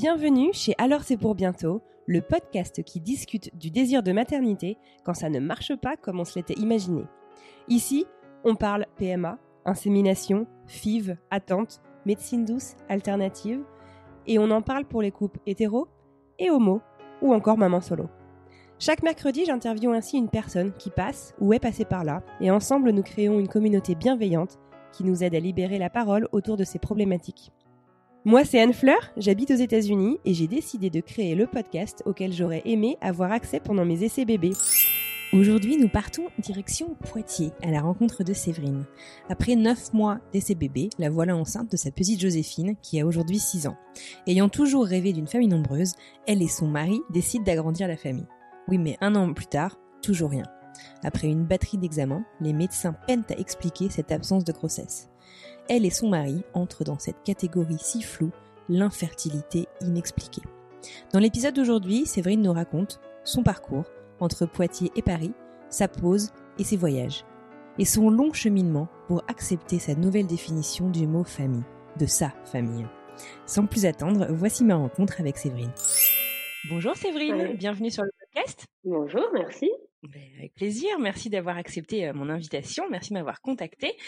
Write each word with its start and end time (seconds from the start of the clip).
Bienvenue 0.00 0.48
chez 0.54 0.74
Alors 0.78 1.02
c'est 1.02 1.18
pour 1.18 1.34
bientôt, 1.34 1.82
le 2.06 2.22
podcast 2.22 2.82
qui 2.82 3.00
discute 3.00 3.54
du 3.54 3.70
désir 3.70 4.02
de 4.02 4.12
maternité 4.12 4.78
quand 5.04 5.12
ça 5.12 5.28
ne 5.28 5.40
marche 5.40 5.76
pas 5.76 5.98
comme 5.98 6.20
on 6.20 6.24
se 6.24 6.38
l'était 6.38 6.58
imaginé. 6.58 7.02
Ici, 7.68 8.06
on 8.42 8.54
parle 8.54 8.86
PMA, 8.96 9.38
insémination, 9.66 10.46
FIV, 10.66 11.18
attente, 11.30 11.82
médecine 12.06 12.46
douce, 12.46 12.76
alternative, 12.88 13.60
et 14.26 14.38
on 14.38 14.50
en 14.50 14.62
parle 14.62 14.86
pour 14.86 15.02
les 15.02 15.10
couples 15.10 15.40
hétéros 15.44 15.88
et 16.38 16.50
homo, 16.50 16.80
ou 17.20 17.34
encore 17.34 17.58
maman 17.58 17.82
solo. 17.82 18.06
Chaque 18.78 19.02
mercredi, 19.02 19.44
j'interviewe 19.44 19.92
ainsi 19.92 20.16
une 20.16 20.30
personne 20.30 20.72
qui 20.78 20.88
passe 20.88 21.34
ou 21.42 21.52
est 21.52 21.58
passée 21.58 21.84
par 21.84 22.04
là, 22.04 22.22
et 22.40 22.50
ensemble 22.50 22.92
nous 22.92 23.02
créons 23.02 23.38
une 23.38 23.48
communauté 23.48 23.94
bienveillante 23.96 24.58
qui 24.92 25.04
nous 25.04 25.22
aide 25.22 25.34
à 25.34 25.40
libérer 25.40 25.78
la 25.78 25.90
parole 25.90 26.26
autour 26.32 26.56
de 26.56 26.64
ces 26.64 26.78
problématiques. 26.78 27.52
Moi, 28.26 28.44
c'est 28.44 28.60
Anne 28.60 28.74
Fleur, 28.74 29.00
j'habite 29.16 29.50
aux 29.50 29.54
États-Unis 29.54 30.18
et 30.26 30.34
j'ai 30.34 30.46
décidé 30.46 30.90
de 30.90 31.00
créer 31.00 31.34
le 31.34 31.46
podcast 31.46 32.02
auquel 32.04 32.34
j'aurais 32.34 32.60
aimé 32.66 32.98
avoir 33.00 33.32
accès 33.32 33.60
pendant 33.60 33.86
mes 33.86 34.02
essais 34.02 34.26
bébés. 34.26 34.52
Aujourd'hui, 35.32 35.78
nous 35.78 35.88
partons 35.88 36.24
direction 36.38 36.96
Poitiers, 37.08 37.52
à 37.62 37.70
la 37.70 37.80
rencontre 37.80 38.22
de 38.22 38.34
Séverine. 38.34 38.84
Après 39.30 39.56
9 39.56 39.94
mois 39.94 40.18
d'essai 40.34 40.54
bébé, 40.54 40.90
la 40.98 41.08
voilà 41.08 41.34
enceinte 41.34 41.70
de 41.70 41.78
sa 41.78 41.90
petite 41.90 42.20
Joséphine, 42.20 42.76
qui 42.82 43.00
a 43.00 43.06
aujourd'hui 43.06 43.38
6 43.38 43.68
ans. 43.68 43.78
Ayant 44.26 44.50
toujours 44.50 44.84
rêvé 44.84 45.14
d'une 45.14 45.26
famille 45.26 45.48
nombreuse, 45.48 45.94
elle 46.26 46.42
et 46.42 46.48
son 46.48 46.66
mari 46.66 47.00
décident 47.08 47.44
d'agrandir 47.44 47.88
la 47.88 47.96
famille. 47.96 48.28
Oui, 48.68 48.76
mais 48.76 48.98
un 49.00 49.14
an 49.14 49.32
plus 49.32 49.46
tard, 49.46 49.78
toujours 50.02 50.28
rien. 50.28 50.44
Après 51.02 51.28
une 51.28 51.44
batterie 51.44 51.78
d'examens, 51.78 52.24
les 52.40 52.52
médecins 52.52 52.94
peinent 53.06 53.24
à 53.30 53.38
expliquer 53.38 53.88
cette 53.90 54.12
absence 54.12 54.44
de 54.44 54.52
grossesse. 54.52 55.08
Elle 55.68 55.84
et 55.84 55.90
son 55.90 56.08
mari 56.08 56.42
entrent 56.54 56.84
dans 56.84 56.98
cette 56.98 57.22
catégorie 57.22 57.78
si 57.78 58.02
floue, 58.02 58.32
l'infertilité 58.68 59.66
inexpliquée. 59.80 60.42
Dans 61.12 61.18
l'épisode 61.18 61.54
d'aujourd'hui, 61.54 62.06
Séverine 62.06 62.42
nous 62.42 62.52
raconte 62.52 63.00
son 63.24 63.42
parcours, 63.42 63.84
entre 64.18 64.46
Poitiers 64.46 64.90
et 64.96 65.02
Paris, 65.02 65.32
sa 65.68 65.88
pause 65.88 66.30
et 66.58 66.64
ses 66.64 66.76
voyages, 66.76 67.24
et 67.78 67.84
son 67.84 68.10
long 68.10 68.32
cheminement 68.32 68.88
pour 69.06 69.22
accepter 69.28 69.78
sa 69.78 69.94
nouvelle 69.94 70.26
définition 70.26 70.88
du 70.88 71.06
mot 71.06 71.24
famille, 71.24 71.64
de 71.98 72.06
sa 72.06 72.30
famille. 72.44 72.86
Sans 73.46 73.66
plus 73.66 73.86
attendre, 73.86 74.26
voici 74.30 74.64
ma 74.64 74.76
rencontre 74.76 75.20
avec 75.20 75.36
Séverine. 75.36 75.72
Bonjour 76.68 76.96
Séverine, 76.96 77.56
bienvenue 77.56 77.90
sur 77.90 78.04
le 78.04 78.10
podcast. 78.18 78.66
Bonjour, 78.84 79.28
merci. 79.32 79.70
Ben, 80.02 80.22
avec 80.38 80.54
plaisir, 80.54 80.98
merci 80.98 81.28
d'avoir 81.28 81.58
accepté 81.58 82.08
euh, 82.08 82.14
mon 82.14 82.30
invitation, 82.30 82.84
merci 82.90 83.10
de 83.10 83.18
m'avoir 83.18 83.42
contacté. 83.42 83.98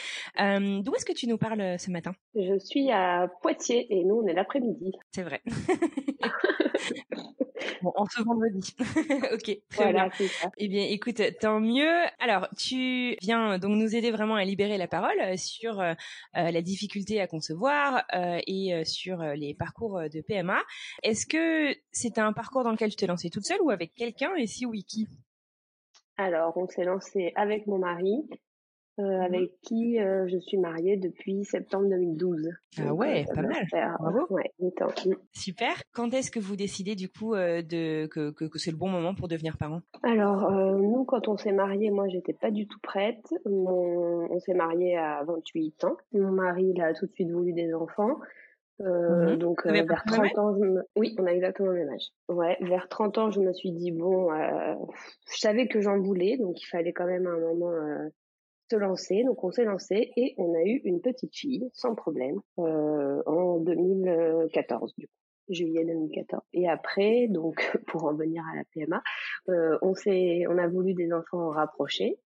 Euh, 0.40 0.80
D'où 0.80 0.94
est-ce 0.94 1.04
que 1.04 1.12
tu 1.12 1.26
nous 1.26 1.36
parles 1.36 1.60
euh, 1.60 1.76
ce 1.76 1.90
matin? 1.90 2.14
Je 2.34 2.58
suis 2.58 2.90
à 2.90 3.28
Poitiers 3.42 3.86
et 3.90 4.02
nous 4.02 4.22
on 4.24 4.26
est 4.26 4.32
l'après-midi. 4.32 4.92
C'est 5.10 5.22
vrai. 5.22 5.42
bon, 7.82 7.92
en 7.94 8.06
ce 8.06 8.22
vendredi. 8.22 8.74
ok, 9.34 9.58
très 9.68 9.92
voilà, 9.92 10.08
bien. 10.08 10.28
Eh 10.56 10.68
bien, 10.68 10.84
écoute, 10.84 11.20
tant 11.42 11.60
mieux. 11.60 12.06
Alors, 12.20 12.48
tu 12.56 13.14
viens 13.20 13.58
donc 13.58 13.72
nous 13.72 13.94
aider 13.94 14.12
vraiment 14.12 14.36
à 14.36 14.46
libérer 14.46 14.78
la 14.78 14.88
parole 14.88 15.36
sur 15.36 15.78
euh, 15.78 15.92
la 16.32 16.62
difficulté 16.62 17.20
à 17.20 17.26
concevoir 17.26 18.02
euh, 18.14 18.40
et 18.46 18.82
sur 18.86 19.18
les 19.18 19.52
parcours 19.52 20.00
de 20.10 20.22
PMA. 20.22 20.58
Est-ce 21.02 21.26
que 21.26 21.76
c'est 21.90 22.16
un 22.16 22.32
parcours 22.32 22.64
dans 22.64 22.70
lequel 22.70 22.88
tu 22.88 22.96
t'es 22.96 23.06
lancée 23.06 23.28
toute 23.28 23.44
seule 23.44 23.60
ou 23.60 23.68
avec 23.68 23.94
quelqu'un? 23.94 24.34
Et 24.36 24.46
si 24.46 24.64
oui, 24.64 24.84
qui? 24.84 25.06
Alors, 26.16 26.56
on 26.56 26.66
s'est 26.66 26.84
lancé 26.84 27.32
avec 27.36 27.66
mon 27.66 27.78
mari, 27.78 28.28
euh, 28.98 29.02
Mmh 29.02 29.22
avec 29.22 29.50
qui 29.62 29.98
euh, 29.98 30.28
je 30.28 30.38
suis 30.38 30.58
mariée 30.58 30.98
depuis 30.98 31.44
septembre 31.46 31.88
2012. 31.88 32.50
Ah 32.78 32.88
Donc, 32.88 33.00
ouais, 33.00 33.24
euh, 33.30 33.34
pas 33.34 33.40
mal. 33.42 33.66
faire, 33.70 33.96
Bravo. 33.98 34.26
ouais, 34.28 34.50
huit 34.60 34.82
ans. 34.82 34.88
Mm. 35.06 35.12
Super. 35.32 35.82
Quand 35.94 36.12
est-ce 36.12 36.30
que 36.30 36.38
vous 36.38 36.56
décidez 36.56 36.94
du 36.94 37.08
coup 37.08 37.34
euh, 37.34 37.62
de 37.62 38.06
que, 38.08 38.30
que, 38.32 38.44
que 38.44 38.58
c'est 38.58 38.70
le 38.70 38.76
bon 38.76 38.90
moment 38.90 39.14
pour 39.14 39.28
devenir 39.28 39.56
parent? 39.56 39.80
Alors, 40.02 40.50
nous, 40.78 41.04
quand 41.06 41.26
on 41.28 41.38
s'est 41.38 41.52
mariés, 41.52 41.90
moi, 41.90 42.06
j'étais 42.08 42.34
pas 42.34 42.50
du 42.50 42.66
tout 42.68 42.78
prête. 42.82 43.24
Mon- 43.46 44.28
on 44.30 44.38
s'est 44.40 44.54
mariés 44.54 44.96
à 44.98 45.24
28 45.24 45.84
ans. 45.84 45.96
Mon 46.12 46.30
mari, 46.32 46.72
il 46.74 46.82
a 46.82 46.92
tout 46.92 47.06
de 47.06 47.12
suite 47.12 47.30
voulu 47.30 47.54
des 47.54 47.72
enfants. 47.72 48.18
Euh, 48.82 49.30
Mhm. 49.32 49.38
Donc, 49.38 49.66
avez 49.66 49.80
euh, 49.80 49.84
vers 49.86 50.02
près 50.04 50.16
le 50.16 50.22
même 50.22 50.30
30 50.32 50.38
ans, 50.38 50.56
je 50.56 50.64
me- 50.64 50.84
oui, 50.96 51.14
on 51.18 51.26
a 51.26 51.30
exactement 51.32 51.68
le 51.70 51.84
même 51.84 51.90
âge. 51.94 52.08
Ouais, 52.28 52.56
vers 52.60 52.88
30 52.88 53.18
ans, 53.18 53.30
je 53.30 53.40
me 53.40 53.52
suis 53.52 53.72
dit, 53.72 53.92
bon, 53.92 54.32
euh, 54.32 54.74
je 55.32 55.38
savais 55.38 55.68
que 55.68 55.80
j'en 55.80 56.00
voulais, 56.00 56.36
donc 56.38 56.60
il 56.60 56.66
fallait 56.66 56.92
quand 56.92 57.06
même 57.06 57.26
à 57.26 57.30
un 57.30 57.40
moment 57.40 57.70
euh, 57.70 58.08
se 58.70 58.76
lancer. 58.76 59.22
Donc, 59.24 59.44
on 59.44 59.50
s'est 59.52 59.64
lancé 59.64 60.10
et 60.16 60.34
on 60.38 60.54
a 60.54 60.62
eu 60.64 60.80
une 60.84 61.00
petite 61.00 61.34
fille, 61.36 61.68
sans 61.72 61.94
problème, 61.94 62.40
euh, 62.58 63.22
en 63.26 63.58
2014, 63.58 64.94
du 64.98 65.06
coup, 65.06 65.12
juillet 65.48 65.84
2014. 65.84 66.42
Et 66.52 66.68
après, 66.68 67.28
donc, 67.28 67.56
pour 67.86 68.04
en 68.04 68.14
venir 68.14 68.42
à 68.52 68.56
la 68.56 68.64
PMA, 68.74 69.02
euh, 69.48 69.78
on 69.82 69.94
s'est, 69.94 70.44
on 70.48 70.58
a 70.58 70.66
voulu 70.68 70.94
des 70.94 71.12
enfants 71.12 71.50
rapprochés. 71.50 72.18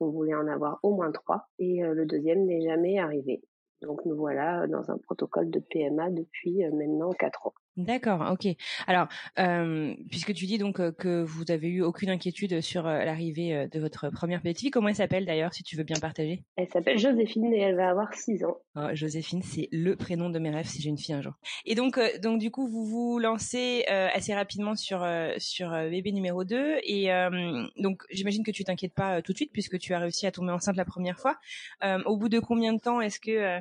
On 0.00 0.08
voulait 0.10 0.34
en 0.34 0.48
avoir 0.48 0.80
au 0.82 0.94
moins 0.96 1.12
trois 1.12 1.46
et 1.60 1.84
euh, 1.84 1.94
le 1.94 2.06
deuxième 2.06 2.44
n'est 2.44 2.60
jamais 2.62 2.98
arrivé. 2.98 3.40
Donc 3.82 4.04
nous 4.04 4.16
voilà 4.16 4.66
dans 4.66 4.90
un 4.90 4.98
protocole 4.98 5.50
de 5.50 5.58
PMA 5.58 6.10
depuis 6.10 6.64
euh, 6.64 6.70
maintenant 6.72 7.10
quatre 7.12 7.46
ans. 7.46 7.54
D'accord, 7.78 8.30
ok. 8.30 8.54
Alors, 8.86 9.08
euh, 9.38 9.94
puisque 10.10 10.34
tu 10.34 10.44
dis 10.44 10.58
donc 10.58 10.78
euh, 10.78 10.92
que 10.92 11.22
vous 11.22 11.50
avez 11.50 11.68
eu 11.68 11.80
aucune 11.80 12.10
inquiétude 12.10 12.60
sur 12.60 12.86
euh, 12.86 13.02
l'arrivée 13.04 13.56
euh, 13.56 13.66
de 13.66 13.80
votre 13.80 14.10
première 14.10 14.42
petite 14.42 14.60
fille, 14.60 14.70
comment 14.70 14.88
elle 14.88 14.94
s'appelle 14.94 15.24
d'ailleurs, 15.24 15.54
si 15.54 15.62
tu 15.62 15.76
veux 15.76 15.82
bien 15.82 15.96
partager? 15.98 16.42
Elle 16.56 16.68
s'appelle 16.68 16.98
Joséphine 16.98 17.50
et 17.54 17.60
elle 17.60 17.76
va 17.76 17.88
avoir 17.88 18.12
six 18.12 18.44
ans. 18.44 18.58
Oh, 18.76 18.88
Joséphine, 18.92 19.42
c'est 19.42 19.68
le 19.72 19.96
prénom 19.96 20.28
de 20.28 20.38
mes 20.38 20.50
rêves 20.50 20.66
si 20.66 20.82
j'ai 20.82 20.90
une 20.90 20.98
fille 20.98 21.14
un 21.14 21.22
jour. 21.22 21.32
Et 21.64 21.74
donc, 21.74 21.96
euh, 21.96 22.18
donc 22.22 22.40
du 22.40 22.50
coup, 22.50 22.68
vous 22.68 22.84
vous 22.84 23.18
lancez 23.18 23.86
euh, 23.90 24.08
assez 24.12 24.34
rapidement 24.34 24.76
sur 24.76 25.02
euh, 25.02 25.32
sur 25.38 25.72
euh, 25.72 25.88
bébé 25.88 26.12
numéro 26.12 26.44
2 26.44 26.76
et 26.84 27.10
euh, 27.10 27.64
donc 27.78 28.02
j'imagine 28.10 28.44
que 28.44 28.50
tu 28.50 28.64
t'inquiètes 28.64 28.94
pas 28.94 29.16
euh, 29.16 29.20
tout 29.22 29.32
de 29.32 29.38
suite 29.38 29.50
puisque 29.50 29.78
tu 29.78 29.94
as 29.94 29.98
réussi 29.98 30.26
à 30.26 30.30
tomber 30.30 30.52
enceinte 30.52 30.76
la 30.76 30.84
première 30.84 31.18
fois. 31.18 31.38
Euh, 31.84 32.02
au 32.04 32.18
bout 32.18 32.28
de 32.28 32.38
combien 32.38 32.74
de 32.74 32.80
temps 32.80 33.00
est-ce 33.00 33.18
que 33.18 33.30
euh, 33.30 33.60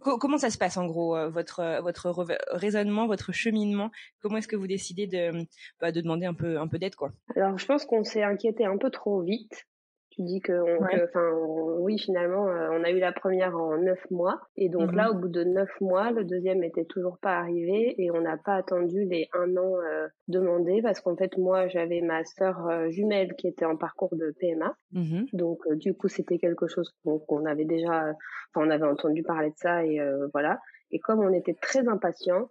comment 0.00 0.38
ça 0.38 0.50
se 0.50 0.58
passe 0.58 0.76
en 0.76 0.86
gros 0.86 1.16
euh, 1.16 1.28
votre 1.28 1.60
euh, 1.60 1.80
votre 1.80 2.10
re- 2.10 2.38
raisonnement, 2.50 3.06
votre 3.06 3.32
cheminement? 3.32 3.90
Comment 4.20 4.38
est-ce 4.38 4.48
que 4.48 4.56
vous 4.56 4.66
décidez 4.66 5.06
de 5.06 5.46
bah, 5.80 5.92
de 5.92 6.00
demander 6.00 6.26
un 6.26 6.34
peu 6.34 6.58
un 6.58 6.68
peu 6.68 6.78
d'aide 6.78 6.94
quoi? 6.94 7.12
Alors 7.36 7.58
je 7.58 7.66
pense 7.66 7.84
qu'on 7.84 8.04
s'est 8.04 8.22
inquiété 8.22 8.64
un 8.64 8.78
peu 8.78 8.90
trop 8.90 9.22
vite. 9.22 9.66
Tu 10.14 10.22
dis 10.24 10.40
que, 10.40 10.52
on- 10.52 10.82
Ouais. 10.82 10.98
que- 10.98 11.04
enfin, 11.04 11.26
on- 11.34 11.78
oui, 11.80 11.98
finalement, 11.98 12.46
euh, 12.46 12.68
on 12.72 12.84
a 12.84 12.90
eu 12.90 12.98
la 12.98 13.12
première 13.12 13.56
en 13.56 13.78
neuf 13.78 13.98
mois, 14.10 14.40
et 14.56 14.68
donc 14.68 14.90
Mhm. 14.90 14.96
là, 14.96 15.10
au 15.10 15.14
bout 15.14 15.28
de 15.28 15.42
neuf 15.42 15.70
mois, 15.80 16.10
le 16.10 16.24
deuxième 16.24 16.62
était 16.62 16.84
toujours 16.84 17.16
pas 17.18 17.38
arrivé, 17.38 17.94
et 17.96 18.10
on 18.10 18.20
n'a 18.20 18.36
pas 18.36 18.56
attendu 18.56 19.04
les 19.06 19.28
un 19.32 19.56
an 19.56 19.74
euh, 19.80 20.08
demandés, 20.28 20.82
parce 20.82 21.00
qu'en 21.00 21.16
fait, 21.16 21.38
moi, 21.38 21.66
j'avais 21.68 22.02
ma 22.02 22.24
sœur 22.24 22.68
euh, 22.68 22.90
jumelle 22.90 23.34
qui 23.36 23.48
était 23.48 23.64
en 23.64 23.76
parcours 23.76 24.14
de 24.14 24.34
PMA, 24.38 24.74
Mhm. 24.92 25.26
donc 25.32 25.60
euh, 25.66 25.76
du 25.76 25.94
coup, 25.94 26.08
c'était 26.08 26.36
quelque 26.38 26.66
chose 26.66 26.92
qu'on 27.26 27.46
avait 27.46 27.64
déjà, 27.64 28.10
enfin, 28.54 28.66
on 28.66 28.70
avait 28.70 28.86
entendu 28.86 29.22
parler 29.22 29.48
de 29.48 29.56
ça, 29.56 29.84
et 29.86 29.98
euh, 29.98 30.28
voilà. 30.34 30.58
Et 30.90 30.98
comme 30.98 31.20
on 31.20 31.32
était 31.32 31.54
très 31.54 31.88
impatients, 31.88 32.48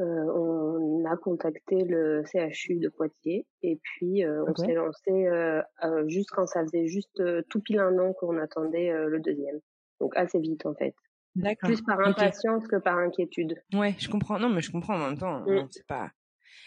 euh, 0.00 0.02
on 0.04 1.04
a 1.04 1.16
contacté 1.16 1.84
le 1.84 2.24
CHU 2.24 2.78
de 2.78 2.88
Poitiers 2.88 3.46
et 3.62 3.78
puis 3.82 4.24
euh, 4.24 4.44
on 4.48 4.54
s'est 4.54 4.74
lancé 4.74 5.10
euh, 5.10 5.62
euh, 5.84 6.08
juste 6.08 6.30
quand 6.30 6.46
ça 6.46 6.62
faisait 6.62 6.86
juste 6.86 7.22
tout 7.48 7.60
pile 7.60 7.78
un 7.78 7.96
an 7.98 8.12
qu'on 8.12 8.38
attendait 8.38 8.92
le 8.92 9.20
deuxième. 9.20 9.60
Donc 10.00 10.16
assez 10.16 10.40
vite 10.40 10.66
en 10.66 10.74
fait. 10.74 10.94
D'accord. 11.36 11.68
Plus 11.68 11.82
par 11.82 12.00
impatience 12.00 12.66
que 12.66 12.76
par 12.76 12.98
inquiétude. 12.98 13.56
Ouais, 13.72 13.94
je 13.98 14.08
comprends. 14.08 14.38
Non, 14.38 14.48
mais 14.48 14.60
je 14.60 14.70
comprends 14.70 14.94
en 14.94 15.06
même 15.06 15.18
temps. 15.18 15.40
Mm. 15.40 15.54
non, 15.54 15.66
c'est 15.70 15.86
pas. 15.86 16.10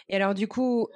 Et 0.09 0.15
alors, 0.15 0.33
du 0.33 0.47
coup, 0.47 0.87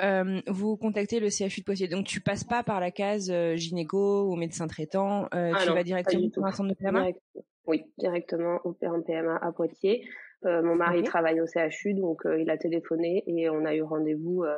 vous 0.47 0.77
contactez 0.77 1.19
le 1.19 1.29
CHU 1.29 1.61
de 1.61 1.65
Poitiers. 1.65 1.87
Donc, 1.89 2.05
tu 2.05 2.21
passes 2.21 2.43
pas 2.45 2.63
par 2.63 2.79
la 2.79 2.91
case 2.91 3.31
gynéco 3.55 4.29
ou 4.29 4.35
médecin 4.35 4.67
traitant. 4.67 5.27
Ah 5.31 5.53
tu 5.61 5.67
non, 5.67 5.73
vas 5.73 5.83
directement 5.83 6.29
un 6.45 6.51
centre 6.51 6.69
de 6.69 6.75
PMA. 6.75 6.99
Direct- 6.99 7.21
oui, 7.67 7.85
directement 7.97 8.59
au 8.63 8.73
PMA 8.73 9.37
à 9.37 9.51
Poitiers. 9.51 10.03
Euh, 10.45 10.61
mon 10.63 10.75
mari 10.75 11.03
travaille 11.03 11.39
au 11.39 11.45
CHU, 11.45 11.93
donc 11.93 12.25
euh, 12.25 12.39
il 12.39 12.49
a 12.49 12.57
téléphoné 12.57 13.23
et 13.27 13.49
on 13.49 13.63
a 13.63 13.75
eu 13.75 13.83
rendez-vous 13.83 14.43
euh, 14.43 14.57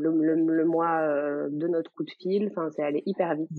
le, 0.00 0.64
mois 0.64 1.02
de 1.50 1.68
notre 1.68 1.92
coup 1.92 2.04
de 2.04 2.10
fil. 2.20 2.48
Enfin, 2.50 2.70
c'est 2.70 2.82
allé 2.82 3.02
hyper 3.06 3.34
vite. 3.34 3.50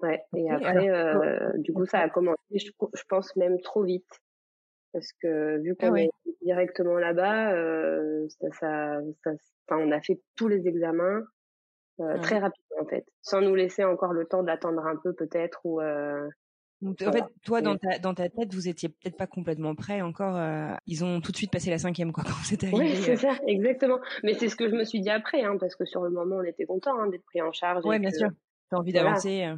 Ouais. 0.00 0.22
Et 0.36 0.48
après, 0.50 0.88
du 1.58 1.72
coup, 1.72 1.86
ça 1.86 1.98
a 1.98 2.08
commencé, 2.08 2.38
je, 2.54 2.70
pense 3.08 3.34
même 3.34 3.60
trop 3.60 3.82
vite, 3.82 4.08
parce 4.92 5.10
que 5.20 5.58
vu 5.58 5.74
ah 5.80 5.88
qu'on 5.88 5.96
est 5.96 6.10
directement 6.42 6.98
là-bas, 6.98 7.50
ça, 8.28 8.46
ça, 8.60 9.00
ça, 9.24 9.76
on 9.76 9.90
a 9.90 10.00
fait 10.00 10.20
tous 10.36 10.46
les 10.46 10.68
examens 10.68 11.24
très 12.22 12.38
rapidement 12.38 12.82
en 12.82 12.86
fait, 12.86 13.04
sans 13.22 13.40
nous 13.40 13.54
laisser 13.56 13.82
encore 13.82 14.12
le 14.12 14.26
temps 14.26 14.44
d'attendre 14.44 14.86
un 14.86 14.96
peu 14.96 15.12
peut-être 15.14 15.58
ou 15.64 15.80
donc, 16.82 17.00
en 17.02 17.12
fait, 17.12 17.24
toi, 17.42 17.62
dans 17.62 17.76
ta, 17.76 17.98
dans 17.98 18.12
ta 18.12 18.28
tête, 18.28 18.52
vous 18.52 18.68
étiez 18.68 18.90
peut-être 18.90 19.16
pas 19.16 19.26
complètement 19.26 19.74
prêt 19.74 20.02
encore. 20.02 20.36
Euh, 20.36 20.74
ils 20.86 21.04
ont 21.04 21.20
tout 21.20 21.32
de 21.32 21.36
suite 21.36 21.50
passé 21.50 21.70
la 21.70 21.78
cinquième, 21.78 22.12
quoi, 22.12 22.22
quand 22.26 22.32
vous 22.32 22.54
arrivé. 22.66 22.76
Oui, 22.76 22.96
c'est 22.96 23.16
ça, 23.16 23.32
exactement. 23.46 23.98
Mais 24.22 24.34
c'est 24.34 24.48
ce 24.48 24.56
que 24.56 24.68
je 24.68 24.74
me 24.74 24.84
suis 24.84 25.00
dit 25.00 25.10
après, 25.10 25.42
hein, 25.42 25.56
parce 25.58 25.74
que 25.74 25.86
sur 25.86 26.02
le 26.02 26.10
moment, 26.10 26.36
on 26.36 26.44
était 26.44 26.66
content 26.66 26.98
hein, 27.00 27.08
d'être 27.08 27.24
pris 27.24 27.40
en 27.40 27.52
charge. 27.52 27.82
Oui, 27.86 27.98
bien 27.98 28.10
sûr. 28.10 28.28
T'as 28.70 28.76
envie 28.76 28.92
d'avancer. 28.92 29.44
Euh. 29.44 29.56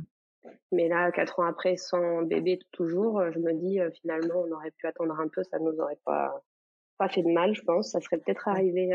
Mais 0.71 0.89
là, 0.89 1.11
quatre 1.11 1.41
ans 1.41 1.47
après, 1.47 1.77
sans 1.77 2.23
bébé 2.23 2.61
toujours, 2.71 3.19
euh, 3.19 3.33
je 3.33 3.41
me 3.41 3.53
dis 3.53 3.81
finalement, 4.01 4.45
on 4.47 4.53
aurait 4.53 4.71
pu 4.71 4.87
attendre 4.87 5.19
un 5.19 5.29
peu, 5.29 5.43
ça 5.43 5.59
nous 5.59 5.77
aurait 5.81 5.99
pas 6.05 6.43
pas 6.99 7.09
fait 7.09 7.23
de 7.23 7.33
mal, 7.33 7.55
je 7.55 7.63
pense. 7.63 7.93
Ça 7.93 8.01
serait 8.01 8.19
peut-être 8.19 8.49
arrivé, 8.49 8.91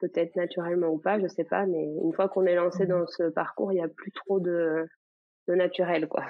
peut-être 0.00 0.34
naturellement 0.34 0.88
ou 0.88 0.98
pas, 0.98 1.20
je 1.20 1.26
sais 1.28 1.44
pas. 1.44 1.66
Mais 1.66 1.82
une 1.82 2.12
fois 2.12 2.28
qu'on 2.28 2.46
est 2.46 2.54
lancé 2.54 2.84
mmh 2.84 2.88
dans 2.88 3.06
ce 3.06 3.22
parcours, 3.30 3.72
il 3.72 3.76
y 3.76 3.82
a 3.82 3.88
plus 3.88 4.12
trop 4.12 4.38
de 4.38 4.86
de 5.48 5.54
naturel, 5.54 6.08
quoi. 6.08 6.24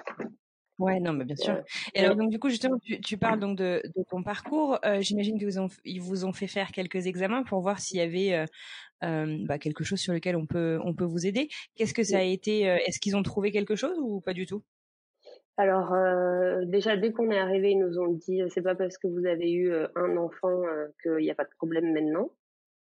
Ouais, 0.83 1.01
non, 1.01 1.13
mais 1.13 1.25
bien 1.25 1.37
sûr. 1.37 1.63
Et 1.95 2.01
alors, 2.01 2.17
donc, 2.17 2.31
du 2.31 2.39
coup, 2.39 2.49
justement, 2.49 2.79
tu, 2.79 3.01
tu 3.01 3.17
parles 3.17 3.39
donc 3.41 3.57
de, 3.57 3.83
de 3.97 4.03
ton 4.11 4.23
parcours. 4.23 4.79
Euh, 4.85 5.01
J'imagine 5.01 5.39
qu'ils 5.39 5.47
vous, 5.47 5.59
ont, 5.59 5.69
ils 5.85 6.01
vous 6.01 6.25
ont 6.25 6.33
fait 6.33 6.47
faire 6.49 6.73
quelques 6.73 7.07
examens 7.07 7.43
pour 7.45 7.61
voir 7.61 7.79
s'il 7.79 7.99
y 7.99 8.01
avait 8.01 8.35
euh, 8.35 8.47
euh, 9.05 9.39
bah, 9.47 9.59
quelque 9.59 9.85
chose 9.85 10.01
sur 10.01 10.13
lequel 10.13 10.37
on 10.37 10.47
peut, 10.47 10.79
on 10.85 10.95
peut 10.95 11.05
vous 11.05 11.27
aider. 11.27 11.49
Qu'est-ce 11.77 11.95
que 11.95 12.03
ça 12.03 12.19
a 12.19 12.23
été 12.23 12.69
euh, 12.69 12.77
Est-ce 12.87 13.01
qu'ils 13.01 13.17
ont 13.17 13.23
trouvé 13.23 13.51
quelque 13.53 13.77
chose 13.77 13.99
ou 14.01 14.21
pas 14.21 14.33
du 14.33 14.47
tout? 14.47 14.63
Alors 15.59 15.93
euh, 15.93 16.65
déjà 16.65 16.97
dès 16.97 17.13
qu'on 17.13 17.31
est 17.31 17.39
arrivé, 17.39 17.73
ils 17.73 17.79
nous 17.79 17.99
ont 17.99 18.13
dit 18.13 18.41
c'est 18.49 18.63
pas 18.63 18.75
parce 18.75 18.97
que 18.97 19.07
vous 19.07 19.27
avez 19.27 19.53
eu 19.53 19.71
un 19.97 20.17
enfant 20.17 20.63
qu'il 21.03 21.19
n'y 21.19 21.31
a 21.31 21.35
pas 21.35 21.45
de 21.45 21.51
problème 21.59 21.93
maintenant. 21.93 22.31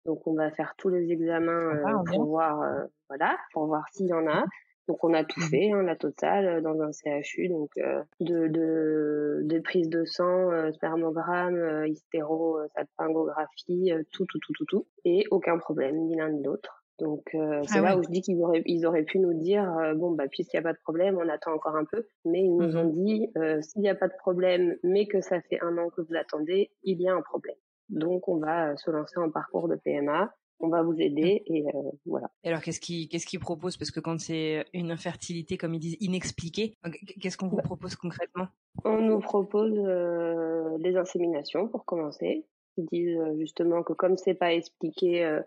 Donc 0.04 0.26
on 0.26 0.34
va 0.34 0.50
faire 0.50 0.75
tous 0.76 0.88
les 0.88 1.10
examens 1.12 1.81
pour 2.06 2.25
voir 2.25 2.60
voilà 3.08 3.37
pour 3.52 3.66
voir 3.66 3.84
s'il 3.93 4.06
y 4.08 4.12
en 4.12 4.26
a. 4.26 4.44
Donc 4.88 5.02
on 5.02 5.14
a 5.14 5.24
tout 5.24 5.40
mmh 5.40 5.50
fait, 5.50 5.72
hein, 5.72 5.82
la 5.82 5.96
totale, 5.96 6.46
euh, 6.46 6.60
dans 6.60 6.80
un 6.80 6.90
CHU, 6.92 7.48
donc 7.48 7.70
euh, 7.78 8.02
de, 8.20 8.46
de, 8.48 9.40
de 9.42 9.58
prise 9.60 9.88
de 9.88 10.04
sang, 10.04 10.50
euh, 10.52 10.70
spermogramme, 10.72 11.56
euh, 11.56 11.88
hystéro, 11.88 12.58
euh, 12.58 12.68
salpingographie, 12.74 13.92
tout, 14.12 14.26
tout, 14.26 14.38
tout, 14.38 14.52
tout, 14.54 14.64
tout, 14.66 14.86
et 15.04 15.24
aucun 15.30 15.58
problème, 15.58 15.96
ni 16.06 16.16
l'un 16.16 16.30
ni 16.30 16.42
l'autre. 16.42 16.84
Donc 16.98 17.34
ah 17.34 17.60
c'est 17.64 17.82
là 17.82 17.98
où 17.98 18.02
je 18.02 18.08
dis 18.08 18.22
qu'ils 18.22 18.42
auraient, 18.42 18.62
ils 18.64 18.86
auraient 18.86 19.02
pu 19.02 19.18
nous 19.18 19.34
dire 19.34 19.70
bon 19.96 20.12
bah 20.12 20.28
puisqu'il 20.30 20.56
n'y 20.56 20.60
a 20.60 20.62
pas 20.62 20.72
de 20.72 20.78
problème, 20.78 21.18
on 21.18 21.28
attend 21.28 21.52
encore 21.52 21.76
un 21.76 21.84
peu. 21.84 22.06
Mais 22.24 22.40
ils 22.40 22.56
nous 22.56 22.72
mmh 22.72 22.76
ont 22.78 22.88
dit 22.88 23.28
s'il 23.60 23.82
n'y 23.82 23.90
a 23.90 23.94
pas 23.94 24.08
de 24.08 24.16
problème, 24.18 24.76
mais 24.82 25.06
que 25.06 25.20
ça 25.20 25.42
fait 25.42 25.60
un 25.60 25.76
an 25.76 25.90
que 25.90 26.00
vous 26.00 26.14
attendez, 26.14 26.70
il 26.84 27.02
y 27.02 27.06
a 27.06 27.14
un 27.14 27.20
problème. 27.20 27.56
Donc 27.90 28.28
on 28.28 28.38
va 28.38 28.74
se 28.78 28.90
lancer 28.90 29.18
en 29.18 29.30
parcours 29.30 29.68
de 29.68 29.76
PMA 29.76 30.32
on 30.61 30.69
va 30.69 30.82
vous 30.82 30.99
aider 30.99 31.43
et 31.47 31.67
euh, 31.67 31.91
voilà. 32.06 32.31
Et 32.43 32.49
alors 32.49 32.61
qu'est-ce 32.61 32.81
qu'ils 32.81 33.08
qu'est-ce 33.08 33.26
qu'ils 33.26 33.41
proposent 33.41 33.76
parce 33.76 33.91
que 33.91 34.00
quand 34.00 34.19
c'est 34.19 34.64
une 34.73 34.91
infertilité 34.91 35.56
comme 35.56 35.75
ils 35.75 35.81
disent 35.81 35.97
inexpliquée, 36.00 36.76
qu'est-ce 37.20 37.37
qu'on 37.37 37.49
vous 37.49 37.56
bah 37.56 37.62
propose 37.62 37.94
concrètement? 37.97 38.49
On 38.85 39.00
nous 39.00 39.20
propose 39.20 39.73
euh, 39.76 40.79
des 40.79 40.97
inséminations 40.97 41.69
pour 41.69 41.85
commencer. 41.85 42.47
Ils 42.76 42.87
disent 42.87 43.19
euh, 43.19 43.37
justement 43.38 43.82
que 43.82 43.93
comme 43.93 44.17
c'est 44.17 44.35
pas 44.35 44.53
expliqué, 44.53 45.41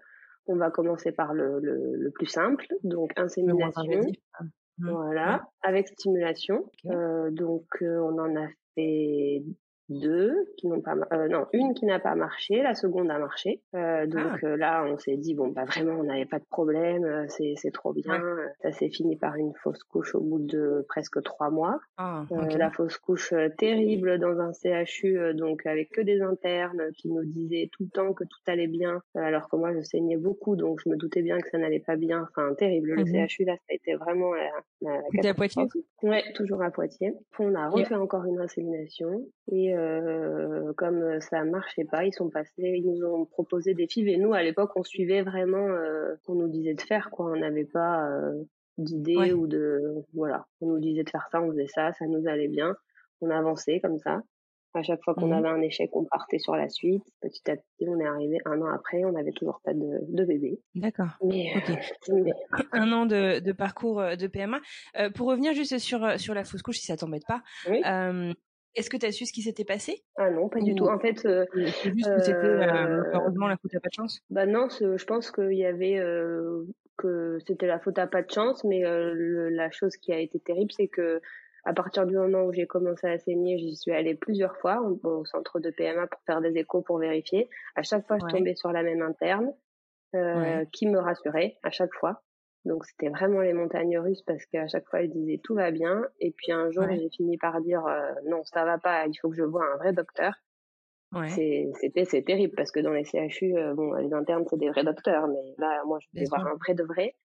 on 0.48 0.56
va 0.56 0.72
commencer 0.72 1.12
par 1.12 1.34
le, 1.34 1.60
le, 1.60 2.12
plus 2.12 2.26
simple, 2.26 2.66
donc 2.84 3.12
insémination. 3.18 4.02
Mmh. 4.80 4.92
Voilà, 4.92 5.44
avec 5.62 5.90
stimulation. 5.90 6.66
donc 6.84 7.66
on 7.82 8.18
en 8.18 8.36
a 8.36 8.48
fait 8.76 9.44
deux 9.89 10.53
qui 10.57 10.68
n'ont 10.68 10.81
pas 10.81 10.95
euh, 11.13 11.27
non 11.27 11.47
une 11.53 11.74
qui 11.74 11.86
n'a 11.86 12.00
pas 12.00 12.15
marché 12.15 12.62
la 12.62 12.75
seconde 12.75 13.09
a 13.09 13.18
marché. 13.18 13.62
Euh, 13.75 14.06
donc 14.06 14.39
ah. 14.44 14.45
euh, 14.45 14.57
là 14.57 14.86
on 14.88 14.97
s'est 14.97 15.18
dit 15.18 15.33
bon 15.33 15.47
bah 15.47 15.65
vraiment 15.65 15.94
on 15.94 16.03
n'avait 16.03 16.25
pas 16.25 16.39
de 16.39 16.45
problème 16.50 17.03
euh, 17.03 17.25
c'est 17.27 17.53
c'est 17.57 17.71
trop 17.71 17.94
bien. 17.94 18.21
Ça 18.62 18.71
s'est 18.71 18.89
fini 18.89 19.15
par 19.15 19.36
une 19.36 19.53
fausse 19.56 19.83
couche 19.83 20.15
au 20.15 20.21
bout 20.21 20.39
de 20.39 20.86
presque 20.88 21.21
trois 21.24 21.50
mois. 21.50 21.80
Ah, 21.97 22.25
la 22.57 22.71
fausse 22.71 22.97
couche 22.97 23.33
terrible 23.57 24.19
dans 24.19 24.39
un 24.39 24.51
CHU 24.53 25.33
donc 25.33 25.65
avec 25.65 25.91
que 25.91 26.01
des 26.01 26.21
internes 26.21 26.91
qui 26.95 27.09
nous 27.09 27.25
disaient 27.25 27.69
tout 27.71 27.83
le 27.83 27.89
temps 27.89 28.13
que 28.13 28.24
tout 28.24 28.39
allait 28.47 28.68
bien 28.68 29.01
alors 29.15 29.50
que 29.50 29.56
moi 29.56 29.74
je 29.74 29.81
saignais 29.81 30.18
beaucoup 30.18 30.56
donc 30.56 30.80
je 30.83 30.89
me 30.89 30.95
doutais 30.95 31.21
bien 31.21 31.39
que 31.39 31.50
ça 31.50 31.57
n'allait 31.57 31.80
pas 31.80 31.95
bien. 31.95 32.27
Enfin 32.30 32.53
terrible 32.56 32.94
le 32.94 33.03
mmh 33.03 33.27
CHU 33.27 33.45
là 33.45 33.56
ça 33.56 33.71
a 33.71 33.74
été 33.74 33.95
vraiment 33.95 34.33
la, 34.33 34.50
la, 34.81 35.30
à 35.30 35.33
Poitiers? 35.33 35.68
ouais 36.03 36.24
toujours 36.36 36.62
à 36.62 36.71
Poitiers. 36.71 37.13
On 37.39 37.56
a 37.56 37.69
refait 37.69 37.95
encore 37.95 38.25
une 38.25 38.39
insémination 38.39 39.25
et 39.51 39.74
euh, 39.80 40.74
comme 40.74 41.20
ça 41.22 41.44
marchait 41.44 41.86
pas, 41.86 42.06
ils 42.06 42.14
sont 42.14 42.30
passés, 42.30 42.52
ils 42.58 42.86
nous 42.86 43.04
ont 43.06 43.26
proposé 43.26 43.74
des 43.74 43.88
fives 43.88 44.08
et 44.08 44.18
nous 44.18 44.34
à 44.34 44.44
l'époque 44.44 44.72
on 44.76 44.84
suivait 44.84 45.22
vraiment 45.22 45.68
euh, 45.68 46.16
qu'on 46.26 46.36
nous 46.36 46.48
disait 46.48 46.74
de 46.74 46.81
faire 46.81 47.10
quoi, 47.12 47.31
on 47.31 47.38
n'avait 47.38 47.66
pas 47.66 48.10
euh, 48.10 48.44
d'idée 48.78 49.34
ou 49.34 49.48
de 49.48 50.06
voilà, 50.14 50.46
on 50.62 50.68
nous 50.68 50.80
disait 50.80 51.04
de 51.04 51.10
faire 51.10 51.28
ça, 51.31 51.42
on 51.42 51.50
faisait 51.52 51.68
ça, 51.68 51.94
ça 51.94 52.06
nous 52.06 52.28
allait 52.28 52.48
bien, 52.48 52.76
on 53.22 53.30
avançait 53.30 53.80
comme 53.80 54.00
ça. 54.00 54.22
À 54.76 54.84
chaque 54.84 55.04
fois 55.04 55.16
qu'on 55.16 55.30
mmh 55.30 55.34
avait 55.34 55.48
un 55.48 55.62
échec, 55.62 55.90
on 55.94 56.06
partait 56.06 56.38
sur 56.38 56.56
la 56.56 56.70
suite. 56.70 57.04
Petit 57.22 57.50
à 57.50 57.56
petit, 57.56 57.88
on 57.88 58.00
est 58.00 58.06
arrivé 58.06 58.38
un 58.46 58.62
an 58.62 58.68
après, 58.68 59.04
on 59.04 59.14
n'avait 59.14 59.32
toujours 59.32 59.62
pas 59.64 59.74
de, 59.74 60.00
de 60.08 60.25
bébé. 60.25 60.62
D'accord. 60.75 61.18
Mais, 61.24 61.52
un 62.72 62.92
an 62.92 63.08
de, 63.08 63.40
de, 63.40 63.52
parcours 63.52 64.00
de 64.00 64.28
PMA. 64.28 64.60
Euh, 65.00 65.10
pour 65.10 65.28
revenir 65.28 65.56
juste 65.56 65.80
sur 65.80 66.20
sur 66.20 66.36
la 66.36 66.44
fausse 66.44 66.62
couche, 66.62 66.78
si 66.78 66.86
ça 66.86 66.98
t'embête 66.98 67.25
pas, 67.28 67.42
oui. 67.68 67.82
Est-ce 68.75 68.89
que 68.89 68.98
tu 68.98 69.06
as 69.06 69.12
su 69.12 69.25
ce 69.25 69.33
qui 69.33 69.42
s'était 69.42 69.66
passé? 69.66 70.04
Ah 70.18 70.30
non, 70.30 70.48
pas 70.48 70.60
du 70.60 70.75
tout. 70.75 70.88
En 70.88 71.00
fait, 71.00 71.25
euh, 71.25 71.45
c'est 71.54 71.92
juste 71.92 72.10
que 72.10 72.19
c'était 72.19 72.38
euh, 72.38 73.04
heureusement 73.13 73.48
la 73.48 73.57
faute 73.57 73.74
à 73.75 73.80
pas 73.80 73.89
de 73.89 73.94
chance. 73.94 74.21
Bah 74.30 74.45
non, 74.45 74.68
je 74.69 75.06
pense 75.06 75.31
qu'il 75.31 75.54
y 75.54 75.66
avait 75.66 75.98
euh, 75.98 76.66
que 76.98 77.39
c'était 77.48 77.68
la 77.68 77.80
faute 77.80 77.98
à 77.98 78.07
pas 78.07 78.21
de 78.21 78.31
chance, 78.31 78.63
mais 78.63 78.81
la 78.81 79.71
chose 79.71 79.98
qui 79.98 80.13
a 80.13 80.19
été 80.19 80.39
terrible, 80.39 80.71
c'est 80.71 80.88
que 80.88 81.21
à 81.66 81.74
partir 81.74 82.06
du 82.06 82.16
moment 82.16 82.44
où 82.44 82.54
j'ai 82.54 82.68
commencé 82.68 83.06
à 83.07 83.18
saigner, 83.19 83.57
j'y 83.57 83.75
suis 83.75 83.92
allée 83.92 84.16
plusieurs 84.16 84.56
fois 84.57 84.81
au, 84.81 85.25
centre 85.25 85.60
de 85.60 85.72
PMA 85.72 86.07
pour 86.07 86.22
faire 86.25 86.42
des 86.42 86.57
échos 86.57 86.81
pour 86.81 87.00
vérifier. 87.00 87.50
À 87.75 87.83
chaque 87.83 88.07
fois, 88.07 88.18
je 88.19 88.25
tombais 88.33 88.56
sur 88.56 88.72
la 88.72 88.83
même 88.83 89.01
interne 89.01 89.51
qui 90.72 90.88
me 90.88 91.00
rassurait 91.00 91.57
à 91.63 91.72
chaque 91.72 91.94
fois. 91.95 92.22
Donc 92.66 92.86
c'était 92.86 93.10
vraiment 93.10 93.40
les 93.42 93.54
montagnes 93.54 93.98
russes 93.98 94.22
parce 94.24 94.46
qu'à 94.46 94.68
chaque 94.68 94.88
fois 94.89 95.01
elle 95.01 95.10
disait 95.10 95.39
tout 95.44 95.56
va 95.56 95.72
bien. 95.72 96.06
Et 96.20 96.32
puis 96.32 96.51
un 96.51 96.70
jour 96.72 96.86
j'ai 96.89 97.10
fini 97.10 97.38
par 97.38 97.62
dire 97.62 97.86
euh, 97.86 98.12
non 98.28 98.44
ça 98.44 98.66
va 98.66 98.78
pas 98.78 99.08
il 99.08 99.16
faut 99.16 99.30
que 99.30 99.36
je 99.36 99.44
voie 99.44 99.66
un 99.74 99.78
vrai 99.78 99.94
docteur. 99.94 100.34
Ouais. 101.13 101.30
C'était 101.30 102.06
c'est 102.06 102.22
terrible 102.22 102.54
parce 102.56 102.72
que 102.72 102.80
dans 102.80 102.92
les 102.92 103.06
CHU 103.06 103.58
euh, 103.58 103.74
bon 103.74 103.94
les 103.94 104.13
internes 104.13 104.46
c'est 104.50 104.60
des 104.60 104.70
vrais 104.70 104.84
docteurs. 104.84 105.28
Mais 105.28 105.56
là 105.58 105.82
moi 105.86 106.00
je 106.01 106.20
vais 106.20 106.25
voir 106.25 106.46
un 106.48 106.56
vrai 106.56 106.74
de 106.74 106.84
vrai. 106.84 107.16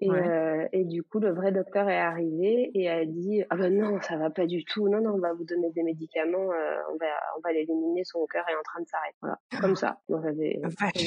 Et, 0.00 0.10
euh, 0.10 0.66
et 0.72 0.84
du 0.84 1.02
coup 1.04 1.20
le 1.20 1.32
vrai 1.32 1.52
docteur 1.52 1.88
est 1.88 1.96
arrivé 1.96 2.70
et 2.74 2.90
a 2.90 3.04
dit 3.04 3.44
ah 3.50 3.56
ben 3.56 3.74
non 3.74 4.00
ça 4.00 4.16
va 4.16 4.30
pas 4.30 4.46
du 4.46 4.64
tout. 4.64 4.88
Non 4.88 5.00
non 5.00 5.12
on 5.14 5.20
va 5.20 5.34
vous 5.34 5.44
donner 5.44 5.70
des 5.70 5.82
médicaments 5.82 6.52
euh, 6.52 6.76
on 6.92 6.96
va 6.96 7.06
on 7.36 7.40
va 7.42 7.52
l'éliminer. 7.52 8.02
Son 8.04 8.26
cœur 8.26 8.44
est 8.48 8.56
en 8.56 8.62
train 8.62 8.80
de 8.80 8.88
s'arrêter 8.88 9.16
voilà. 9.20 9.38
Comme 9.60 9.76
ça. 9.76 10.00
Donc 10.08 10.22
j'avais 10.24 10.60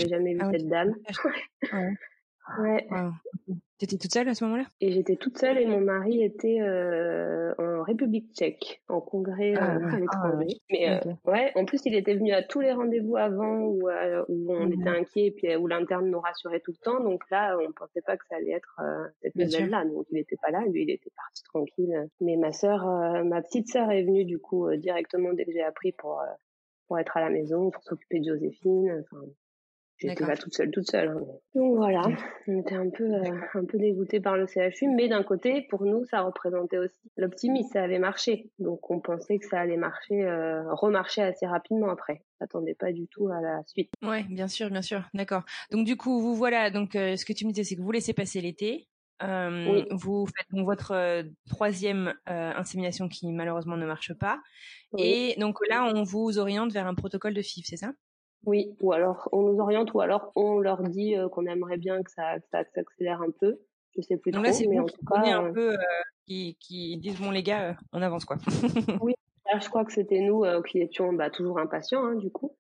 jamais 0.08 0.36
vu 0.36 0.42
ah 0.42 0.52
cette 0.52 0.68
dame 0.68 0.94
Ouais. 2.60 2.88
T'étais 3.78 3.98
toute 3.98 4.12
seule 4.12 4.28
à 4.28 4.34
ce 4.34 4.44
moment-là? 4.46 4.66
Et 4.82 4.92
j'étais 4.92 5.18
toute 5.18 5.38
seule 5.38 5.60
et 5.60 5.68
mon 5.68 5.80
mari 5.80 6.24
était 6.24 6.62
euh, 6.62 7.54
en 7.60 7.84
République 7.84 8.34
tchèque, 8.34 8.82
en 8.88 9.02
congrès 9.02 9.54
euh, 9.54 9.60
ah, 9.60 9.94
à 9.94 10.00
l'étranger. 10.00 10.48
Ah, 10.50 10.64
Mais 10.72 10.90
euh, 10.90 11.14
ouais, 11.32 11.52
en 11.54 11.64
plus 11.66 11.86
il 11.86 11.94
était 11.94 12.16
venu 12.16 12.32
à 12.32 12.42
tous 12.42 12.60
les 12.60 12.72
rendez-vous 12.72 13.18
avant 13.18 13.60
où, 13.60 13.88
euh, 13.88 14.26
où 14.30 14.52
on 14.52 14.72
était 14.72 14.90
inquiet 14.90 15.28
et 15.28 15.32
puis 15.32 15.56
où 15.56 15.68
l'interne 15.68 16.10
nous 16.10 16.20
rassurait 16.20 16.60
tout 16.62 16.72
le 16.72 16.84
temps. 16.84 17.04
Donc 17.04 17.22
là, 17.30 17.56
on 17.60 17.72
pensait 17.72 18.02
pas 18.02 18.18
que 18.18 18.26
ça 18.28 18.38
allait 18.38 18.54
être 18.54 18.82
cette 19.22 19.36
nouvelle-là. 19.36 19.86
Donc 19.86 20.08
il 20.10 20.16
n'était 20.16 20.38
pas 20.42 20.50
là, 20.50 20.64
lui 20.66 20.82
il 20.82 20.90
était 20.90 21.12
parti 21.16 21.44
tranquille. 21.44 22.10
Mais 22.20 22.36
ma 22.36 22.52
sœur, 22.52 22.84
ma 23.26 23.44
petite 23.44 23.68
sœur 23.68 23.92
est 23.92 24.04
venue 24.04 24.26
du 24.26 24.40
coup 24.40 24.76
directement 24.76 25.34
dès 25.34 25.46
que 25.46 25.52
j'ai 25.52 25.64
appris 25.64 25.92
pour 25.92 26.20
pour 26.88 26.98
être 26.98 27.16
à 27.18 27.22
la 27.22 27.30
maison, 27.30 27.70
pour 27.70 27.84
s'occuper 27.84 28.22
de 28.22 28.26
Joséphine. 28.34 29.04
Enfin, 29.04 29.24
J'étais 30.00 30.26
pas 30.26 30.38
toute 30.38 30.54
seule, 30.54 30.70
toute 30.70 30.90
seule. 30.90 31.10
Hein. 31.10 31.22
Donc 31.56 31.76
voilà, 31.78 32.04
on 32.48 32.60
était 32.60 32.76
un 32.76 32.90
peu, 32.90 33.04
euh, 33.04 33.32
un 33.56 33.66
peu 33.66 33.80
dégoûté 33.80 34.20
par 34.20 34.38
le 34.38 34.46
CHU, 34.46 34.88
mais 34.96 35.08
d'un 35.08 35.24
côté, 35.24 35.66
pour 35.70 35.86
nous, 35.86 36.06
ça 36.06 36.22
représentait 36.22 36.78
aussi 36.78 37.12
l'optimisme, 37.18 37.70
ça 37.74 37.84
avait 37.84 37.98
marché. 37.98 38.52
Donc 38.60 38.92
on 38.92 39.00
pensait 39.00 39.40
que 39.40 39.48
ça 39.48 39.60
allait 39.60 39.78
marcher, 39.78 40.24
euh, 40.24 40.72
remarcher 40.74 41.24
assez 41.24 41.48
rapidement 41.48 41.90
après. 41.90 42.22
On 42.40 42.46
s'attendait 42.46 42.76
pas 42.76 42.92
du 42.92 43.08
tout 43.08 43.28
à 43.30 43.42
la 43.42 43.64
suite. 43.66 43.90
Ouais, 44.04 44.24
bien 44.30 44.48
sûr, 44.48 44.70
bien 44.70 44.84
sûr, 44.84 45.02
d'accord. 45.16 45.44
Donc 45.72 45.86
du 45.86 45.98
coup, 45.98 46.22
vous 46.22 46.36
voilà, 46.36 46.70
donc 46.70 46.96
euh, 46.96 47.16
ce 47.16 47.26
que 47.26 47.34
tu 47.34 47.48
me 47.48 47.52
disais, 47.52 47.64
c'est 47.64 47.76
que 47.76 47.82
vous 47.82 47.92
laissez 47.92 48.14
passer 48.14 48.40
l'été. 48.40 48.88
Euh, 49.24 49.84
Vous 49.90 50.28
faites 50.28 50.46
donc 50.52 50.68
votre 50.68 50.92
euh, 50.92 51.24
troisième 51.50 52.14
insémination 52.28 53.10
qui 53.10 53.32
malheureusement 53.32 53.76
ne 53.76 53.88
marche 53.88 54.14
pas. 54.14 54.40
Et 55.00 55.34
donc 55.40 55.58
là, 55.68 55.92
on 55.92 56.04
vous 56.04 56.38
oriente 56.38 56.72
vers 56.72 56.86
un 56.86 56.94
protocole 56.94 57.34
de 57.34 57.42
FIV, 57.42 57.66
c'est 57.66 57.78
ça? 57.78 57.94
Oui, 58.48 58.74
ou 58.80 58.94
alors 58.94 59.28
on 59.34 59.42
nous 59.44 59.60
oriente, 59.60 59.94
ou 59.94 60.00
alors 60.00 60.32
on 60.36 60.60
leur 60.60 60.82
dit 60.82 61.16
qu'on 61.34 61.46
aimerait 61.46 61.78
bien 61.78 62.02
que 62.02 62.10
ça, 62.10 62.36
ça 62.50 62.64
s'accélère 62.74 63.22
un 63.22 63.30
peu. 63.30 63.60
Je 63.98 64.02
sais 64.02 64.16
plus 64.16 64.32
Donc 64.32 64.44
trop, 64.44 64.52
là, 64.52 64.58
c'est 64.58 64.68
mais 64.68 64.78
vous 64.78 64.84
en 64.84 64.88
tout 64.88 65.06
cas, 65.06 65.38
un 65.38 65.52
peu, 65.52 65.76
qui, 66.26 66.58
qui 66.60 66.98
disent 66.98 67.20
bon 67.20 67.32
les 67.32 67.44
gars, 67.44 67.76
on 67.92 68.02
avance 68.02 68.24
quoi. 68.24 68.38
oui, 69.02 69.16
là, 69.46 69.60
je 69.60 69.68
crois 69.68 69.84
que 69.84 69.92
c'était 69.92 70.22
nous 70.22 70.46
qui 70.64 70.80
étions 70.80 71.12
bah, 71.12 71.30
toujours 71.30 71.60
impatients 71.60 72.06
hein, 72.06 72.16
du 72.16 72.32
coup. 72.32 72.56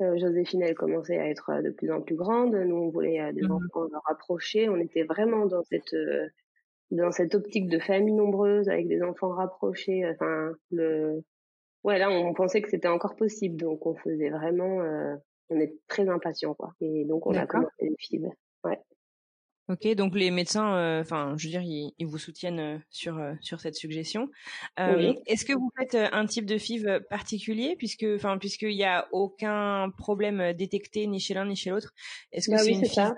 Euh, 0.00 0.16
Joséphine, 0.16 0.62
elle 0.62 0.76
commençait 0.76 1.18
à 1.18 1.28
être 1.28 1.60
de 1.60 1.70
plus 1.70 1.90
en 1.90 2.02
plus 2.02 2.14
grande. 2.14 2.54
Nous, 2.54 2.76
on 2.76 2.90
voulait 2.90 3.32
des 3.32 3.42
Mmh 3.42 3.50
enfants 3.50 3.88
rapprochés. 4.04 4.68
On 4.68 4.76
était 4.76 5.02
vraiment 5.02 5.46
dans 5.46 5.64
cette 5.64 5.96
dans 6.92 7.10
cette 7.10 7.34
optique 7.34 7.68
de 7.68 7.80
famille 7.80 8.14
nombreuse 8.14 8.68
avec 8.68 8.86
des 8.86 9.02
enfants 9.02 9.30
rapprochés. 9.30 10.08
Enfin, 10.08 10.52
le 10.70 11.24
ouais, 11.84 11.98
là, 11.98 12.10
on 12.10 12.34
pensait 12.34 12.62
que 12.62 12.68
c'était 12.70 12.88
encore 12.88 13.16
possible, 13.16 13.56
donc 13.56 13.86
on 13.86 13.94
faisait 13.96 14.30
vraiment, 14.30 14.78
on 15.50 15.60
est 15.60 15.74
très 15.88 16.08
impatient, 16.08 16.54
quoi. 16.54 16.74
Et 16.80 17.04
donc 17.04 17.26
on 17.26 17.34
a 17.34 17.46
commencé 17.46 17.70
les 17.80 17.94
FIV. 17.98 18.28
Ouais. 18.64 18.78
Ok, 19.68 19.86
donc 19.96 20.14
les 20.14 20.30
médecins, 20.30 21.00
enfin, 21.00 21.34
je 21.36 21.46
veux 21.46 21.50
dire, 21.50 21.62
ils, 21.62 21.92
ils 21.98 22.06
vous 22.06 22.18
soutiennent 22.18 22.80
sur 22.88 23.20
sur 23.40 23.60
cette 23.60 23.74
suggestion. 23.74 24.28
Euh, 24.78 24.96
Oui. 24.96 25.18
Est-ce 25.26 25.44
que 25.44 25.52
vous 25.54 25.70
faites 25.76 25.96
un 26.12 26.24
type 26.26 26.46
de 26.46 26.56
FIV 26.56 27.00
particulier, 27.10 27.74
puisque, 27.76 28.06
enfin, 28.14 28.38
puisqu'il 28.38 28.72
y 28.76 28.84
a 28.84 29.08
aucun 29.12 29.90
problème 29.98 30.52
détecté 30.52 31.06
ni 31.08 31.18
chez 31.18 31.34
l'un 31.34 31.46
ni 31.46 31.56
chez 31.56 31.70
l'autre 31.70 31.92
Est-ce 32.30 32.46
que 32.48 32.52
Bah 32.52 32.58
c'est 32.58 32.70
oui, 32.70 32.78
une 32.78 32.84
FIV 32.84 32.92
ça. 32.94 33.16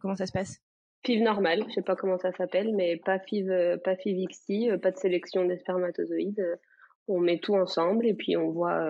Comment 0.00 0.16
ça 0.16 0.26
se 0.26 0.32
passe? 0.32 0.58
FIV 1.04 1.22
normale, 1.22 1.64
je 1.68 1.74
sais 1.74 1.82
pas 1.82 1.94
comment 1.96 2.18
ça 2.18 2.32
s'appelle, 2.32 2.74
mais 2.74 2.96
pas 2.96 3.18
FIV, 3.20 3.78
pas 3.84 3.94
FIV 3.96 4.26
XT, 4.28 4.80
pas 4.80 4.90
de 4.90 4.96
sélection 4.96 5.44
des 5.44 5.58
spermatozoïdes. 5.58 6.44
On 7.08 7.20
met 7.20 7.38
tout 7.38 7.54
ensemble 7.54 8.06
et 8.06 8.14
puis 8.14 8.36
on 8.36 8.50
voit, 8.50 8.80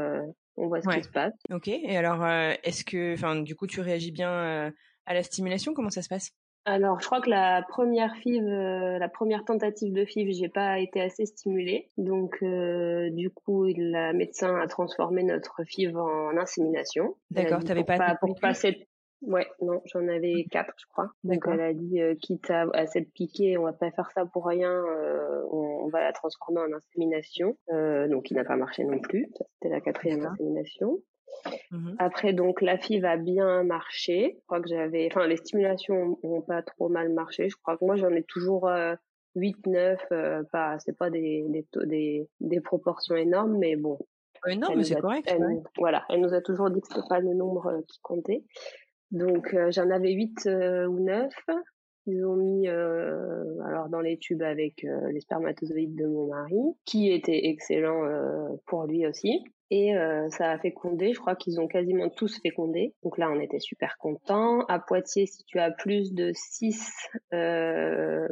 on 0.57 0.67
voit 0.69 0.83
ce 0.83 0.89
Ouais. 0.89 0.99
qui 0.99 1.05
se 1.05 1.09
passe. 1.11 1.35
Ok. 1.53 1.69
Et 1.69 1.97
alors, 1.97 2.23
euh, 2.25 2.53
est-ce 2.65 2.85
que, 2.85 3.15
enfin, 3.15 3.37
du 3.41 3.55
coup, 3.57 3.67
tu 3.67 3.81
réagis 3.81 4.13
bien 4.13 4.31
euh, 4.31 4.71
à 5.07 5.15
la 5.15 5.23
stimulation? 5.23 5.73
Comment 5.75 5.91
ça 5.91 6.03
se 6.03 6.09
passe? 6.09 6.31
Alors, 6.65 7.01
je 7.01 7.07
crois 7.07 7.21
que 7.21 7.29
la 7.31 7.65
première 7.69 8.15
FIV, 8.19 8.45
euh, 8.45 8.97
la 8.99 9.09
première 9.09 9.45
tentative 9.45 9.93
de 9.93 10.05
FIV, 10.05 10.33
j'ai 10.33 10.49
pas 10.49 10.79
été 10.79 11.01
assez 11.01 11.27
stimulée. 11.27 11.91
Donc, 11.97 12.37
euh, 12.45 13.11
du 13.11 13.31
coup, 13.31 13.65
la 13.77 14.13
médecin 14.13 14.55
a 14.61 14.69
transformé 14.69 15.25
notre 15.25 15.65
FIV 15.67 15.97
en 15.97 16.37
insémination. 16.37 17.17
D'accord. 17.33 17.65
T'avais 17.65 17.83
pas 17.83 17.97
pas, 17.99 18.15
pour 18.21 18.29
piqué 18.29 18.41
pas 18.41 18.55
s'être- 18.55 18.87
Ouais, 19.23 19.47
non, 19.61 19.81
j'en 19.87 20.07
avais 20.09 20.45
quatre, 20.51 20.75
je 20.79 20.87
crois. 20.87 21.11
Donc, 21.25 21.45
elle 21.55 21.61
a 21.61 21.73
dit, 21.73 22.01
euh, 22.01 22.15
quitte 22.17 22.51
à, 22.51 22.63
à 22.75 22.87
s'être 22.87 23.11
piquée, 23.13 23.57
on 23.57 23.63
va 23.63 23.73
pas 23.73 23.91
faire 23.93 24.11
ça 24.11 24.27
pour 24.27 24.47
rien, 24.47 24.73
euh, 24.73 25.43
on, 25.51 25.85
on 25.85 25.89
va 25.89 26.01
la 26.01 26.13
transformer 26.13 26.61
en 26.61 26.73
insémination. 26.73 27.57
Euh, 27.71 28.09
donc, 28.09 28.31
il 28.31 28.35
n'a 28.35 28.45
pas 28.45 28.57
marché 28.57 28.85
non 28.85 28.99
plus. 28.99 29.29
C'était 29.55 29.73
la 29.73 29.81
quatrième 29.81 30.21
insémination. 30.33 30.99
Mhm. 31.71 31.97
Après, 31.99 32.33
donc, 32.33 32.61
la 32.61 32.77
FIV 32.79 33.05
a 33.05 33.17
bien 33.17 33.63
marché. 33.65 34.37
Je 34.41 34.47
crois 34.47 34.61
que 34.61 34.69
j'avais, 34.69 35.07
enfin, 35.11 35.27
les 35.27 35.37
stimulations 35.37 36.19
ont 36.23 36.43
pas 36.43 36.63
trop 36.63 36.89
mal 36.89 37.09
marché. 37.13 37.49
Je 37.49 37.57
crois 37.57 37.77
que 37.79 37.85
moi, 37.85 37.97
j'en 37.97 38.11
ai 38.11 38.23
toujours 38.25 38.69
euh, 38.69 38.95
8, 39.37 39.67
9, 39.67 40.01
euh, 40.13 40.43
pas, 40.53 40.79
c'est 40.81 40.97
pas 40.97 41.11
des, 41.11 41.45
des, 41.49 41.65
des, 41.87 42.29
des 42.41 42.61
proportions 42.61 43.17
énormes, 43.17 43.57
mais 43.57 43.77
bon. 43.77 43.99
Euh, 44.49 44.55
non, 44.57 44.67
elle 44.69 44.69
mais 44.71 44.77
nous 44.79 44.83
c'est 44.85 45.01
correct. 45.01 45.29
elle 45.31 45.41
ouais. 45.41 45.55
nous- 45.55 45.63
Voilà, 45.79 46.05
elle 46.11 46.21
nous 46.21 46.35
a 46.35 46.41
toujours 46.43 46.69
dit 46.69 46.81
que 46.81 46.89
c'était 46.89 47.07
pas 47.09 47.21
le 47.21 47.33
nombre 47.33 47.69
euh, 47.69 47.81
qui 47.89 48.01
comptait. 48.03 48.43
Donc, 49.13 49.53
euh, 49.53 49.71
j'en 49.71 49.91
avais 49.91 50.13
8 50.13 50.47
euh, 50.47 50.87
ou 50.87 50.99
9. 51.05 51.33
Ils 52.07 52.25
ont 52.25 52.35
mis 52.35 52.67
euh, 52.67 53.61
alors 53.65 53.89
dans 53.89 54.01
les 54.01 54.19
tubes 54.19 54.43
avec 54.43 54.85
les 55.13 55.21
spermatozoïdes 55.21 55.95
de 55.95 56.07
mon 56.07 56.27
mari, 56.27 56.75
qui 56.85 57.13
étaient 57.13 57.47
excellents 57.47 58.05
euh, 58.05 58.49
pour 58.67 58.87
lui 58.87 59.07
aussi. 59.07 59.45
Et 59.75 59.97
euh, 59.97 60.29
ça 60.29 60.51
a 60.51 60.59
fécondé, 60.59 61.15
je 61.15 61.19
crois 61.19 61.35
qu'ils 61.35 61.59
ont 61.59 61.67
quasiment 61.67 62.11
tous 62.11 62.39
fécondé. 62.43 62.93
Donc 63.03 63.17
là, 63.17 63.31
on 63.31 63.41
était 63.41 63.59
super 63.59 63.97
contents. 63.97 64.67
À 64.67 64.79
Poitiers, 64.79 65.25
si 65.25 65.45
tu 65.45 65.59
as 65.59 65.71
plus 65.71 66.13
de 66.13 66.31
6 66.35 66.93
euh, 67.33 68.29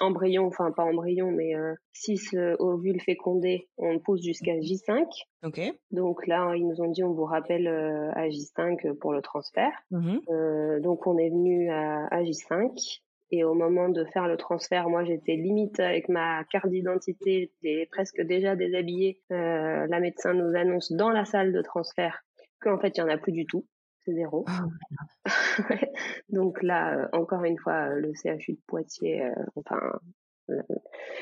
embryons, 0.00 0.46
enfin 0.46 0.72
pas 0.72 0.84
embryons, 0.84 1.32
mais 1.32 1.52
6 1.92 2.34
ovules 2.58 3.02
fécondés, 3.02 3.68
on 3.76 3.98
pousse 3.98 4.22
jusqu'à 4.22 4.54
J5. 4.54 5.04
Ok. 5.44 5.60
Donc 5.90 6.26
là, 6.26 6.54
ils 6.56 6.66
nous 6.66 6.80
ont 6.80 6.90
dit, 6.90 7.04
on 7.04 7.12
vous 7.12 7.26
rappelle 7.26 7.66
euh, 7.66 8.10
à 8.12 8.28
J5 8.28 8.94
pour 8.94 9.12
le 9.12 9.20
transfert. 9.20 9.72
Euh, 9.92 10.80
donc 10.80 11.06
on 11.06 11.18
est 11.18 11.28
venu 11.28 11.70
à, 11.70 12.06
à 12.10 12.22
J5 12.22 13.00
et 13.30 13.44
au 13.44 13.54
moment 13.54 13.88
de 13.88 14.04
faire 14.06 14.26
le 14.26 14.36
transfert, 14.36 14.88
moi 14.88 15.04
j'étais 15.04 15.36
limite 15.36 15.80
avec 15.80 16.08
ma 16.08 16.44
carte 16.44 16.68
d'identité, 16.68 17.50
j'étais 17.62 17.86
presque 17.86 18.20
déjà 18.22 18.56
déshabillée. 18.56 19.20
Euh, 19.30 19.86
la 19.88 20.00
médecin 20.00 20.34
nous 20.34 20.56
annonce 20.56 20.92
dans 20.92 21.10
la 21.10 21.24
salle 21.24 21.52
de 21.52 21.62
transfert 21.62 22.22
qu'en 22.60 22.78
fait 22.78 22.96
il 22.96 23.00
y 23.00 23.02
en 23.02 23.08
a 23.08 23.18
plus 23.18 23.32
du 23.32 23.46
tout, 23.46 23.66
c'est 24.04 24.14
zéro. 24.14 24.44
Ah, 24.48 24.64
donc 26.28 26.62
là, 26.62 26.96
euh, 26.96 27.08
encore 27.12 27.44
une 27.44 27.58
fois, 27.58 27.90
euh, 27.90 28.00
le 28.00 28.12
CHU 28.14 28.52
de 28.52 28.60
Poitiers, 28.66 29.24
euh, 29.24 29.34
enfin 29.56 29.80
la, 30.54 30.62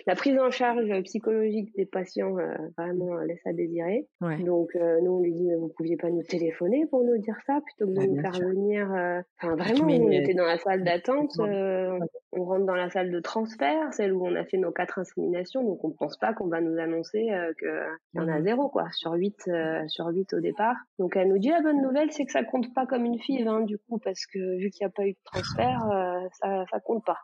la 0.07 0.15
prise 0.15 0.39
en 0.39 0.51
charge 0.51 0.89
psychologique 1.05 1.75
des 1.77 1.87
patients 1.87 2.37
euh, 2.39 2.55
vraiment 2.77 3.17
euh, 3.19 3.25
laisse 3.25 3.45
à 3.47 3.53
désirer. 3.53 4.07
Ouais. 4.21 4.39
Donc 4.43 4.71
euh, 4.77 5.01
nous 5.03 5.13
on 5.13 5.21
lui 5.21 5.33
dit 5.35 5.45
mais 5.45 5.57
vous 5.57 5.69
pouviez 5.77 5.97
pas 5.97 6.11
nous 6.11 6.23
téléphoner 6.23 6.87
pour 6.87 7.05
nous 7.05 7.19
dire 7.19 7.37
ça 7.47 7.61
plutôt 7.65 7.87
que 7.87 7.95
de 7.95 7.99
Ouais, 8.01 8.07
nous 8.09 8.21
faire 8.21 8.35
sûr. 8.35 8.49
venir. 8.49 8.87
Enfin 9.41 9.57
vraiment 9.57 9.87
on 9.87 10.11
était 10.11 10.35
dans 10.35 10.45
la 10.47 10.59
salle 10.59 10.85
d'attente, 10.85 11.31
on 11.39 12.45
rentre 12.45 12.67
dans 12.67 12.75
la 12.75 12.91
salle 12.91 13.11
de 13.11 13.21
transfert, 13.21 13.93
celle 13.95 14.13
où 14.13 14.27
on 14.27 14.35
a 14.35 14.45
fait 14.45 14.59
nos 14.59 14.71
quatre 14.71 14.99
inséminations, 14.99 15.63
donc 15.65 15.83
on 15.85 15.91
pense 15.91 16.17
pas 16.19 16.35
qu'on 16.35 16.49
va 16.49 16.61
nous 16.61 16.79
annoncer 16.79 17.27
que 17.59 17.79
qu'il 18.11 18.21
y 18.21 18.25
en 18.25 18.29
a 18.29 18.39
Mhm. 18.39 18.45
zéro 18.45 18.69
quoi 18.69 18.87
sur 18.93 19.13
huit 19.13 19.51
sur 19.89 20.07
huit 20.09 20.33
au 20.35 20.41
départ. 20.41 20.77
Donc 20.99 21.17
elle 21.17 21.29
nous 21.29 21.39
dit 21.39 21.49
la 21.51 21.63
bonne 21.63 21.81
nouvelle 21.83 22.11
c'est 22.13 22.25
que 22.25 22.33
ça 22.33 22.45
compte 22.45 22.73
pas 22.75 22.87
comme 22.87 23.05
une 23.05 23.19
FIV 23.19 23.47
hein, 23.49 23.61
du 23.63 23.79
coup 23.79 23.99
parce 23.99 24.27
que 24.27 24.59
vu 24.59 24.71
qu'il 24.71 24.85
n'y 24.87 24.91
a 24.91 24.93
pas 24.95 25.07
eu 25.07 25.13
de 25.13 25.19
transfert 25.25 25.81
euh, 25.91 26.27
ça 26.41 26.65
ça 26.71 26.81
compte 26.81 27.05
pas. 27.05 27.19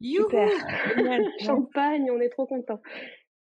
Super. 0.00 0.48
Champagne, 1.40 2.10
on 2.10 2.20
est 2.20 2.28
trop 2.28 2.46
content. 2.46 2.80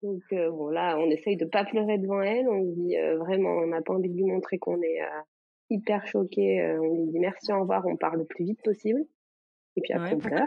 Donc 0.02 0.20
euh, 0.32 0.50
bon 0.50 0.68
là, 0.68 0.98
on 0.98 1.08
essaye 1.10 1.36
de 1.36 1.44
pas 1.44 1.64
pleurer 1.64 1.98
devant 1.98 2.20
elle. 2.22 2.48
On 2.48 2.60
lui 2.62 2.72
dit 2.72 2.96
euh, 2.96 3.18
vraiment, 3.18 3.50
on 3.50 3.66
n'a 3.68 3.82
pas 3.82 3.94
envie 3.94 4.08
de 4.10 4.16
lui 4.16 4.24
montrer 4.24 4.58
qu'on 4.58 4.80
est 4.82 5.00
euh, 5.00 5.20
hyper 5.70 6.06
choqué. 6.06 6.76
on 6.80 6.94
lui 6.96 7.06
dit 7.12 7.20
merci, 7.20 7.52
au 7.52 7.60
revoir, 7.60 7.86
on 7.86 7.96
part 7.96 8.16
le 8.16 8.24
plus 8.24 8.44
vite 8.44 8.60
possible. 8.62 9.00
Et 9.76 9.80
puis 9.80 9.92
après 9.92 10.10
Ouais, 10.10 10.14
on 10.16 10.18
pleure. 10.18 10.46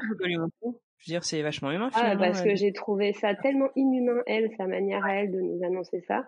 Je 0.98 1.12
veux 1.12 1.14
dire, 1.14 1.24
c'est 1.24 1.42
vachement 1.42 1.72
humain 1.72 1.90
Ah 1.94 2.16
parce 2.18 2.42
que 2.42 2.56
j'ai 2.56 2.72
trouvé 2.74 3.14
ça 3.14 3.34
tellement 3.36 3.70
inhumain 3.76 4.22
elle, 4.28 4.50
sa 4.58 4.66
manière 4.68 5.04
à 5.06 5.16
elle 5.16 5.32
de 5.32 5.40
nous 5.40 5.64
annoncer 5.64 6.02
ça, 6.08 6.28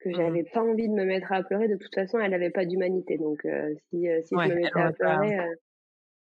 que 0.00 0.08
Mhm. 0.08 0.14
j'avais 0.16 0.44
pas 0.44 0.62
envie 0.62 0.88
de 0.88 0.94
me 0.94 1.04
mettre 1.04 1.32
à 1.32 1.42
pleurer. 1.42 1.68
De 1.68 1.76
toute 1.76 1.94
façon, 1.94 2.18
elle 2.18 2.34
avait 2.34 2.50
pas 2.50 2.64
d'humanité. 2.66 3.16
Donc 3.18 3.46
si 3.90 4.06
si 4.24 4.34
Ouais, 4.34 4.46
je 4.48 4.50
me 4.50 4.54
mettais 4.56 4.68
à 4.80 4.90
pas- 4.90 4.92
pleurer. 4.92 5.36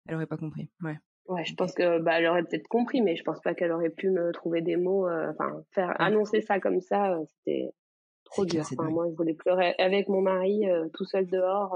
Elle 0.07 0.15
aurait 0.15 0.25
pas 0.27 0.37
compris. 0.37 0.69
Ouais. 0.83 0.95
Ouais, 1.29 1.45
je 1.45 1.53
pense 1.55 1.73
que 1.73 1.99
bah 1.99 2.19
elle 2.19 2.25
aurait 2.27 2.43
peut-être 2.43 2.67
compris, 2.67 3.01
mais 3.01 3.15
je 3.15 3.23
pense 3.23 3.39
pas 3.41 3.53
qu'elle 3.53 3.71
aurait 3.71 3.91
pu 3.91 4.09
me 4.09 4.31
trouver 4.33 4.61
des 4.61 4.75
mots. 4.77 5.07
euh, 5.07 5.29
Enfin, 5.31 5.63
faire 5.73 5.93
annoncer 6.01 6.41
ça 6.41 6.59
comme 6.59 6.81
ça, 6.81 7.13
euh, 7.13 7.23
c'était 7.27 7.71
trop 8.25 8.45
clair, 8.45 8.63
dur. 8.65 8.67
Enfin, 8.73 8.89
moi, 8.89 9.07
je 9.09 9.15
voulais 9.15 9.35
pleurer 9.35 9.75
avec 9.79 10.09
mon 10.09 10.21
mari 10.21 10.69
euh, 10.69 10.87
tout 10.93 11.05
seul 11.05 11.27
dehors, 11.27 11.75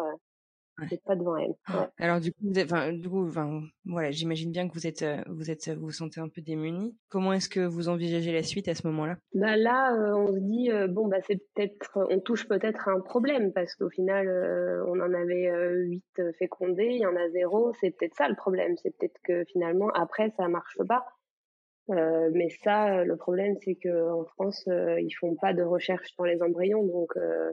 Ouais. 0.79 0.99
pas 1.05 1.15
devant 1.15 1.37
elle. 1.37 1.53
Ouais. 1.69 1.87
Alors 1.97 2.19
du 2.19 2.31
coup, 2.31 2.39
vous 2.41 2.57
êtes, 2.57 2.71
enfin, 2.71 2.91
du 2.91 3.07
coup, 3.07 3.27
enfin, 3.27 3.61
voilà, 3.85 4.11
j'imagine 4.11 4.51
bien 4.51 4.67
que 4.67 4.73
vous 4.73 4.87
êtes, 4.87 5.03
euh, 5.03 5.17
vous 5.27 5.51
êtes, 5.51 5.69
vous 5.69 5.85
vous 5.85 5.91
sentez 5.91 6.19
un 6.19 6.29
peu 6.29 6.41
démunis. 6.41 6.97
Comment 7.09 7.33
est-ce 7.33 7.49
que 7.49 7.59
vous 7.59 7.89
envisagez 7.89 8.31
la 8.31 8.43
suite 8.43 8.67
à 8.67 8.75
ce 8.75 8.87
moment-là? 8.87 9.17
Bah 9.35 9.55
là, 9.55 9.93
euh, 9.93 10.15
on 10.15 10.33
se 10.33 10.39
dit 10.39 10.71
euh, 10.71 10.87
bon 10.87 11.07
bah 11.07 11.17
c'est 11.27 11.39
peut-être, 11.53 11.99
on 12.09 12.19
touche 12.19 12.47
peut-être 12.47 12.87
à 12.87 12.91
un 12.91 13.01
problème 13.01 13.53
parce 13.53 13.75
qu'au 13.75 13.89
final, 13.89 14.27
euh, 14.27 14.83
on 14.87 14.99
en 14.99 15.13
avait 15.13 15.49
euh, 15.49 15.83
huit 15.83 16.21
fécondés, 16.39 16.89
il 16.91 17.01
y 17.01 17.05
en 17.05 17.15
a 17.15 17.29
zéro. 17.29 17.73
C'est 17.79 17.91
peut-être 17.91 18.15
ça 18.15 18.27
le 18.27 18.35
problème. 18.35 18.75
C'est 18.81 18.97
peut-être 18.97 19.19
que 19.23 19.43
finalement 19.45 19.89
après 19.89 20.31
ça 20.37 20.47
marche 20.47 20.77
pas. 20.87 21.05
Euh, 21.89 22.29
mais 22.33 22.49
ça, 22.63 22.99
euh, 22.99 23.03
le 23.03 23.17
problème, 23.17 23.55
c'est 23.63 23.75
que 23.75 24.11
en 24.11 24.23
France, 24.23 24.63
euh, 24.69 24.99
ils 25.01 25.11
font 25.11 25.35
pas 25.35 25.53
de 25.53 25.63
recherche 25.63 26.13
sur 26.13 26.23
les 26.23 26.41
embryons, 26.41 26.85
donc 26.85 27.11
euh, 27.17 27.51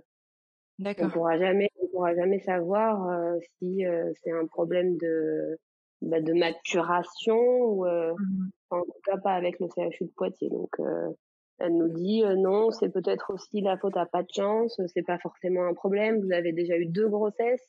on 0.99 1.09
D'accord. 1.09 1.11
pourra 1.11 1.39
jamais, 1.39 1.69
on 1.83 1.89
pourra 1.89 2.15
jamais 2.15 2.41
savoir 2.41 3.09
euh, 3.09 3.39
si 3.59 3.87
euh, 3.87 4.13
c'est 4.23 4.33
un 4.33 4.47
problème 4.47 4.97
de 4.99 5.59
bah, 6.03 6.21
de 6.21 6.33
maturation 6.35 7.37
ou 7.37 7.87
euh, 7.87 8.15
Mhm. 8.19 8.51
en 8.71 8.83
tout 8.83 8.93
cas 9.05 9.19
pas 9.19 9.35
avec 9.35 9.61
le 9.61 9.69
CHU 9.69 10.07
de 10.07 10.13
Poitiers. 10.17 10.51
Donc 10.51 10.71
euh, 10.81 11.11
elle 11.59 11.77
nous 11.77 11.89
dit 11.91 12.25
euh, 12.25 12.37
non, 12.37 12.71
c'est 12.73 12.91
peut-être 12.91 13.33
aussi 13.35 13.61
la 13.63 13.79
faute 13.79 13.97
à 13.97 14.07
pas 14.07 14.23
de 14.23 14.29
chance, 14.35 14.81
c'est 14.95 15.05
pas 15.07 15.19
forcément 15.21 15.65
un 15.67 15.75
problème. 15.75 16.21
Vous 16.25 16.33
avez 16.33 16.53
déjà 16.53 16.77
eu 16.79 16.87
deux 16.87 17.09
grossesses, 17.09 17.69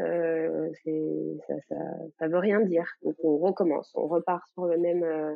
euh, 0.00 0.70
c'est 0.84 1.36
ça, 1.46 1.54
ça 1.68 1.76
ça 2.18 2.28
veut 2.28 2.38
rien 2.38 2.60
dire. 2.60 2.86
Donc 3.02 3.16
on 3.22 3.36
recommence, 3.38 3.90
on 3.94 4.06
repart 4.08 4.46
sur 4.54 4.66
le 4.66 4.78
même 4.78 5.02
euh, 5.04 5.34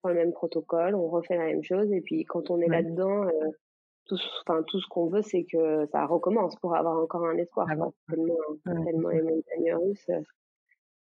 sur 0.00 0.08
le 0.08 0.14
même 0.14 0.32
protocole, 0.32 0.94
on 0.94 1.08
refait 1.08 1.36
la 1.36 1.46
même 1.46 1.62
chose 1.62 1.92
et 1.92 2.00
puis 2.00 2.24
quand 2.24 2.50
on 2.50 2.60
est 2.60 2.68
Ouais. 2.68 2.70
là-dedans, 2.70 3.24
euh, 3.26 3.50
tout, 4.06 4.18
enfin 4.46 4.62
tout 4.66 4.80
ce 4.80 4.86
qu'on 4.88 5.08
veut, 5.08 5.22
c'est 5.22 5.44
que 5.44 5.86
ça 5.86 6.06
recommence 6.06 6.56
pour 6.56 6.74
avoir 6.74 6.98
encore 6.98 7.24
un 7.26 7.36
espoir. 7.36 7.66
Ah 7.70 7.76
bon? 7.76 7.92
Tellement, 8.08 8.34
Ouais, 8.66 8.84
tellement 8.84 9.08
c'est 9.10 9.16
les 9.16 9.22
montagnes 9.22 9.74
russes 9.74 10.10
euh, 10.10 10.20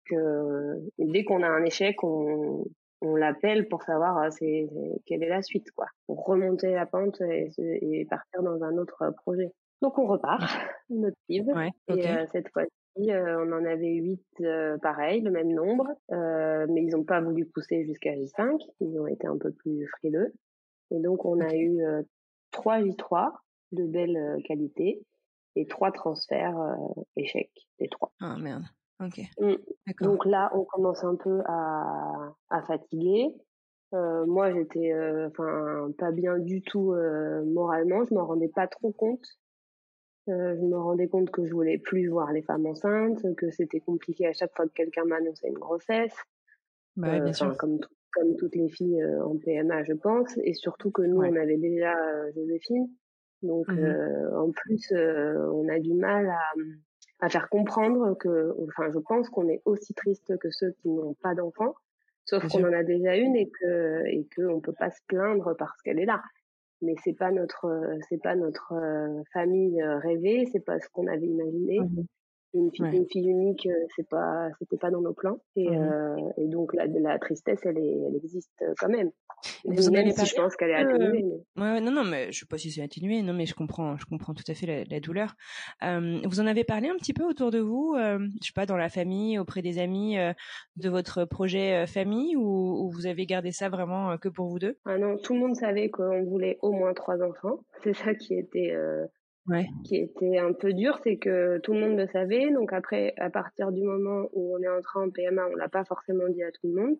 que 0.05 0.79
dès 0.97 1.23
qu'on 1.23 1.43
a 1.43 1.47
un 1.47 1.63
échec, 1.63 2.03
on, 2.03 2.65
on 3.01 3.15
l'appelle 3.15 3.67
pour 3.67 3.83
savoir 3.83 4.17
euh, 4.17 4.29
c'est 4.31 4.67
quelle 5.05 5.23
est 5.23 5.29
la 5.29 5.41
suite, 5.41 5.71
quoi, 5.71 5.87
pour 6.07 6.25
remonter 6.25 6.71
la 6.71 6.85
pente 6.85 7.21
et, 7.21 7.51
et 7.57 8.05
partir 8.05 8.43
dans 8.43 8.63
un 8.63 8.77
autre 8.77 9.01
euh, 9.01 9.11
projet. 9.11 9.51
Donc 9.81 9.97
on 9.97 10.05
repart, 10.05 10.41
notre 10.89 11.17
PIV. 11.27 11.51
Et 11.89 12.03
cette 12.31 12.49
fois 12.49 12.63
on 12.95 13.51
en 13.51 13.65
avait 13.65 13.95
huit, 13.95 14.23
pareil, 14.83 15.21
le 15.21 15.31
même 15.31 15.51
nombre, 15.51 15.87
mais 16.11 16.83
ils 16.83 16.91
n'ont 16.91 17.03
pas 17.03 17.21
voulu 17.21 17.47
pousser 17.47 17.85
jusqu'à 17.85 18.11
J5. 18.11 18.61
Ils 18.81 18.99
ont 18.99 19.07
été 19.07 19.25
un 19.25 19.37
peu 19.39 19.51
plus 19.51 19.87
frileux. 19.87 20.31
Et 20.91 20.99
donc, 20.99 21.25
on 21.25 21.39
a 21.39 21.55
eu 21.55 21.81
trois 22.53 22.79
J3 22.79 23.33
de 23.73 23.85
belle 23.85 24.41
qualité 24.45 25.05
et 25.55 25.65
trois 25.65 25.91
transferts 25.91 26.77
échecs, 27.17 27.67
les 27.79 27.89
trois. 27.89 28.13
Ah 28.21 28.37
merde. 28.37 28.63
Ok. 29.03 29.19
Mmh. 29.39 29.55
Donc 30.01 30.25
là, 30.25 30.49
on 30.53 30.63
commence 30.63 31.03
un 31.03 31.15
peu 31.15 31.41
à, 31.45 32.33
à 32.49 32.61
fatiguer. 32.61 33.35
Euh, 33.93 34.25
moi, 34.25 34.53
j'étais, 34.53 34.93
enfin, 35.27 35.89
pas 35.97 36.11
bien 36.11 36.39
du 36.39 36.61
tout 36.61 36.95
moralement. 37.45 38.05
Je 38.05 38.13
m'en 38.13 38.25
rendais 38.25 38.47
pas 38.47 38.67
trop 38.67 38.91
compte. 38.91 39.27
Euh, 40.29 40.55
je 40.55 40.61
me 40.61 40.77
rendais 40.77 41.07
compte 41.07 41.31
que 41.31 41.45
je 41.45 41.53
voulais 41.53 41.77
plus 41.77 42.07
voir 42.07 42.31
les 42.31 42.41
femmes 42.41 42.65
enceintes, 42.65 43.35
que 43.35 43.51
c'était 43.51 43.81
compliqué 43.81 44.25
à 44.25 44.33
chaque 44.33 44.55
fois 44.55 44.65
que 44.67 44.73
quelqu'un 44.73 45.03
m'annonçait 45.03 45.49
une 45.49 45.57
grossesse. 45.57 46.15
Bah, 46.95 47.19
bien 47.19 47.33
sûr. 47.33 47.57
Comme, 47.57 47.79
comme 48.13 48.35
toutes 48.37 48.55
les 48.55 48.69
filles 48.69 49.01
euh, 49.01 49.25
en 49.25 49.37
PMA, 49.37 49.83
je 49.83 49.93
pense. 49.93 50.37
Et 50.43 50.53
surtout 50.53 50.91
que 50.91 51.01
nous, 51.01 51.17
on 51.17 51.35
avait 51.35 51.57
déjà 51.57 51.93
euh, 51.93 52.31
Joséphine. 52.35 52.87
Donc, 53.41 53.67
mmh 53.67 54.37
en 54.37 54.51
plus, 54.51 54.93
on 54.93 55.67
a 55.67 55.79
du 55.79 55.93
mal 55.93 56.29
à, 56.29 57.25
à 57.25 57.29
faire 57.29 57.49
comprendre 57.49 58.17
que, 58.17 58.55
enfin, 58.63 58.89
je 58.89 58.99
pense 58.99 59.29
qu'on 59.29 59.49
est 59.49 59.61
aussi 59.65 59.93
triste 59.93 60.37
que 60.37 60.49
ceux 60.49 60.71
qui 60.81 60.89
n'ont 60.89 61.13
pas 61.15 61.35
d'enfants. 61.35 61.75
Sauf 62.23 62.47
qu'on 62.47 62.63
en 62.63 62.71
a 62.71 62.83
déjà 62.83 63.17
une 63.17 63.35
et 63.35 63.49
que 63.49 64.05
et 64.05 64.25
qu'on 64.33 64.61
peut 64.61 64.73
pas 64.79 64.91
se 64.91 65.01
plaindre 65.07 65.53
parce 65.57 65.81
qu'elle 65.81 65.99
est 65.99 66.05
là 66.05 66.21
mais 66.81 66.95
c'est 67.03 67.17
pas 67.17 67.31
notre 67.31 67.97
c'est 68.09 68.21
pas 68.21 68.35
notre 68.35 68.73
famille 69.33 69.83
rêvée, 69.83 70.45
c'est 70.51 70.63
pas 70.63 70.79
ce 70.79 70.87
qu'on 70.89 71.07
avait 71.07 71.27
imaginé. 71.27 71.79
Mmh 71.81 72.05
une 72.53 72.71
fille, 72.71 72.85
une 72.85 73.07
fille 73.07 73.27
unique, 73.27 73.67
c'est 73.95 74.07
pas 74.07 74.49
c'était 74.59 74.77
pas 74.77 74.91
dans 74.91 75.01
nos 75.01 75.13
plans 75.13 75.39
et, 75.55 75.69
mmh 75.69 76.33
et 76.37 76.47
donc 76.47 76.73
la, 76.73 76.85
la 76.87 77.19
tristesse, 77.19 77.59
elle, 77.63 77.77
est, 77.77 77.99
elle 78.07 78.15
existe 78.15 78.63
quand 78.79 78.89
même. 78.89 79.11
Vous 79.65 79.87
avez 79.89 80.13
pas 80.13 80.23
je 80.23 80.35
pense 80.35 80.55
qu'elle 80.55 80.69
est 80.69 80.75
atténuée. 80.75 81.25
Ouais, 81.57 81.81
non, 81.81 81.91
non, 81.91 82.03
mais 82.03 82.31
je 82.31 82.39
sais 82.39 82.45
pas 82.45 82.57
si 82.57 82.71
c'est 82.71 82.81
atténué. 82.81 83.21
Non, 83.21 83.33
mais 83.33 83.45
je 83.45 83.53
comprends, 83.55 83.97
je 83.97 84.05
comprends 84.05 84.33
tout 84.33 84.43
à 84.47 84.53
fait 84.53 84.65
la, 84.65 84.83
la 84.85 84.99
douleur. 84.99 85.35
Euh, 85.83 86.19
vous 86.25 86.39
en 86.39 86.47
avez 86.47 86.63
parlé 86.63 86.89
un 86.89 86.95
petit 86.95 87.13
peu 87.13 87.23
autour 87.23 87.51
de 87.51 87.59
vous, 87.59 87.95
euh, 87.97 88.19
je 88.41 88.47
sais 88.47 88.53
pas, 88.55 88.65
dans 88.65 88.77
la 88.77 88.89
famille, 88.89 89.37
auprès 89.39 89.61
des 89.61 89.79
amis, 89.79 90.17
euh, 90.17 90.33
de 90.77 90.89
votre 90.89 91.25
projet 91.25 91.85
famille, 91.87 92.35
ou, 92.35 92.85
ou, 92.85 92.91
vous 92.91 93.05
avez 93.05 93.25
gardé 93.25 93.51
ça 93.51 93.69
vraiment 93.69 94.17
que 94.17 94.29
pour 94.29 94.47
vous 94.47 94.59
deux? 94.59 94.77
Ah 94.85 94.97
non, 94.97 95.17
tout 95.17 95.33
le 95.33 95.39
monde 95.39 95.55
savait 95.55 95.89
qu'on 95.89 96.23
voulait 96.23 96.57
au 96.61 96.71
moins 96.71 96.93
trois 96.93 97.21
enfants. 97.21 97.59
C'est 97.83 97.95
ça 97.95 98.13
qui 98.13 98.35
était 98.35 98.73
Ouais. 99.45 99.65
qui 99.83 99.97
était 99.97 100.37
un 100.37 100.53
peu 100.53 100.71
dur, 100.71 100.97
c'est 101.03 101.17
que 101.17 101.57
tout 101.59 101.73
le 101.73 101.81
monde 101.81 101.97
le 101.97 102.07
savait. 102.07 102.49
Donc 102.51 102.71
après, 102.71 103.13
à 103.17 103.29
partir 103.29 103.71
du 103.73 103.81
moment 103.83 104.29
où 104.31 104.55
on 104.55 104.61
est 104.61 104.69
entré 104.69 104.99
en 104.99 105.09
PMA, 105.09 105.47
on 105.51 105.55
l'a 105.55 105.67
pas 105.67 105.83
forcément 105.83 106.29
dit 106.29 106.43
à 106.43 106.51
tout 106.51 106.67
le 106.67 106.81
monde 106.81 106.97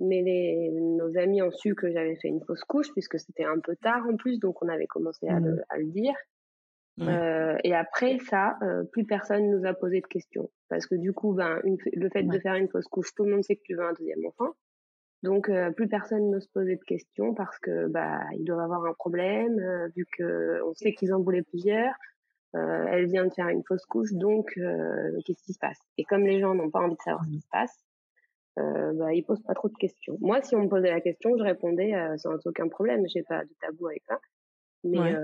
mais 0.00 0.22
les, 0.22 0.70
nos 0.70 1.16
amis 1.16 1.42
ont 1.42 1.50
su 1.50 1.74
que 1.74 1.90
j'avais 1.90 2.16
fait 2.16 2.28
une 2.28 2.42
fausse 2.44 2.64
couche 2.64 2.92
puisque 2.92 3.18
c'était 3.18 3.44
un 3.44 3.58
peu 3.60 3.76
tard 3.76 4.04
en 4.08 4.16
plus, 4.16 4.38
donc 4.38 4.62
on 4.62 4.68
avait 4.68 4.86
commencé 4.86 5.28
à, 5.28 5.38
le, 5.38 5.52
mmh. 5.52 5.64
à 5.68 5.78
le, 5.78 5.86
dire. 5.86 6.14
Euh, 7.00 7.56
et 7.64 7.74
après 7.74 8.18
ça, 8.18 8.56
euh, 8.62 8.84
plus 8.84 9.04
personne 9.04 9.50
nous 9.50 9.66
a 9.66 9.74
posé 9.74 10.00
de 10.00 10.06
questions 10.06 10.50
parce 10.68 10.86
que 10.86 10.94
du 10.94 11.12
coup, 11.12 11.32
ben, 11.34 11.60
une, 11.64 11.76
le 11.92 12.08
fait 12.08 12.22
de 12.22 12.38
faire 12.38 12.54
une 12.54 12.68
fausse 12.68 12.86
couche, 12.86 13.12
tout 13.14 13.24
le 13.24 13.32
monde 13.32 13.42
sait 13.42 13.56
que 13.56 13.62
tu 13.64 13.74
veux 13.74 13.84
un 13.84 13.92
deuxième 13.94 14.24
enfant. 14.26 14.54
Donc 15.24 15.48
euh, 15.48 15.70
plus 15.70 15.88
personne 15.88 16.30
n'ose 16.30 16.46
poser 16.48 16.76
de 16.76 16.84
questions 16.84 17.32
parce 17.32 17.58
que 17.58 17.86
bah 17.86 18.20
ils 18.34 18.44
doivent 18.44 18.60
avoir 18.60 18.84
un 18.84 18.92
problème 18.92 19.58
euh, 19.58 19.88
vu 19.96 20.06
que 20.18 20.62
on 20.68 20.74
sait 20.74 20.92
qu'ils 20.92 21.14
en 21.14 21.20
voulaient 21.22 21.42
plusieurs. 21.42 21.94
Euh, 22.54 22.84
elle 22.90 23.06
vient 23.06 23.24
de 23.24 23.32
faire 23.32 23.48
une 23.48 23.64
fausse 23.64 23.86
couche, 23.86 24.12
donc 24.12 24.52
qu'est-ce 25.24 25.42
qui 25.42 25.54
se 25.54 25.58
passe? 25.58 25.78
Et 25.96 26.04
comme 26.04 26.24
les 26.24 26.40
gens 26.40 26.54
n'ont 26.54 26.70
pas 26.70 26.80
envie 26.80 26.94
de 26.94 27.00
savoir 27.00 27.24
ce 27.24 27.30
qui 27.30 27.40
se 27.40 27.48
passe, 27.50 27.74
bah, 28.56 29.12
ils 29.12 29.24
posent 29.24 29.42
pas 29.42 29.54
trop 29.54 29.68
de 29.68 29.74
questions. 29.74 30.16
Moi, 30.20 30.40
si 30.42 30.54
on 30.54 30.62
me 30.62 30.68
posait 30.68 30.90
la 30.90 31.00
question, 31.00 31.36
je 31.36 31.42
répondais 31.42 31.94
sans 32.18 32.36
aucun 32.46 32.68
problème. 32.68 33.08
J'ai 33.08 33.24
pas 33.24 33.42
de 33.42 33.50
tabou 33.60 33.88
avec 33.88 34.04
ça. 34.06 34.20
Mais, 34.84 35.16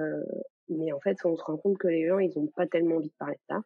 mais 0.68 0.90
en 0.90 0.98
fait, 0.98 1.18
on 1.24 1.36
se 1.36 1.44
rend 1.44 1.56
compte 1.56 1.78
que 1.78 1.86
les 1.86 2.08
gens, 2.08 2.18
ils 2.18 2.36
ont 2.36 2.48
pas 2.48 2.66
tellement 2.66 2.96
envie 2.96 3.10
de 3.10 3.16
parler 3.16 3.36
de 3.36 3.54
ça. 3.54 3.62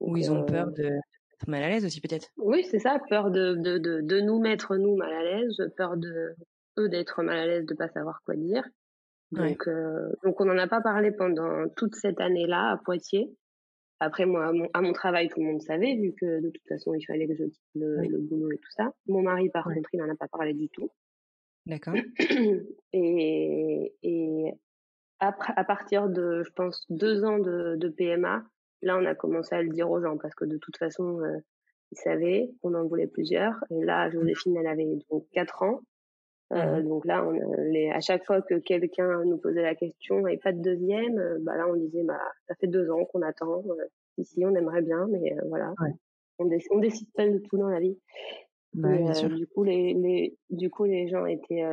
Ou 0.00 0.18
ils 0.18 0.30
ont 0.30 0.44
peur 0.44 0.70
de 0.70 1.00
mal 1.48 1.62
à 1.62 1.68
l'aise 1.68 1.84
aussi, 1.84 2.00
peut-être. 2.00 2.28
Oui, 2.36 2.64
c'est 2.70 2.78
ça, 2.78 3.00
peur 3.08 3.30
de, 3.30 3.54
de, 3.54 3.78
de, 3.78 4.00
de, 4.02 4.20
nous 4.20 4.40
mettre 4.40 4.76
nous 4.76 4.96
mal 4.96 5.12
à 5.12 5.22
l'aise, 5.22 5.56
peur 5.76 5.96
de 5.96 6.34
eux 6.78 6.88
d'être 6.88 7.22
mal 7.22 7.38
à 7.38 7.46
l'aise, 7.46 7.66
de 7.66 7.74
pas 7.74 7.88
savoir 7.88 8.20
quoi 8.24 8.36
dire. 8.36 8.64
Donc, 9.32 9.68
donc 10.24 10.40
on 10.40 10.44
n'en 10.44 10.58
a 10.58 10.66
pas 10.66 10.80
parlé 10.80 11.12
pendant 11.12 11.68
toute 11.76 11.94
cette 11.94 12.20
année-là 12.20 12.72
à 12.72 12.76
Poitiers. 12.78 13.30
Après, 14.00 14.24
moi, 14.24 14.46
à 14.46 14.52
mon, 14.52 14.68
à 14.72 14.80
mon, 14.80 14.92
travail, 14.92 15.28
tout 15.28 15.40
le 15.40 15.46
monde 15.46 15.62
savait, 15.62 15.94
vu 15.94 16.14
que 16.18 16.40
de 16.40 16.50
toute 16.50 16.66
façon, 16.66 16.94
il 16.94 17.04
fallait 17.04 17.28
que 17.28 17.34
je 17.34 17.44
quitte 17.44 17.60
le, 17.74 18.00
le 18.00 18.18
boulot 18.18 18.50
et 18.50 18.56
tout 18.56 18.70
ça. 18.70 18.92
Mon 19.06 19.22
mari, 19.22 19.50
par 19.50 19.64
contre, 19.64 19.90
il 19.92 20.00
n'en 20.00 20.10
a 20.10 20.16
pas 20.16 20.26
parlé 20.26 20.54
du 20.54 20.68
tout. 20.70 20.90
D'accord. 21.66 21.94
Et, 22.92 23.94
et 24.02 24.52
après, 25.20 25.52
à 25.54 25.64
partir 25.64 26.08
de, 26.08 26.42
je 26.42 26.50
pense, 26.52 26.84
deux 26.90 27.24
ans 27.24 27.38
de, 27.38 27.76
de, 27.76 27.88
PMA, 27.88 28.42
là, 28.82 28.98
on 28.98 29.04
a 29.04 29.14
commencé 29.14 29.54
à 29.54 29.62
le 29.62 29.68
dire 29.70 29.90
aux 29.90 30.00
gens, 30.00 30.16
parce 30.18 30.34
que 30.34 30.44
de 30.44 30.58
toute 30.58 30.76
façon, 30.76 31.20
euh, 31.20 31.38
ils 31.92 31.98
savaient, 31.98 32.50
on 32.62 32.74
en 32.74 32.86
voulait 32.86 33.06
plusieurs. 33.06 33.54
Et 33.70 33.84
là, 33.84 34.10
Joséphine, 34.10 34.56
elle 34.56 34.66
avait 34.66 34.98
donc 35.10 35.26
quatre 35.32 35.62
ans. 35.62 35.80
Euh, 36.52 36.80
mmh 36.80 36.88
donc 36.88 37.04
là, 37.04 37.24
on, 37.24 37.32
les, 37.62 37.90
à 37.90 38.00
chaque 38.00 38.24
fois 38.26 38.42
que 38.42 38.54
quelqu'un 38.58 39.24
nous 39.24 39.38
posait 39.38 39.62
la 39.62 39.76
question, 39.76 40.26
et 40.26 40.36
pas 40.36 40.52
de 40.52 40.60
deuxième, 40.60 41.16
euh, 41.16 41.38
bah 41.42 41.56
là 41.56 41.68
on 41.68 41.76
disait 41.76 42.02
bah 42.02 42.20
ça 42.48 42.56
fait 42.56 42.66
deux 42.66 42.90
ans 42.90 43.04
qu'on 43.04 43.22
attend. 43.22 43.62
Euh, 43.68 43.84
ici, 44.18 44.44
on 44.44 44.54
aimerait 44.56 44.82
bien, 44.82 45.06
mais 45.08 45.32
euh, 45.32 45.42
voilà, 45.48 45.72
on, 46.40 46.50
on 46.70 46.78
décide 46.80 47.08
pas 47.14 47.28
de 47.28 47.38
tout 47.38 47.56
dans 47.56 47.68
la 47.68 47.78
vie. 47.78 47.96
Bah, 48.74 48.96
bien 48.96 49.14
sûr. 49.14 49.28
Du 49.28 49.46
coup, 49.46 49.62
les, 49.62 49.94
les, 49.94 50.36
du 50.50 50.70
coup, 50.70 50.84
les 50.84 51.08
gens 51.08 51.26
étaient 51.26 51.64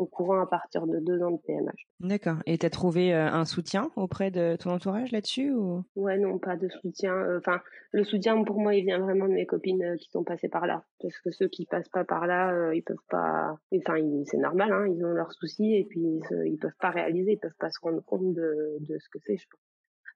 au 0.00 0.06
courant 0.06 0.40
à 0.40 0.46
partir 0.46 0.86
de 0.86 0.98
deux 0.98 1.22
ans 1.22 1.32
de 1.32 1.40
PMH. 1.46 1.86
D'accord. 2.00 2.38
Et 2.46 2.56
tu 2.56 2.64
as 2.64 2.70
trouvé 2.70 3.12
un 3.12 3.44
soutien 3.44 3.90
auprès 3.96 4.30
de 4.30 4.56
ton 4.56 4.70
entourage 4.70 5.12
là-dessus 5.12 5.52
ou? 5.52 5.84
Ouais, 5.94 6.16
non, 6.16 6.38
pas 6.38 6.56
de 6.56 6.68
soutien. 6.80 7.14
Enfin, 7.36 7.60
le 7.92 8.02
soutien 8.04 8.42
pour 8.42 8.58
moi, 8.58 8.74
il 8.74 8.84
vient 8.84 8.98
vraiment 8.98 9.28
de 9.28 9.34
mes 9.34 9.44
copines 9.44 9.96
qui 9.98 10.08
sont 10.10 10.24
passées 10.24 10.48
par 10.48 10.66
là. 10.66 10.84
Parce 11.02 11.18
que 11.18 11.30
ceux 11.30 11.48
qui 11.48 11.66
passent 11.66 11.90
pas 11.90 12.04
par 12.04 12.26
là, 12.26 12.72
ils 12.72 12.82
peuvent 12.82 12.96
pas. 13.10 13.58
Enfin, 13.76 13.96
c'est 14.24 14.38
normal, 14.38 14.72
hein, 14.72 14.86
ils 14.88 15.04
ont 15.04 15.12
leurs 15.12 15.32
soucis 15.32 15.74
et 15.74 15.84
puis 15.84 16.00
ils, 16.00 16.46
ils, 16.46 16.58
peuvent 16.58 16.70
pas 16.80 16.90
réaliser, 16.90 17.32
ils 17.32 17.38
peuvent 17.38 17.50
pas 17.58 17.70
se 17.70 17.80
rendre 17.82 18.02
compte 18.04 18.32
de, 18.32 18.78
de 18.80 18.98
ce 18.98 19.08
que 19.10 19.18
c'est, 19.26 19.36
je 19.36 19.46
pense. 19.50 19.60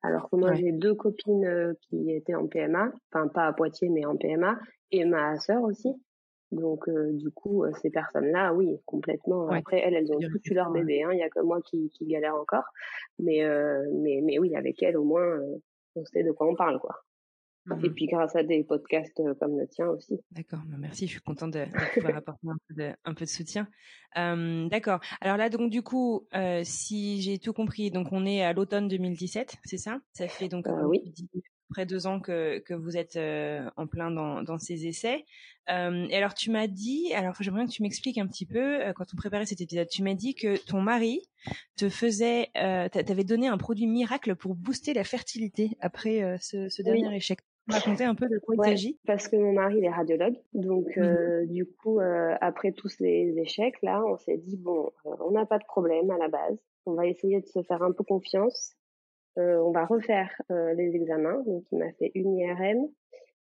Alors 0.02 0.28
que 0.28 0.36
moi, 0.36 0.52
j'ai 0.52 0.72
deux 0.72 0.94
copines 0.94 1.74
qui 1.80 2.10
étaient 2.10 2.34
en 2.34 2.46
PMA, 2.46 2.92
enfin 3.10 3.26
pas 3.28 3.46
à 3.46 3.52
Poitiers, 3.54 3.88
mais 3.88 4.04
en 4.04 4.16
PMA, 4.16 4.58
et 4.90 5.04
ma 5.06 5.38
sœur 5.38 5.62
aussi. 5.62 5.88
Donc, 6.54 6.88
euh, 6.88 7.12
du 7.12 7.30
coup, 7.30 7.64
euh, 7.64 7.72
ces 7.82 7.90
personnes-là, 7.90 8.54
oui, 8.54 8.78
complètement. 8.86 9.48
Après, 9.48 9.80
elles, 9.80 9.94
elles 9.94 10.12
ont 10.12 10.18
toutes 10.20 10.46
eu 10.46 10.54
leur 10.54 10.70
bébé. 10.70 11.02
Hein. 11.02 11.10
Il 11.12 11.18
y 11.18 11.22
a 11.22 11.28
que 11.28 11.40
moi 11.40 11.60
qui, 11.62 11.90
qui 11.90 12.06
galère 12.06 12.34
encore. 12.36 12.64
Mais, 13.18 13.44
euh, 13.44 13.84
mais, 13.92 14.20
mais 14.22 14.38
oui, 14.38 14.54
avec 14.54 14.82
elles, 14.82 14.96
au 14.96 15.04
moins, 15.04 15.40
on 15.96 16.04
sait 16.04 16.22
de 16.22 16.32
quoi 16.32 16.48
on 16.48 16.54
parle, 16.54 16.78
quoi. 16.78 16.94
Et 17.66 17.88
mmh 17.88 17.94
puis 17.94 18.06
grâce 18.06 18.36
à 18.36 18.42
des 18.42 18.62
podcasts 18.62 19.22
comme 19.40 19.58
le 19.58 19.66
tien 19.66 19.88
aussi. 19.88 20.20
D'accord, 20.32 20.60
bah, 20.66 20.76
merci, 20.78 21.06
je 21.06 21.12
suis 21.12 21.20
contente 21.22 21.52
de, 21.52 21.60
de 21.60 21.94
pouvoir 21.94 22.16
apporter 22.16 22.46
un 22.46 22.58
peu 22.68 22.74
de, 22.74 22.92
un 23.06 23.14
peu 23.14 23.24
de 23.24 23.30
soutien. 23.30 23.66
Euh, 24.18 24.68
D'accord. 24.68 25.00
Alors 25.22 25.38
là, 25.38 25.48
donc 25.48 25.70
du 25.70 25.80
coup, 25.80 26.28
euh, 26.34 26.60
si 26.62 27.22
j'ai 27.22 27.38
tout 27.38 27.54
compris, 27.54 27.90
donc 27.90 28.08
on 28.12 28.26
est 28.26 28.42
à 28.42 28.52
l'automne 28.52 28.86
2017, 28.88 29.56
c'est 29.64 29.78
ça? 29.78 29.98
Ça 30.12 30.28
fait 30.28 30.48
donc 30.48 30.66
euh, 30.66 30.84
oui 30.84 31.10
près 31.68 31.86
deux 31.86 32.06
ans 32.06 32.20
que, 32.20 32.58
que 32.60 32.74
vous 32.74 32.96
êtes 32.96 33.16
euh, 33.16 33.68
en 33.76 33.86
plein 33.86 34.10
dans, 34.10 34.42
dans 34.42 34.58
ces 34.58 34.86
essais. 34.86 35.24
Euh, 35.70 36.06
et 36.10 36.16
alors 36.16 36.34
tu 36.34 36.50
m'as 36.50 36.66
dit, 36.66 37.12
alors 37.14 37.34
j'aimerais 37.40 37.64
que 37.64 37.70
tu 37.70 37.82
m'expliques 37.82 38.18
un 38.18 38.26
petit 38.26 38.44
peu 38.44 38.82
euh, 38.82 38.92
quand 38.92 39.06
on 39.14 39.16
préparait 39.16 39.46
cet 39.46 39.60
épisode, 39.60 39.88
tu 39.88 40.02
m'as 40.02 40.14
dit 40.14 40.34
que 40.34 40.62
ton 40.66 40.80
mari 40.80 41.22
te 41.76 41.88
faisait, 41.88 42.48
euh, 42.56 42.88
t'avais 42.88 43.24
donné 43.24 43.48
un 43.48 43.56
produit 43.56 43.86
miracle 43.86 44.34
pour 44.36 44.54
booster 44.54 44.92
la 44.92 45.04
fertilité 45.04 45.70
après 45.80 46.36
ce, 46.40 46.68
ce, 46.68 46.82
dernier 46.82 47.08
oui. 47.08 47.16
échec. 47.16 47.40
Raconter 47.66 48.04
un 48.04 48.14
peu 48.14 48.28
de 48.28 48.38
quoi 48.38 48.56
ouais, 48.56 48.68
il 48.68 48.70
s'agit? 48.72 48.98
Parce 49.06 49.26
que 49.26 49.36
mon 49.36 49.54
mari 49.54 49.78
il 49.78 49.84
est 49.84 49.90
radiologue, 49.90 50.36
donc 50.52 50.94
mmh. 50.98 51.46
du 51.46 51.64
coup 51.64 51.98
après 52.42 52.72
tous 52.72 52.90
ces 52.90 53.34
échecs 53.38 53.80
là, 53.82 54.02
on 54.06 54.18
s'est 54.18 54.36
dit 54.36 54.58
bon, 54.58 54.90
on 55.04 55.30
n'a 55.30 55.46
pas 55.46 55.58
de 55.58 55.64
problème 55.64 56.10
à 56.10 56.18
la 56.18 56.28
base, 56.28 56.58
on 56.84 56.92
va 56.92 57.06
essayer 57.06 57.40
de 57.40 57.46
se 57.46 57.62
faire 57.62 57.82
un 57.82 57.92
peu 57.92 58.04
confiance 58.04 58.74
euh, 58.74 58.83
on 59.36 59.70
va 59.72 59.86
refaire 59.86 60.30
euh, 60.50 60.74
les 60.74 60.94
examens. 60.94 61.42
Donc, 61.46 61.64
il 61.72 61.78
m'a 61.78 61.92
fait 61.92 62.12
une 62.14 62.36
IRM 62.36 62.88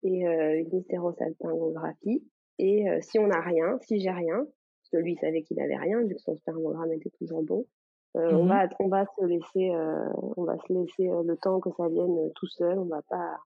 et 0.02 0.26
euh, 0.26 0.60
une 0.60 0.78
hystérosalpingographie. 0.78 2.22
Et 2.58 2.86
si 3.00 3.18
on 3.18 3.26
n'a 3.26 3.40
rien, 3.40 3.78
si 3.80 3.98
j'ai 3.98 4.12
rien, 4.12 4.36
parce 4.36 4.90
que 4.92 4.96
lui 4.98 5.16
savait 5.16 5.42
qu'il 5.42 5.58
avait 5.60 5.76
rien, 5.76 6.00
vu 6.02 6.14
que 6.14 6.20
son 6.20 6.36
spermogramme 6.36 6.92
était 6.92 7.10
toujours 7.18 7.42
bon, 7.42 7.66
mmh. 8.14 8.20
on 8.20 8.46
va 8.46 8.68
on 8.78 8.86
va 8.86 9.06
se 9.06 9.24
laisser 9.24 9.72
on 10.36 10.44
va 10.44 10.56
se 10.58 10.72
laisser 10.72 11.08
le 11.08 11.34
temps 11.34 11.58
que 11.58 11.70
ça 11.76 11.88
vienne 11.88 12.30
tout 12.36 12.46
seul. 12.46 12.78
On 12.78 12.84
va 12.84 13.02
pas. 13.10 13.38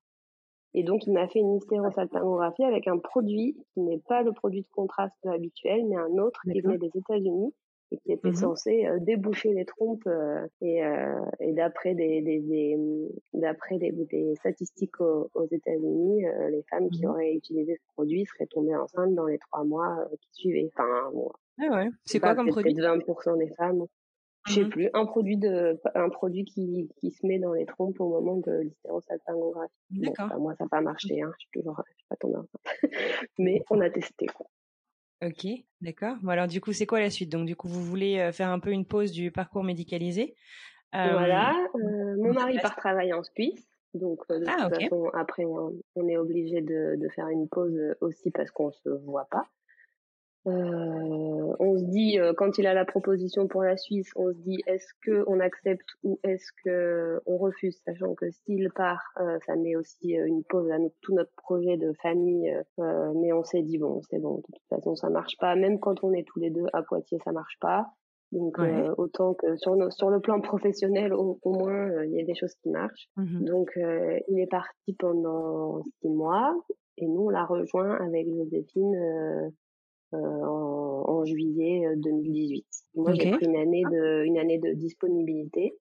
Et 0.74 0.82
donc, 0.82 1.06
il 1.06 1.14
m'a 1.14 1.26
fait 1.26 1.38
une 1.38 1.56
hystérosalpingographie 1.56 2.64
avec 2.64 2.86
un 2.86 2.98
produit 2.98 3.56
qui 3.72 3.80
n'est 3.80 4.02
pas 4.06 4.22
le 4.22 4.32
produit 4.32 4.60
de 4.60 4.68
contraste 4.68 5.24
habituel, 5.24 5.86
mais 5.86 5.96
un 5.96 6.18
autre 6.18 6.42
qui 6.52 6.60
venait 6.60 6.76
des 6.76 6.90
États-Unis 6.94 7.54
et 7.90 7.98
qui 7.98 8.12
était 8.12 8.30
mmh 8.30 8.34
censé 8.34 8.86
déboucher 9.00 9.52
les 9.54 9.64
trompes 9.64 10.08
et, 10.60 10.82
et 11.40 11.52
d'après 11.52 11.94
des, 11.94 12.20
des, 12.20 12.40
des 12.40 12.76
d'après 13.32 13.78
des, 13.78 13.92
des, 13.92 14.34
statistiques 14.36 15.00
aux, 15.00 15.46
États-Unis, 15.50 16.24
les 16.50 16.62
femmes 16.70 16.90
qui 16.90 17.06
mmh 17.06 17.10
auraient 17.10 17.32
utilisé 17.32 17.76
ce 17.76 17.92
produit 17.94 18.26
seraient 18.26 18.46
tombées 18.46 18.76
enceintes 18.76 19.14
dans 19.14 19.26
les 19.26 19.38
trois 19.38 19.64
mois 19.64 20.08
qui 20.20 20.28
suivaient. 20.32 20.70
Enfin, 20.74 21.10
bon, 21.12 21.30
ah 21.60 21.76
ouais. 21.76 21.88
C'est 22.04 22.20
quoi 22.20 22.34
comme 22.34 22.48
produit? 22.48 22.74
20% 22.74 23.38
des 23.38 23.52
femmes. 23.54 23.84
Je 24.46 24.54
sais 24.54 24.64
mmh 24.64 24.70
plus, 24.70 24.88
un 24.94 25.04
produit 25.04 25.36
de, 25.36 25.78
un 25.94 26.08
produit 26.08 26.44
qui, 26.44 26.88
qui 26.96 27.10
se 27.10 27.26
met 27.26 27.38
dans 27.38 27.52
les 27.52 27.66
trompes 27.66 28.00
au 28.00 28.08
moment 28.08 28.36
de 28.36 28.60
l'hystérosalpingographie. 28.62 29.74
D'accord. 29.90 30.38
moi, 30.38 30.54
ça 30.54 30.64
n'a 30.64 30.68
pas 30.68 30.80
marché, 30.80 31.20
hein. 31.20 31.32
Je 31.38 31.40
suis 31.40 31.50
toujours, 31.52 31.82
je 31.86 31.94
suis 31.94 32.06
pas 32.08 32.16
tombée 32.16 32.36
enceinte. 32.36 32.82
Mais 33.38 33.62
on 33.68 33.80
a 33.80 33.90
testé, 33.90 34.26
quoi. 34.26 34.46
Ok, 35.22 35.46
d'accord. 35.80 36.16
Bon, 36.22 36.30
alors, 36.30 36.46
du 36.46 36.60
coup, 36.60 36.72
c'est 36.72 36.86
quoi 36.86 37.00
la 37.00 37.10
suite? 37.10 37.30
Donc, 37.30 37.46
du 37.46 37.56
coup, 37.56 37.68
vous 37.68 37.82
voulez 37.82 38.20
euh, 38.20 38.32
faire 38.32 38.50
un 38.50 38.60
peu 38.60 38.70
une 38.70 38.84
pause 38.84 39.10
du 39.10 39.30
parcours 39.30 39.64
médicalisé. 39.64 40.36
Voilà. 40.92 41.54
Euh, 41.74 42.16
mon 42.16 42.32
mari 42.32 42.58
part 42.60 42.76
travailler 42.76 43.12
en 43.12 43.22
Suisse. 43.22 43.68
Donc, 43.94 44.20
euh, 44.30 44.38
de 44.38 44.44
ah, 44.48 44.68
toute 44.68 44.80
façon, 44.80 45.10
après, 45.14 45.44
on, 45.44 45.72
on 45.96 46.08
est 46.08 46.16
obligé 46.16 46.60
de, 46.60 46.96
de 46.96 47.08
faire 47.08 47.28
une 47.28 47.48
pause 47.48 47.78
aussi 48.00 48.30
parce 48.30 48.50
qu'on 48.50 48.70
se 48.70 48.88
voit 48.88 49.26
pas. 49.30 49.44
Euh, 50.48 51.54
on 51.58 51.78
se 51.78 51.84
dit 51.84 52.18
euh, 52.18 52.32
quand 52.36 52.58
il 52.58 52.66
a 52.66 52.74
la 52.74 52.84
proposition 52.84 53.46
pour 53.48 53.62
la 53.62 53.76
Suisse, 53.76 54.10
on 54.16 54.32
se 54.32 54.38
dit 54.38 54.62
est-ce 54.66 54.88
que 55.02 55.24
on 55.26 55.40
accepte 55.40 55.88
ou 56.02 56.18
est-ce 56.22 56.50
que 56.64 57.20
on 57.26 57.36
refuse, 57.36 57.80
sachant 57.84 58.14
que 58.14 58.30
s'il 58.30 58.70
part, 58.74 59.02
euh, 59.20 59.38
ça 59.46 59.56
met 59.56 59.76
aussi 59.76 60.12
une 60.12 60.44
pause 60.44 60.70
à 60.70 60.76
tout 61.02 61.14
notre 61.14 61.32
projet 61.36 61.76
de 61.76 61.92
famille. 62.02 62.52
mais 62.78 63.32
on 63.32 63.44
s'est 63.44 63.62
dit 63.62 63.78
bon, 63.78 64.00
c'est 64.10 64.20
bon, 64.20 64.36
de 64.36 64.42
toute 64.42 64.68
façon 64.68 64.94
ça 64.96 65.10
marche 65.10 65.36
pas. 65.38 65.54
Même 65.56 65.78
quand 65.78 66.02
on 66.02 66.12
est 66.12 66.24
tous 66.26 66.40
les 66.40 66.50
deux 66.50 66.66
à 66.72 66.82
Poitiers, 66.82 67.18
ça 67.24 67.32
marche 67.32 67.58
pas. 67.60 67.86
Donc 68.30 68.58
autant 68.98 69.32
que 69.34 69.56
sur, 69.56 69.74
sur 69.92 70.10
le 70.10 70.20
plan 70.20 70.40
professionnel, 70.40 71.14
au, 71.14 71.38
moins 71.44 72.04
il 72.04 72.12
y 72.12 72.20
a 72.20 72.24
des 72.24 72.34
choses 72.34 72.54
qui 72.62 72.70
marchent. 72.70 73.08
Mmh 73.16 73.44
Donc 73.44 73.70
il 73.76 74.40
est 74.40 74.50
parti 74.50 74.94
pendant 74.98 75.82
six 76.00 76.08
mois 76.08 76.54
et 77.00 77.06
nous 77.06 77.22
on 77.22 77.28
l'a 77.30 77.44
rejoint 77.44 77.96
avec 77.96 78.28
Joséphine 78.28 78.94
euh, 78.94 79.50
en, 80.12 81.04
en, 81.06 81.24
juillet 81.24 81.86
2018. 81.96 82.66
Euh, 82.96 83.02
Moi, 83.02 83.12
j'ai 83.14 83.30
pris 83.32 83.46
une 83.46 83.56
année 83.56 83.82
de 83.84 84.24
une 84.24 84.38
année 84.38 84.58
de 84.58 84.72
disponibilité 84.72 85.74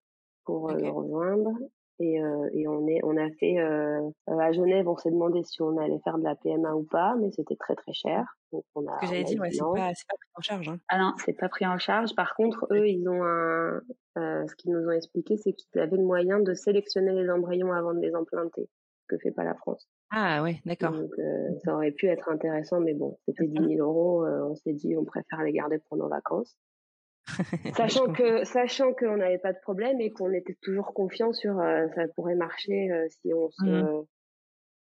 pour 0.45 0.69
euh, 0.69 0.75
le 0.75 0.89
rejoindre. 0.89 1.51
Et, 1.99 2.21
euh, 2.21 2.47
et, 2.53 2.67
on 2.67 2.85
est, 2.87 2.99
on 3.03 3.17
a 3.17 3.27
fait 3.39 3.57
à 3.57 4.51
Genève, 4.51 4.87
on 4.87 4.97
s'est 4.97 5.09
demandé 5.09 5.41
si 5.41 5.63
on 5.63 5.77
allait 5.77 5.97
faire 6.03 6.19
de 6.19 6.23
la 6.23 6.35
PMA 6.35 6.75
ou 6.75 6.83
pas, 6.83 7.15
mais 7.19 7.31
c'était 7.31 7.55
très 7.55 7.73
très 7.73 7.91
cher. 7.91 8.37
Donc 8.51 8.63
on 8.75 8.85
a. 8.85 8.99
Que 8.99 9.07
j'allais 9.07 9.23
dire, 9.23 9.41
ouais, 9.41 9.49
c'est 9.49 9.63
pas, 9.63 9.73
pas, 9.73 10.15
pris 10.19 10.29
en 10.35 10.41
charge. 10.41 10.69
Hein. 10.69 10.77
Ah 10.89 10.99
non, 10.99 11.13
c'est 11.25 11.33
pas 11.33 11.49
pris 11.49 11.65
en 11.65 11.79
charge. 11.79 12.13
Par 12.13 12.35
contre, 12.35 12.67
eux, 12.69 12.87
ils 12.87 13.09
ont 13.09 13.23
un, 13.23 13.81
ce 14.15 14.55
qu'ils 14.57 14.73
nous 14.73 14.87
ont 14.87 14.91
expliqué, 14.91 15.37
c'est 15.37 15.53
qu'ils 15.53 15.81
avaient 15.81 15.97
le 15.97 16.03
moyen 16.03 16.39
de 16.39 16.53
sélectionner 16.53 17.13
les 17.13 17.31
embryons 17.31 17.73
avant 17.73 17.95
de 17.95 17.99
les 17.99 18.13
implanter, 18.13 18.69
ce 19.01 19.07
que 19.07 19.17
fait 19.17 19.31
pas 19.31 19.43
la 19.43 19.55
France. 19.55 19.87
Ah 20.09 20.41
ouais, 20.41 20.61
d'accord. 20.65 20.91
Donc 20.91 21.11
euh, 21.19 21.49
ça 21.63 21.73
aurait 21.73 21.91
pu 21.91 22.07
être 22.07 22.29
intéressant, 22.29 22.79
mais 22.79 22.93
bon, 22.93 23.17
c'était 23.25 23.47
10 23.47 23.75
000 23.75 23.87
euros. 23.87 24.23
Euh, 24.25 24.49
on 24.49 24.55
s'est 24.55 24.73
dit, 24.73 24.95
on 24.95 25.03
préfère 25.03 25.43
les 25.43 25.51
garder 25.51 25.79
pour 25.79 25.97
nos 25.97 26.07
vacances. 26.07 26.57
sachant 27.75 28.13
que 28.13 28.45
sachant 28.45 28.93
qu'on 28.93 29.17
n'avait 29.17 29.37
pas 29.37 29.51
de 29.51 29.59
problème 29.59 29.99
et 29.99 30.11
qu'on 30.11 30.31
était 30.31 30.55
toujours 30.61 30.93
confiant 30.93 31.33
sur 31.33 31.59
euh, 31.59 31.85
ça 31.93 32.07
pourrait 32.15 32.35
marcher 32.35 32.89
si 33.09 33.33
on 33.33 33.49
se 33.49 33.65
mmh. 33.65 34.05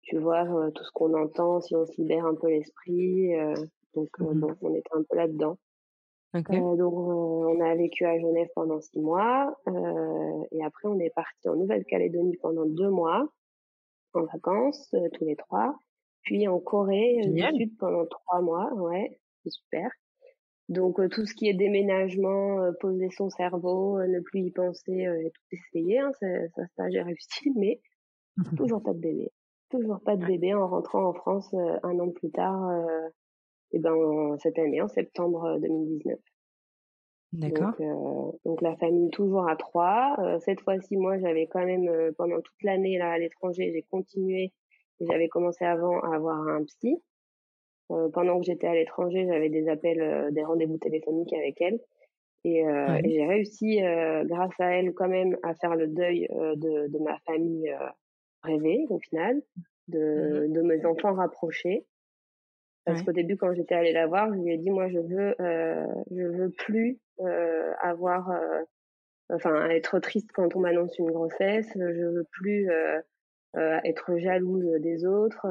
tu 0.01 0.17
vois 0.17 0.47
tout 0.73 0.83
ce 0.83 0.89
qu'on 0.91 1.13
entend 1.13 1.61
si 1.61 1.75
on 1.75 1.85
se 1.85 2.01
libère 2.01 2.25
un 2.25 2.33
peu 2.33 2.49
l'esprit 2.49 3.33
donc 3.93 4.09
mmh 4.17 4.39
bon, 4.39 4.55
on 4.61 4.73
était 4.73 4.89
un 4.91 5.03
peu 5.07 5.17
là 5.17 5.27
dedans 5.27 5.59
okay. 6.33 6.57
donc 6.57 6.93
on 6.93 7.61
a 7.61 7.75
vécu 7.75 8.05
à 8.05 8.17
Genève 8.17 8.49
pendant 8.55 8.81
six 8.81 8.99
mois 8.99 9.55
et 10.51 10.63
après 10.63 10.87
on 10.87 10.97
est 10.97 11.13
parti 11.13 11.47
en 11.47 11.55
Nouvelle-Calédonie 11.55 12.37
pendant 12.37 12.65
deux 12.65 12.89
mois 12.89 13.31
en 14.13 14.25
vacances 14.25 14.93
euh, 14.93 15.09
tous 15.13 15.25
les 15.25 15.35
trois, 15.35 15.77
puis 16.23 16.47
en 16.47 16.59
Corée 16.59 17.21
euh, 17.25 17.29
du 17.29 17.41
Sud 17.41 17.77
pendant 17.77 18.05
trois 18.05 18.41
mois. 18.41 18.73
Ouais, 18.73 19.19
c'est 19.43 19.51
super. 19.51 19.89
Donc 20.69 20.99
euh, 20.99 21.09
tout 21.09 21.25
ce 21.25 21.33
qui 21.33 21.47
est 21.47 21.53
déménagement, 21.53 22.71
poser 22.79 23.09
son 23.11 23.29
cerveau, 23.29 23.99
ne 24.01 24.19
plus 24.19 24.41
y 24.41 24.51
penser 24.51 24.91
et 24.91 25.31
tout 25.31 25.55
essayer, 25.55 25.99
hein, 25.99 26.11
ça, 26.19 26.27
ça, 26.55 26.61
ça 26.77 26.89
j'ai 26.89 27.01
réussi, 27.01 27.51
mais 27.55 27.81
toujours 28.57 28.81
pas 28.81 28.93
de 28.93 28.99
bébé. 28.99 29.31
Toujours 29.69 30.01
pas 30.01 30.17
de 30.17 30.25
bébé 30.25 30.53
en 30.53 30.67
rentrant 30.67 31.07
en 31.07 31.13
France 31.13 31.53
un 31.53 31.99
an 31.99 32.09
plus 32.09 32.29
tard, 32.31 32.69
et 33.71 33.79
ben 33.79 34.35
cette 34.39 34.59
année 34.59 34.81
en 34.81 34.89
septembre 34.89 35.59
2019. 35.61 36.19
D'accord. 37.33 37.71
Donc, 37.79 37.81
euh, 37.81 38.37
donc, 38.45 38.61
la 38.61 38.75
famille 38.75 39.09
toujours 39.09 39.47
à 39.47 39.55
trois. 39.55 40.15
Euh, 40.19 40.39
cette 40.39 40.61
fois-ci, 40.61 40.97
moi, 40.97 41.17
j'avais 41.19 41.47
quand 41.47 41.65
même 41.65 41.87
euh, 41.87 42.11
pendant 42.17 42.41
toute 42.41 42.63
l'année 42.63 42.97
là 42.97 43.11
à 43.11 43.17
l'étranger, 43.17 43.71
j'ai 43.73 43.83
continué. 43.83 44.51
J'avais 44.99 45.29
commencé 45.29 45.65
avant 45.65 45.99
à 46.01 46.15
avoir 46.15 46.37
un 46.47 46.63
psy. 46.65 47.01
Euh, 47.91 48.09
pendant 48.09 48.39
que 48.39 48.45
j'étais 48.45 48.67
à 48.67 48.73
l'étranger, 48.73 49.25
j'avais 49.27 49.49
des 49.49 49.67
appels, 49.67 50.29
des 50.31 50.43
rendez-vous 50.43 50.77
téléphoniques 50.77 51.33
avec 51.33 51.59
elle. 51.61 51.79
Et, 52.43 52.61
et 52.61 53.09
j'ai 53.09 53.25
réussi, 53.25 53.81
grâce 54.25 54.59
à 54.59 54.71
elle, 54.71 54.93
quand 54.93 55.07
même, 55.07 55.37
à 55.43 55.53
faire 55.55 55.75
le 55.75 55.87
deuil 55.87 56.27
de, 56.29 56.87
de 56.87 56.99
ma 56.99 57.17
famille 57.19 57.71
rêvée, 58.43 58.85
au 58.89 58.97
final, 58.99 59.41
de, 59.87 60.47
mmh 60.47 60.53
de 60.53 60.61
mes 60.61 60.85
enfants 60.85 61.13
rapprochés. 61.13 61.85
Parce 62.85 63.03
qu'au 63.03 63.11
début, 63.11 63.37
quand 63.37 63.53
j'étais 63.53 63.75
allée 63.75 63.93
la 63.93 64.07
voir, 64.07 64.33
je 64.33 64.39
lui 64.39 64.53
ai 64.53 64.57
dit, 64.57 64.71
moi, 64.71 64.89
je 64.89 64.97
veux, 64.99 65.35
euh, 65.39 65.85
je 66.09 66.23
veux 66.23 66.49
plus 66.49 66.99
euh, 67.19 67.71
avoir, 67.79 68.31
euh, 68.31 68.63
enfin, 69.29 69.69
être 69.69 69.99
triste 69.99 70.31
quand 70.33 70.55
on 70.55 70.59
m'annonce 70.61 70.97
une 70.97 71.11
grossesse. 71.11 71.69
Je 71.75 72.05
veux 72.05 72.25
plus 72.31 72.69
euh, 72.71 72.99
euh, 73.55 73.79
être 73.83 74.17
jalouse 74.17 74.65
des 74.79 75.05
autres. 75.05 75.45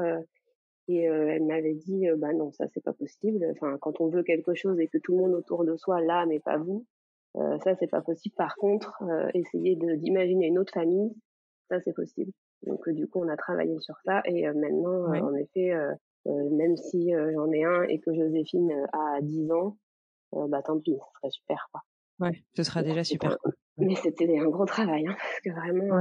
Et 0.87 1.03
elle 1.03 1.45
m'avait 1.45 1.75
dit, 1.75 2.07
bah 2.17 2.33
non, 2.33 2.51
ça 2.51 2.65
c'est 2.73 2.83
pas 2.83 2.91
possible. 2.91 3.45
Enfin, 3.51 3.77
quand 3.79 4.01
on 4.01 4.09
veut 4.09 4.23
quelque 4.23 4.53
chose 4.53 4.77
et 4.79 4.87
que 4.87 4.97
tout 4.97 5.13
le 5.13 5.19
monde 5.19 5.33
autour 5.33 5.63
de 5.63 5.77
soi 5.77 6.01
l'a, 6.01 6.25
mais 6.25 6.39
pas 6.41 6.57
vous, 6.57 6.85
ça 7.35 7.75
c'est 7.79 7.87
pas 7.87 8.01
possible. 8.01 8.35
Par 8.35 8.55
contre, 8.57 9.01
essayer 9.33 9.77
d'imaginer 9.77 10.47
une 10.47 10.59
autre 10.59 10.73
famille, 10.73 11.13
ça 11.69 11.79
c'est 11.79 11.93
possible. 11.93 12.31
Donc 12.63 12.89
du 12.89 13.07
coup, 13.07 13.21
on 13.23 13.29
a 13.29 13.37
travaillé 13.37 13.79
sur 13.79 13.95
ça 14.03 14.21
et 14.25 14.45
maintenant, 14.51 15.13
en 15.13 15.33
effet, 15.35 15.71
euh, 15.71 15.93
même 16.25 16.77
si 16.77 17.13
euh, 17.13 17.31
j'en 17.33 17.51
ai 17.51 17.63
un 17.63 17.83
et 17.83 17.99
que 17.99 18.13
Joséphine 18.13 18.71
euh, 18.71 18.85
a 18.93 19.21
10 19.21 19.51
ans, 19.51 19.77
bah 20.33 20.61
tant 20.61 20.79
pis, 20.79 20.93
ce 20.93 21.19
serait 21.19 21.31
super 21.31 21.69
quoi. 21.71 21.81
Ouais, 22.19 22.43
ce 22.55 22.63
sera 22.63 22.83
déjà 22.83 23.03
super. 23.03 23.37
Mais 23.77 23.95
c'était 23.95 24.39
un 24.39 24.47
gros 24.47 24.65
travail, 24.65 25.07
hein, 25.07 25.15
parce 25.17 25.39
que 25.43 25.49
vraiment. 25.49 25.95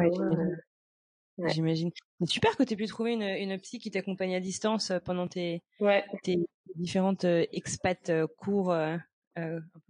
Ouais, 1.38 1.48
J'imagine. 1.48 1.90
C'est 2.20 2.28
super 2.28 2.54
que 2.56 2.62
tu 2.62 2.74
aies 2.74 2.76
pu 2.76 2.86
trouver 2.86 3.14
une, 3.14 3.22
une 3.22 3.58
psy 3.58 3.78
qui 3.78 3.90
t'accompagne 3.90 4.34
à 4.34 4.40
distance 4.40 4.92
pendant 5.06 5.26
tes, 5.26 5.62
ouais. 5.80 6.04
tes 6.22 6.36
différentes 6.74 7.24
expats 7.24 8.12
cours. 8.36 8.72
Euh, 8.72 8.98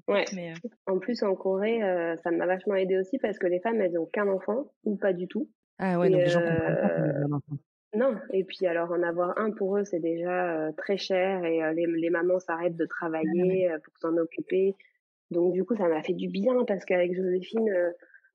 ouais. 0.07 0.25
mais, 0.33 0.55
En 0.87 1.01
plus, 1.01 1.25
en 1.25 1.35
Corée, 1.35 1.81
ça 2.23 2.31
m'a 2.31 2.47
vachement 2.47 2.77
aidé 2.77 2.97
aussi 2.97 3.19
parce 3.19 3.37
que 3.37 3.49
les 3.49 3.59
femmes, 3.59 3.81
elles 3.81 3.99
ont 3.99 4.07
qu'un 4.07 4.29
enfant 4.29 4.71
ou 4.85 4.97
pas 4.97 5.13
du 5.13 5.27
tout. 5.27 5.51
Ah 5.79 5.99
ouais, 5.99 6.09
donc 6.09 6.21
les 6.21 6.29
gens 6.29 6.41
comprennent 6.41 7.31
pas 7.49 7.57
non, 7.93 8.15
et 8.33 8.45
puis 8.45 8.67
alors 8.67 8.93
en 8.93 9.03
avoir 9.03 9.37
un 9.37 9.51
pour 9.51 9.77
eux 9.77 9.85
c'est 9.85 9.99
déjà 9.99 10.55
euh, 10.55 10.73
très 10.77 10.97
cher 10.97 11.45
et 11.45 11.63
euh, 11.63 11.73
les, 11.73 11.87
les, 11.87 12.11
mamans 12.11 12.39
s'arrêtent 12.39 12.77
de 12.77 12.87
travailler 12.87 13.69
euh, 13.69 13.79
pour 13.83 13.99
s'en 13.99 14.17
occuper. 14.17 14.77
Donc 15.33 15.53
du 15.53 15.65
coup 15.65 15.75
ça 15.75 15.89
m'a 15.89 16.03
fait 16.03 16.13
du 16.13 16.29
bien 16.29 16.65
parce 16.67 16.85
qu'avec 16.85 17.15
Joséphine, 17.15 17.69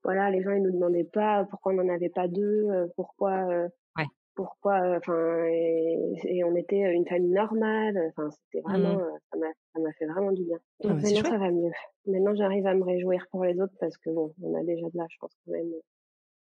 voilà, 0.04 0.30
les 0.30 0.42
gens 0.42 0.52
ils 0.52 0.62
nous 0.62 0.72
demandaient 0.72 1.08
pas 1.10 1.46
pourquoi 1.48 1.72
on 1.72 1.76
n'en 1.76 1.88
avait 1.88 2.10
pas 2.10 2.28
deux, 2.28 2.66
pourquoi, 2.96 3.46
ouais. 3.46 4.04
pourquoi, 4.34 4.96
enfin 4.96 5.44
et, 5.46 6.44
on 6.44 6.54
était 6.54 6.92
une 6.92 7.06
famille 7.06 7.32
normale. 7.32 7.98
Enfin 8.10 8.30
c'était 8.30 8.62
vraiment, 8.62 8.94
mmh. 8.94 9.18
ça 9.32 9.38
m'a 9.38 9.46
ça 9.74 9.80
m'a 9.80 9.92
fait 9.94 10.06
vraiment 10.06 10.32
du 10.32 10.44
bien. 10.44 10.58
Ah, 10.84 10.88
Donc 10.88 11.02
maintenant 11.02 11.30
ça 11.30 11.38
va 11.38 11.50
mieux. 11.50 11.72
Maintenant 12.06 12.34
j'arrive 12.34 12.66
à 12.66 12.74
me 12.74 12.84
réjouir 12.84 13.26
pour 13.30 13.44
les 13.44 13.58
autres 13.58 13.74
parce 13.80 13.96
que 13.96 14.10
bon 14.10 14.34
on 14.42 14.54
a 14.54 14.64
déjà 14.64 14.86
de 14.86 14.98
la 14.98 15.06
chance 15.08 15.34
quand 15.46 15.52
même 15.52 15.72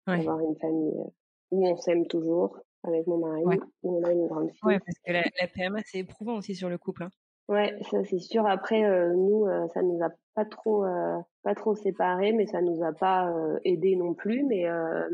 d'avoir 0.07 0.39
une 0.41 0.57
famille 0.57 1.05
où 1.51 1.69
on 1.69 1.77
s'aime 1.77 2.07
toujours 2.07 2.59
avec 2.85 3.07
mon 3.07 3.19
mari, 3.19 3.61
où 3.83 3.99
on 3.99 4.05
a 4.05 4.13
une 4.13 4.27
grande 4.27 4.51
fille. 4.51 4.61
Ouais, 4.65 4.79
parce 4.79 4.99
que 4.99 5.13
la, 5.13 5.23
la 5.41 5.49
PMA, 5.49 5.81
c'est 5.85 5.99
éprouvant 5.99 6.37
aussi 6.37 6.55
sur 6.55 6.69
le 6.69 6.79
couple. 6.79 7.05
Hein. 7.05 7.11
Ouais, 7.49 7.77
ça 7.91 8.05
c'est 8.05 8.19
sûr. 8.19 8.47
Après, 8.47 8.85
euh, 8.85 9.13
nous, 9.15 9.47
euh, 9.47 9.67
ça 9.75 9.83
nous 9.83 10.03
a 10.03 10.11
pas 10.35 10.45
trop, 10.45 10.85
euh, 10.85 11.19
pas 11.43 11.55
trop 11.55 11.75
séparés, 11.75 12.33
mais 12.33 12.47
ça 12.47 12.63
nous 12.63 12.83
a 12.83 12.93
pas 12.93 13.31
euh, 13.31 13.59
aidé 13.65 13.97
non 13.97 14.15
plus. 14.15 14.45
Mais, 14.45 14.65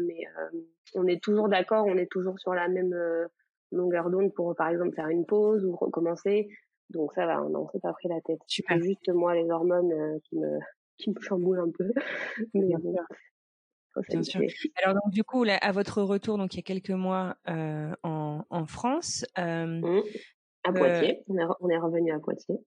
mais 0.07 0.25
on 0.95 1.07
est 1.07 1.23
toujours 1.23 1.49
d'accord, 1.49 1.87
on 1.87 1.97
est 1.97 2.11
toujours 2.11 2.39
sur 2.39 2.55
la 2.55 2.69
même 2.69 2.95
longueur 3.73 4.11
d'onde 4.11 4.33
pour, 4.35 4.55
par 4.55 4.69
exemple, 4.69 4.95
faire 4.95 5.09
une 5.09 5.27
pause 5.27 5.65
ou 5.65 5.75
recommencer. 5.75 6.49
Donc 6.91 7.13
ça 7.15 7.27
va, 7.27 7.43
on 7.43 7.51
n'en 7.51 7.69
s'est 7.69 7.81
pas 7.81 7.93
pris 7.93 8.09
la 8.09 8.21
tête. 8.21 8.41
C'est 8.47 8.65
juste 8.83 9.09
moi 9.11 9.35
les 9.35 9.51
hormones 9.51 10.21
qui 10.25 10.39
me, 10.39 10.59
qui 10.99 11.11
me 11.11 11.21
chamboulent 11.21 11.61
un 11.61 11.71
peu. 11.71 11.91
mais 12.55 12.75
bon, 12.79 12.95
Bien 14.09 14.23
sûr. 14.23 14.41
Alors 14.83 14.95
donc 14.95 15.13
du 15.13 15.25
coup, 15.25 15.45
là, 15.45 15.57
à 15.57 15.73
votre 15.73 16.03
retour, 16.03 16.39
donc 16.39 16.55
il 16.55 16.59
y 16.59 16.61
a 16.61 16.63
quelques 16.63 16.91
mois 16.91 17.37
euh, 17.49 17.93
en, 18.03 18.45
en, 18.51 18.67
France. 18.67 19.25
Euh, 19.39 19.67
mmh. 19.67 20.03
À 20.65 20.73
Poitiers. 20.73 21.23
on, 21.29 21.39
est, 21.39 21.45
on, 21.61 21.69
est, 21.71 21.79
revenu 21.79 22.13
à 22.13 22.19
Poitiers. 22.19 22.59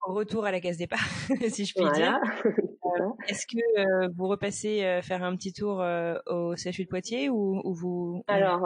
retour 0.00 0.44
à 0.44 0.52
la 0.52 0.60
case 0.60 0.76
départ, 0.76 0.98
si 1.48 1.64
je 1.64 1.74
puis 1.74 1.90
dire. 1.92 2.18
Est-ce 3.28 3.46
que 3.46 4.08
vous 4.14 4.28
repassez 4.28 5.00
faire 5.02 5.22
un 5.24 5.34
petit 5.36 5.52
tour 5.52 5.84
au 6.26 6.54
CHU 6.56 6.84
de 6.84 6.88
Poitiers 6.88 7.28
ou, 7.28 7.62
vous 7.74 8.22
Alors, 8.28 8.62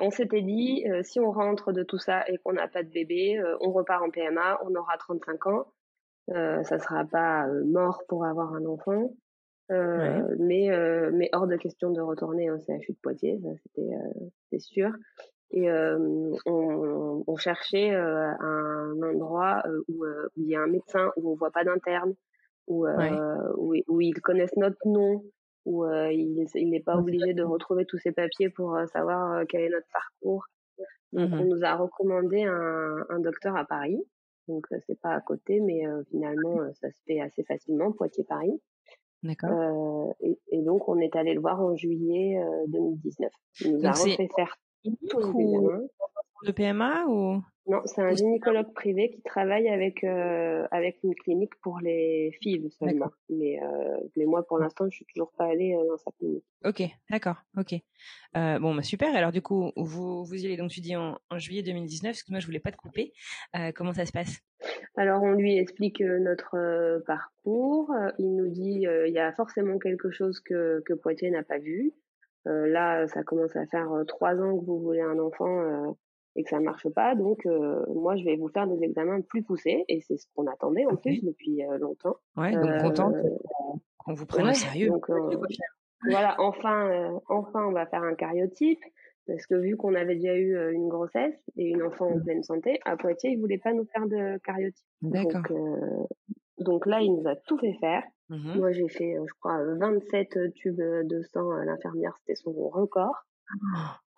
on 0.00 0.10
s'était 0.10 0.42
dit, 0.42 0.84
si 1.02 1.20
on 1.20 1.30
rentre 1.30 1.72
de 1.72 1.82
tout 1.82 1.98
ça 1.98 2.24
et 2.28 2.38
qu'on 2.38 2.52
n'a 2.52 2.68
pas 2.68 2.82
de 2.82 2.88
bébé, 2.88 3.42
on 3.60 3.72
repart 3.72 4.02
en 4.02 4.10
PMA, 4.10 4.60
on 4.64 4.74
aura 4.74 4.96
35 4.96 5.46
ans. 5.48 5.66
Euh, 6.30 6.62
ça 6.64 6.78
sera 6.78 7.04
pas 7.04 7.46
mort 7.64 8.02
pour 8.08 8.24
avoir 8.24 8.52
un 8.54 8.64
enfant. 8.66 9.10
Euh, 9.72 10.36
mais 10.38 10.70
mais 11.12 11.28
hors 11.32 11.46
de 11.46 11.56
question 11.56 11.90
de 11.90 12.00
retourner 12.00 12.50
au 12.50 12.58
CHU 12.58 12.92
de 12.92 12.98
Poitiers, 13.02 13.38
c'était 13.62 13.90
c'est 14.50 14.60
sûr. 14.60 14.90
Et 15.52 15.70
on, 15.70 17.24
on, 17.26 17.36
cherchait 17.36 17.90
un 17.94 19.02
endroit 19.02 19.62
où, 19.88 20.04
où 20.04 20.42
il 20.42 20.48
y 20.48 20.56
a 20.56 20.60
un 20.60 20.66
médecin, 20.66 21.12
où 21.16 21.30
on 21.30 21.34
voit 21.34 21.52
pas 21.52 21.64
d'interne, 21.64 22.14
où, 22.66 22.86
où, 22.86 23.74
où 23.86 24.00
ils 24.00 24.20
connaissent 24.20 24.56
notre 24.56 24.86
nom, 24.86 25.24
où 25.64 25.84
il 25.86 26.46
il 26.54 26.70
n'est 26.70 26.82
pas 26.82 26.96
obligé 26.96 27.32
de 27.32 27.42
retrouver 27.42 27.86
tous 27.86 27.98
ses 27.98 28.12
papiers 28.12 28.50
pour 28.50 28.76
savoir 28.92 29.44
quel 29.48 29.62
est 29.62 29.70
notre 29.70 29.88
parcours. 29.92 30.44
Donc 31.12 31.30
mmh 31.30 31.40
on 31.40 31.44
nous 31.44 31.64
a 31.64 31.74
recommandé 31.76 32.42
un, 32.42 33.06
un 33.08 33.20
docteur 33.20 33.56
à 33.56 33.64
Paris. 33.64 34.02
Donc 34.48 34.66
c'est 34.86 35.00
pas 35.00 35.14
à 35.14 35.20
côté, 35.20 35.60
mais 35.60 35.82
finalement 36.10 36.58
ça 36.74 36.90
se 36.90 37.00
fait 37.04 37.20
assez 37.20 37.44
facilement, 37.44 37.92
Poitiers-Paris. 37.92 38.60
D'accord. 39.22 40.14
Et, 40.20 40.38
et, 40.50 40.62
donc 40.62 40.88
on 40.88 40.98
est 40.98 41.16
allé 41.16 41.34
le 41.34 41.40
voir 41.40 41.60
en 41.60 41.74
juillet 41.74 42.38
2019. 42.68 43.30
Il 43.62 43.76
nous 43.76 43.86
a 43.86 43.92
refait 43.92 44.28
faire 44.36 44.58
tous 45.10 45.38
les 45.38 45.58
de 46.44 46.52
PMA 46.52 47.06
ou? 47.06 47.42
Non, 47.68 47.80
c'est 47.84 48.00
un 48.00 48.14
gynécologue 48.14 48.72
privé 48.74 49.10
qui 49.10 49.22
travaille 49.22 49.68
avec 49.68 50.04
euh, 50.04 50.68
avec 50.70 50.98
une 51.02 51.16
clinique 51.16 51.54
pour 51.62 51.80
les 51.80 52.30
filles 52.40 52.70
seulement. 52.78 53.10
Mais 53.28 53.60
euh, 53.60 53.98
mais 54.16 54.24
moi 54.24 54.46
pour 54.46 54.58
l'instant, 54.58 54.84
je 54.88 54.94
suis 54.94 55.06
toujours 55.12 55.32
pas 55.32 55.46
allée 55.46 55.74
euh, 55.74 55.84
dans 55.88 55.96
sa 55.96 56.12
clinique. 56.12 56.44
Ok, 56.64 56.82
d'accord, 57.10 57.42
ok. 57.56 57.74
Euh, 58.36 58.60
bon, 58.60 58.72
bah 58.72 58.82
super. 58.82 59.16
Alors 59.16 59.32
du 59.32 59.42
coup, 59.42 59.72
vous 59.74 60.24
vous 60.24 60.34
y 60.36 60.46
allez 60.46 60.56
donc 60.56 60.70
tu 60.70 60.80
dis 60.80 60.94
en, 60.94 61.18
en 61.28 61.38
juillet 61.38 61.64
2019, 61.64 62.12
parce 62.12 62.22
que 62.22 62.30
moi 62.30 62.38
je 62.38 62.46
voulais 62.46 62.60
pas 62.60 62.70
te 62.70 62.76
couper. 62.76 63.12
Comment 63.74 63.92
ça 63.92 64.06
se 64.06 64.12
passe? 64.12 64.38
Alors 64.96 65.22
on 65.24 65.32
lui 65.32 65.58
explique 65.58 66.00
notre 66.00 67.02
parcours. 67.04 67.92
Il 68.20 68.36
nous 68.36 68.48
dit 68.48 68.84
il 68.84 69.12
y 69.12 69.18
a 69.18 69.32
forcément 69.32 69.78
quelque 69.80 70.12
chose 70.12 70.38
que 70.38 70.82
que 70.86 70.94
Poitiers 70.94 71.32
n'a 71.32 71.42
pas 71.42 71.58
vu. 71.58 71.92
là, 72.44 73.08
ça 73.08 73.24
commence 73.24 73.56
à 73.56 73.66
faire 73.66 73.90
trois 74.06 74.36
ans 74.40 74.56
que 74.56 74.64
vous 74.64 74.78
voulez 74.78 75.00
un 75.00 75.18
enfant 75.18 75.96
et 76.36 76.44
que 76.44 76.50
ça 76.50 76.58
ne 76.58 76.64
marche 76.64 76.88
pas. 76.90 77.14
Donc, 77.14 77.44
euh, 77.46 77.82
moi, 77.94 78.16
je 78.16 78.24
vais 78.24 78.36
vous 78.36 78.48
faire 78.48 78.66
des 78.66 78.84
examens 78.84 79.20
plus 79.22 79.42
poussés 79.42 79.84
et 79.88 80.00
c'est 80.02 80.18
ce 80.18 80.26
qu'on 80.34 80.46
attendait 80.46 80.86
en 80.86 80.96
plus 80.96 81.24
depuis 81.24 81.64
euh, 81.64 81.78
longtemps. 81.78 82.16
Ouais, 82.36 82.52
donc 82.52 82.66
euh, 82.66 82.78
contente 82.80 83.14
qu'on 83.98 84.14
vous 84.14 84.26
prenne 84.26 84.48
au 84.48 84.52
sérieux. 84.52 84.88
Donc, 84.88 85.10
voilà, 86.02 86.36
enfin, 86.38 87.20
enfin, 87.28 87.66
on 87.66 87.72
va 87.72 87.86
faire 87.86 88.02
un 88.02 88.14
cariotype 88.14 88.82
parce 89.26 89.44
que 89.46 89.54
vu 89.54 89.76
qu'on 89.76 89.94
avait 89.94 90.14
déjà 90.14 90.36
eu 90.36 90.72
une 90.72 90.88
grossesse 90.88 91.34
et 91.56 91.64
une 91.64 91.82
enfant 91.82 92.06
en 92.06 92.16
mmh. 92.16 92.22
pleine 92.22 92.42
santé, 92.44 92.78
à 92.84 92.96
Poitiers, 92.96 93.30
ils 93.30 93.40
voulaient 93.40 93.58
pas 93.58 93.72
nous 93.72 93.86
faire 93.86 94.06
de 94.06 94.38
cariotype. 94.44 94.86
Donc, 95.02 95.32
donc 96.58 96.86
là, 96.86 97.00
il 97.00 97.12
nous 97.12 97.26
a 97.26 97.34
tout 97.34 97.58
fait 97.58 97.76
faire. 97.80 98.04
Mmh 98.28 98.58
moi, 98.58 98.72
j'ai 98.72 98.88
fait, 98.88 99.16
je 99.16 99.32
crois, 99.40 99.58
27 99.78 100.52
tubes 100.54 100.76
de 100.76 101.22
sang. 101.32 101.50
L'infirmière, 101.64 102.14
c'était 102.18 102.36
son 102.36 102.52
record. 102.52 103.24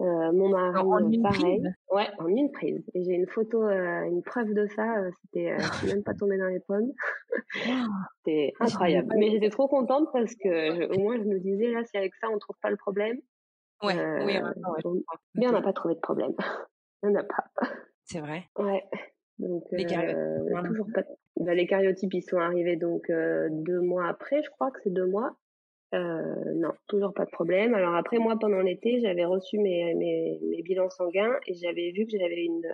Euh, 0.00 0.32
mon 0.32 0.48
mari, 0.48 0.78
en 0.78 1.22
pareil. 1.22 1.62
Ouais, 1.90 2.06
en 2.18 2.28
une 2.28 2.52
prise. 2.52 2.84
Et 2.94 3.02
j'ai 3.02 3.14
une 3.14 3.26
photo, 3.26 3.64
euh, 3.64 4.02
une 4.04 4.22
preuve 4.22 4.54
de 4.54 4.66
ça. 4.68 4.98
Euh, 4.98 5.10
c'était, 5.22 5.50
euh, 5.50 5.58
je 5.58 5.74
suis 5.74 5.86
même 5.88 6.04
pas 6.04 6.14
tombée 6.14 6.38
dans 6.38 6.46
les 6.46 6.60
pommes. 6.60 6.92
C'était 8.24 8.52
incroyable. 8.60 9.12
Mais 9.16 9.30
j'étais 9.30 9.50
trop 9.50 9.66
contente 9.66 10.08
parce 10.12 10.34
que 10.36 10.94
au 10.94 11.00
moins 11.00 11.16
je 11.16 11.24
me 11.24 11.40
disais 11.40 11.72
là, 11.72 11.82
si 11.84 11.96
avec 11.96 12.14
ça 12.20 12.28
on 12.30 12.38
trouve 12.38 12.56
pas 12.62 12.70
le 12.70 12.76
problème. 12.76 13.18
Ouais. 13.82 13.94
oui. 14.24 14.38
Mais 15.34 15.48
on 15.48 15.52
n'a 15.52 15.62
pas 15.62 15.72
trouvé 15.72 15.94
de 15.94 16.00
problème. 16.00 16.32
on 17.02 17.10
n'a 17.10 17.24
pas. 17.24 17.44
C'est 18.04 18.20
vrai. 18.20 18.44
Ouais. 18.56 18.84
Donc 19.40 19.64
les 19.72 19.84
toujours 19.84 20.86
pas. 20.94 21.02
Bah, 21.40 21.54
les 21.54 21.66
cariotypes 21.66 22.14
ils 22.14 22.22
sont 22.22 22.38
arrivés 22.38 22.76
donc 22.76 23.10
deux 23.50 23.80
mois 23.80 24.06
après, 24.06 24.42
je 24.42 24.50
crois 24.50 24.70
que 24.70 24.78
c'est 24.84 24.92
deux 24.92 25.06
mois. 25.06 25.36
Euh, 25.94 26.34
non, 26.54 26.72
toujours 26.86 27.14
pas 27.14 27.24
de 27.24 27.30
problème. 27.30 27.74
Alors 27.74 27.94
après, 27.94 28.18
moi, 28.18 28.36
pendant 28.38 28.60
l'été, 28.60 29.00
j'avais 29.00 29.24
reçu 29.24 29.58
mes, 29.58 29.94
mes, 29.94 30.38
mes, 30.42 30.62
bilans 30.62 30.90
sanguins 30.90 31.38
et 31.46 31.54
j'avais 31.54 31.92
vu 31.92 32.04
que 32.04 32.18
j'avais 32.18 32.44
une 32.44 32.66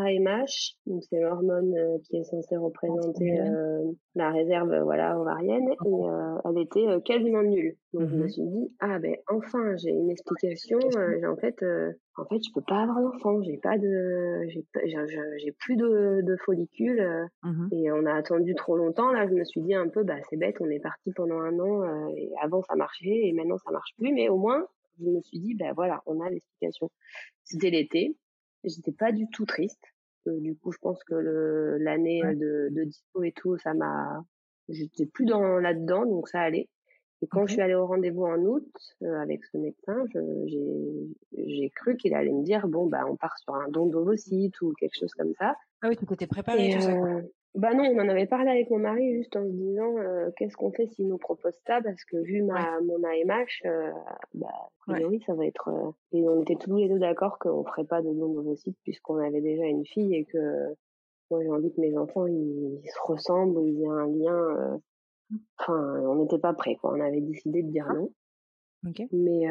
AMH, 0.00 0.76
donc 0.86 1.02
c'est 1.08 1.20
l'hormone 1.20 1.74
euh, 1.76 1.98
qui 2.04 2.16
est 2.16 2.24
censée 2.24 2.56
représenter 2.56 3.40
euh, 3.40 3.92
la 4.14 4.30
réserve 4.30 4.74
voilà 4.82 5.18
ovarienne, 5.18 5.68
et 5.68 5.76
euh, 5.86 6.38
elle 6.44 6.62
était 6.62 6.86
quasiment 7.04 7.42
nulle. 7.42 7.76
Donc 7.92 8.08
je 8.08 8.16
me 8.16 8.24
mmh 8.24 8.28
suis 8.28 8.42
dit 8.42 8.72
ah 8.80 8.98
ben 8.98 9.16
enfin 9.28 9.76
j'ai 9.76 9.90
une 9.90 10.10
explication. 10.10 10.78
j'ai 10.90 11.26
en 11.26 11.36
fait 11.36 11.56
en 12.16 12.24
fait 12.24 12.38
je 12.44 12.52
peux 12.52 12.64
pas 12.66 12.82
avoir 12.82 13.00
d'enfant, 13.00 13.42
j'ai 13.42 13.58
pas 13.58 13.78
de 13.78 14.46
j'ai 14.48 15.52
plus 15.58 15.76
de, 15.76 16.20
de 16.22 16.36
follicules 16.44 17.28
mmh 17.42 17.68
et 17.72 17.92
on 17.92 18.06
a 18.06 18.14
attendu 18.14 18.54
trop 18.54 18.76
longtemps. 18.76 19.12
Là 19.12 19.26
je 19.28 19.34
me 19.34 19.44
suis 19.44 19.60
dit 19.62 19.74
un 19.74 19.88
peu 19.88 20.04
bah 20.04 20.18
c'est 20.28 20.36
bête, 20.36 20.56
on 20.60 20.70
est 20.70 20.80
parti 20.80 21.12
pendant 21.12 21.40
un 21.40 21.58
an 21.58 22.08
et 22.16 22.30
avant 22.42 22.62
ça 22.62 22.74
marchait 22.76 23.28
et 23.28 23.32
maintenant 23.32 23.58
ça 23.58 23.70
marche 23.70 23.90
plus, 23.98 24.12
mais 24.12 24.28
au 24.28 24.36
moins 24.36 24.66
je 25.00 25.04
me 25.04 25.20
suis 25.22 25.38
dit 25.38 25.54
ben 25.54 25.72
voilà 25.74 26.02
on 26.06 26.20
a 26.20 26.30
l'explication. 26.30 26.90
C'était 27.44 27.70
l'été 27.70 28.16
J'étais 28.64 28.92
pas 28.92 29.12
du 29.12 29.28
tout 29.30 29.46
triste. 29.46 29.82
Euh, 30.26 30.38
du 30.40 30.56
coup, 30.56 30.72
je 30.72 30.78
pense 30.78 31.02
que 31.04 31.14
l'année 31.80 32.22
de, 32.22 32.68
de 32.70 32.84
dispo 32.84 33.22
et 33.22 33.32
tout, 33.32 33.56
ça 33.58 33.74
m'a, 33.74 34.24
j'étais 34.68 35.06
plus 35.06 35.24
dans 35.24 35.58
là-dedans, 35.58 36.06
donc 36.06 36.28
ça 36.28 36.40
allait. 36.40 36.68
Et 37.20 37.26
quand 37.26 37.46
je 37.46 37.54
suis 37.54 37.62
allée 37.62 37.74
au 37.74 37.86
rendez-vous 37.86 38.24
en 38.24 38.38
août 38.38 38.68
euh, 39.02 39.20
avec 39.20 39.44
ce 39.46 39.58
médecin, 39.58 40.04
j'ai 41.32 41.70
cru 41.70 41.96
qu'il 41.96 42.14
allait 42.14 42.32
me 42.32 42.44
dire 42.44 42.68
bon 42.68 42.86
bah 42.86 43.04
on 43.08 43.16
part 43.16 43.36
sur 43.38 43.54
un 43.56 43.68
don 43.68 43.86
d'ovocytes 43.86 44.60
ou 44.60 44.72
quelque 44.78 44.96
chose 44.96 45.12
comme 45.14 45.34
ça. 45.36 45.56
Ah 45.82 45.88
oui, 45.88 45.96
tu 45.96 46.06
t'étais 46.06 46.28
préparée 46.28 46.74
tout 46.74 46.80
ça. 46.80 46.92
Euh, 46.92 47.22
bah 47.54 47.74
non, 47.74 47.84
on 47.84 47.98
en 47.98 48.08
avait 48.08 48.26
parlé 48.26 48.50
avec 48.50 48.70
mon 48.70 48.78
mari 48.78 49.14
juste 49.14 49.34
en 49.34 49.44
se 49.44 49.50
disant 49.50 49.96
euh, 49.98 50.30
qu'est-ce 50.36 50.56
qu'on 50.56 50.70
fait 50.70 50.86
s'il 50.86 51.08
nous 51.08 51.16
propose 51.18 51.54
ça? 51.66 51.80
Parce 51.82 52.04
que 52.04 52.18
vu 52.18 52.42
ma 52.42 52.78
mon 52.82 53.02
AMH, 53.02 53.62
euh, 53.64 53.90
bah 54.34 54.48
oui 54.86 55.22
ça 55.26 55.34
va 55.34 55.46
être 55.46 55.68
euh, 55.68 55.90
et 56.12 56.28
on 56.28 56.42
était 56.42 56.56
tous 56.56 56.76
les 56.76 56.88
deux 56.88 56.98
d'accord 56.98 57.38
qu'on 57.38 57.64
ferait 57.64 57.86
pas 57.86 58.02
de 58.02 58.12
don 58.12 58.34
d'ovocytes 58.34 58.78
puisqu'on 58.84 59.16
avait 59.16 59.40
déjà 59.40 59.64
une 59.64 59.86
fille 59.86 60.14
et 60.14 60.24
que 60.26 60.74
moi 61.30 61.42
j'ai 61.42 61.50
envie 61.50 61.72
que 61.72 61.80
mes 61.80 61.96
enfants 61.96 62.26
ils, 62.26 62.80
se 62.84 63.00
ressemblent 63.02 63.58
ou 63.58 63.66
ils 63.66 63.82
aient 63.82 63.88
un 63.88 64.06
lien. 64.06 64.80
Enfin, 65.58 66.00
on 66.06 66.16
n'était 66.16 66.38
pas 66.38 66.52
prêts 66.52 66.76
quoi. 66.76 66.92
On 66.94 67.00
avait 67.00 67.20
décidé 67.20 67.62
de 67.62 67.70
dire 67.70 67.86
ah. 67.88 67.94
non. 67.94 68.10
Mais 68.84 69.46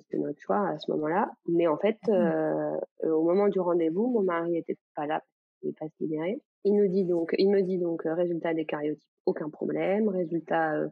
c'était 0.00 0.18
notre 0.18 0.40
choix 0.40 0.66
à 0.66 0.78
ce 0.78 0.90
moment-là. 0.92 1.30
Mais 1.46 1.66
en 1.68 1.76
fait, 1.76 1.98
mmh. 2.08 3.06
au 3.10 3.22
moment 3.22 3.48
du 3.48 3.60
rendez-vous, 3.60 4.08
mon 4.10 4.22
mari 4.22 4.56
était 4.56 4.76
pas 4.96 5.06
là 5.06 5.22
il 5.62 5.74
pas 5.74 5.88
se 5.88 5.94
libérer. 6.02 6.40
Il 6.64 6.74
nous 6.74 6.88
dit 6.88 7.04
donc, 7.04 7.34
il 7.38 7.50
me 7.50 7.62
dit 7.62 7.78
donc, 7.78 8.06
euh, 8.06 8.14
résultat 8.14 8.54
des 8.54 8.64
cariotypes, 8.64 9.08
aucun 9.26 9.48
problème. 9.48 10.08
Résultat 10.08 10.74
euh, 10.74 10.88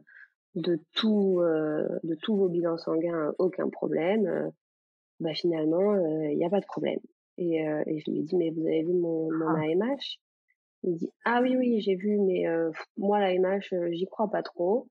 de 0.55 0.79
tout, 0.93 1.39
euh, 1.41 1.87
de 2.03 2.15
tous 2.15 2.35
vos 2.35 2.49
bilans 2.49 2.77
sanguins, 2.77 3.33
aucun 3.37 3.69
problème. 3.69 4.51
bah 5.19 5.33
finalement, 5.33 5.95
il 6.29 6.37
n'y 6.37 6.45
a 6.45 6.49
pas 6.49 6.59
de 6.59 6.65
problème. 6.65 6.99
Et, 7.37 7.57
et, 7.57 7.99
je 7.99 8.11
lui 8.11 8.23
dis, 8.23 8.35
mais 8.35 8.49
vous 8.49 8.65
avez 8.65 8.83
vu 8.83 8.93
mon, 8.93 9.31
mon 9.31 9.49
AMH. 9.49 10.19
Il 10.83 10.95
dit, 10.95 11.11
ah 11.25 11.41
oui, 11.41 11.55
oui, 11.57 11.79
j'ai 11.81 11.95
vu, 11.95 12.17
mais 12.19 12.45
moi, 12.97 13.19
l'AMH, 13.19 13.73
j'y 13.91 14.05
crois 14.05 14.29
pas 14.29 14.41
trop. 14.41 14.87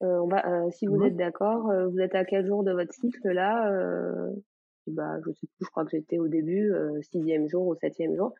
on 0.00 0.26
va, 0.26 0.70
si 0.72 0.86
vous 0.86 1.02
êtes 1.04 1.16
d'accord, 1.16 1.70
vous 1.90 2.00
êtes 2.00 2.14
à 2.16 2.24
quel 2.24 2.46
jour 2.46 2.64
de 2.64 2.72
votre 2.72 2.92
cycle 2.92 3.30
là 3.30 3.70
Bah, 4.88 5.20
je 5.24 5.30
sais 5.32 5.46
plus, 5.46 5.66
je 5.66 5.70
crois 5.70 5.84
que 5.84 5.90
j'étais 5.92 6.18
au 6.18 6.26
début, 6.26 6.72
sixième 7.02 7.48
jour 7.48 7.66
ou 7.68 7.76
septième 7.76 8.16
jour. 8.16 8.34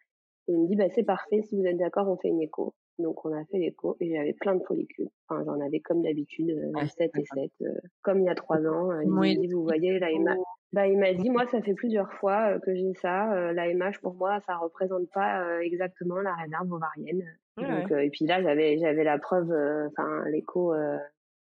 Et 0.46 0.52
il 0.52 0.61
me 0.61 0.66
dit, 0.66 0.76
bah, 0.76 0.88
c'est 0.94 1.04
parfait, 1.04 1.42
si 1.42 1.57
vous 1.57 1.64
êtes 1.64 1.78
d'accord, 1.78 2.09
on 2.09 2.16
fait 2.16 2.28
une 2.28 2.42
écho. 2.42 2.74
Donc, 2.98 3.24
on 3.24 3.33
a 3.33 3.44
fait 3.46 3.59
l'écho 3.59 3.96
et 4.00 4.14
j'avais 4.14 4.35
plein 4.35 4.54
de 4.54 4.62
follicules. 4.62 5.09
Enfin, 5.28 5.42
j'en 5.44 5.61
avais 5.61 5.80
comme 5.80 6.02
d'habitude, 6.02 6.50
euh, 6.50 6.87
7 6.87 7.11
et 7.18 7.24
7, 7.24 7.50
euh, 7.62 7.72
comme 8.02 8.20
il 8.20 8.26
y 8.26 8.28
a 8.28 8.35
3 8.35 8.59
ans. 8.66 8.90
Euh, 8.92 9.02
il 9.02 9.11
m'a 9.11 9.22
dit, 9.22 9.48
vous 9.48 9.62
voyez, 9.62 9.98
la 9.98 10.12
MH. 10.12 10.37
Bah, 10.72 10.87
il 10.87 10.98
m'a 10.98 11.12
dit, 11.14 11.30
moi, 11.30 11.46
ça 11.46 11.62
fait 11.62 11.74
plusieurs 11.74 12.12
fois 12.14 12.54
euh, 12.54 12.59
que 12.61 12.74
j'ai 12.74 12.94
ça. 12.94 13.52
la 13.52 13.72
MH, 13.72 14.00
pour 14.02 14.14
moi, 14.14 14.40
ça 14.46 14.57
représente 14.57 15.09
pas 15.11 15.61
exactement 15.62 16.20
la 16.20 16.35
réserve 16.35 16.72
ovarienne. 16.72 17.24
Donc, 17.57 17.90
et 17.90 18.11
puis 18.11 18.26
là, 18.26 18.42
j'avais, 18.42 18.78
j'avais 18.78 19.04
la 19.04 19.18
preuve, 19.18 19.50
enfin, 19.88 20.24
l'écho 20.30 20.74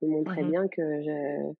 me 0.02 0.08
montrait 0.08 0.42
mmh 0.42 0.50
bien 0.50 0.68
que 0.68 1.02
je, 1.02 1.52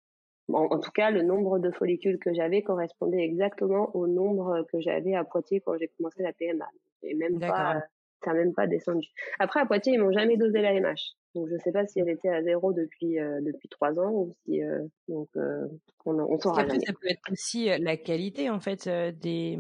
en, 0.55 0.79
tout 0.79 0.91
cas, 0.91 1.11
le 1.11 1.23
nombre 1.23 1.59
de 1.59 1.71
follicules 1.71 2.19
que 2.19 2.33
j'avais 2.33 2.63
correspondait 2.63 3.23
exactement 3.23 3.95
au 3.95 4.07
nombre 4.07 4.67
que 4.73 4.81
j'avais 4.81 5.15
à 5.15 5.25
Poitiers 5.25 5.61
quand 5.61 5.77
j'ai 5.79 5.89
commencé 5.89 6.23
la 6.23 6.33
PMA. 6.33 6.67
Et 7.03 7.15
même 7.15 7.39
pas, 7.39 7.83
ça 8.25 8.33
n'a 8.33 8.39
même 8.39 8.53
pas 8.53 8.67
descendu. 8.67 9.09
Après, 9.39 9.61
à 9.61 9.67
Poitiers, 9.67 9.95
ils 9.95 10.01
m'ont 10.01 10.13
jamais 10.13 10.37
dosé 10.37 10.61
la 10.61 10.79
MH. 10.79 11.15
Donc, 11.35 11.49
je 11.49 11.57
sais 11.59 11.73
pas 11.73 11.87
si 11.87 12.01
elle 12.01 12.09
était 12.09 12.29
à 12.29 12.43
zéro 12.43 12.73
depuis 12.73 13.21
euh, 13.21 13.41
depuis 13.41 13.69
trois 13.69 13.99
ans 14.01 14.11
ou 14.11 14.35
si 14.45 14.63
euh, 14.63 14.85
donc 15.09 15.29
euh, 15.37 15.67
on, 16.05 16.19
on 16.19 16.39
saura 16.39 16.63
après, 16.63 16.81
ça 16.81 16.93
peut 16.93 17.09
être 17.09 17.31
aussi 17.31 17.69
la 17.79 17.97
qualité 17.97 18.51
en 18.51 18.59
fait 18.59 18.89
des 18.89 19.59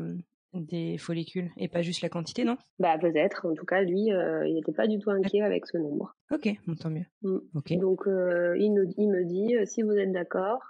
des 0.52 0.98
follicules 0.98 1.52
et 1.56 1.68
pas 1.68 1.82
juste 1.82 2.02
la 2.02 2.08
quantité, 2.08 2.42
non? 2.42 2.56
Bah 2.80 2.98
peut-être. 2.98 3.46
En 3.46 3.54
tout 3.54 3.64
cas, 3.64 3.82
lui, 3.82 4.06
il 4.08 4.54
n'était 4.54 4.72
pas 4.72 4.88
du 4.88 4.98
tout 4.98 5.10
inquiet 5.10 5.42
avec 5.42 5.66
ce 5.66 5.78
nombre. 5.78 6.16
Ok, 6.32 6.48
tant 6.80 6.90
mieux. 6.90 7.06
Mm. 7.22 7.38
Donc 7.52 7.70
il, 7.70 8.74
nous, 8.74 8.92
il 8.96 9.08
me 9.08 9.24
dit 9.24 9.54
si 9.64 9.82
vous 9.82 9.92
êtes 9.92 10.10
d'accord, 10.10 10.69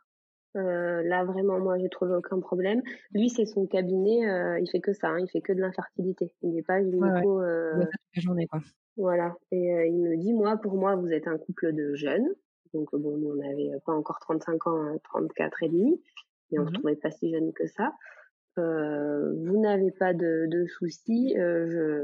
euh, 0.56 1.02
là 1.04 1.24
vraiment 1.24 1.60
moi 1.60 1.78
j'ai 1.78 1.88
trouvé 1.88 2.14
aucun 2.14 2.40
problème. 2.40 2.82
Lui 3.12 3.28
c'est 3.28 3.46
son 3.46 3.66
cabinet, 3.66 4.28
euh, 4.28 4.58
il 4.58 4.68
fait 4.68 4.80
que 4.80 4.92
ça, 4.92 5.08
hein, 5.08 5.18
il 5.20 5.28
fait 5.28 5.40
que 5.40 5.52
de 5.52 5.60
l'infertilité. 5.60 6.32
Il 6.42 6.54
n'est 6.54 6.62
pas 6.62 6.82
gynéco. 6.82 7.40
Euh... 7.40 7.84
journée 8.14 8.46
quoi. 8.46 8.60
Voilà. 8.96 9.36
Et 9.52 9.72
euh, 9.72 9.86
il 9.86 9.98
me 10.00 10.16
dit 10.16 10.32
moi 10.32 10.56
pour 10.56 10.74
moi 10.74 10.96
vous 10.96 11.12
êtes 11.12 11.28
un 11.28 11.38
couple 11.38 11.72
de 11.72 11.94
jeunes. 11.94 12.28
Donc 12.74 12.88
bon 12.92 13.16
nous 13.16 13.30
on 13.30 13.36
n'avait 13.36 13.70
pas 13.86 13.92
encore 13.92 14.18
35 14.20 14.66
ans, 14.66 14.98
34 15.04 15.44
hein, 15.44 15.66
et 15.66 15.68
demi, 15.68 16.02
mais 16.50 16.58
on 16.58 16.62
ne 16.62 16.66
se 16.66 16.70
mmh 16.72 16.74
trouvait 16.74 16.96
pas 16.96 17.10
si 17.10 17.30
jeune 17.30 17.52
que 17.52 17.66
ça. 17.68 17.92
vous 18.56 19.60
n'avez 19.60 19.92
pas 19.92 20.14
de, 20.14 20.46
de 20.50 20.66
soucis. 20.66 21.34
je, 21.36 22.02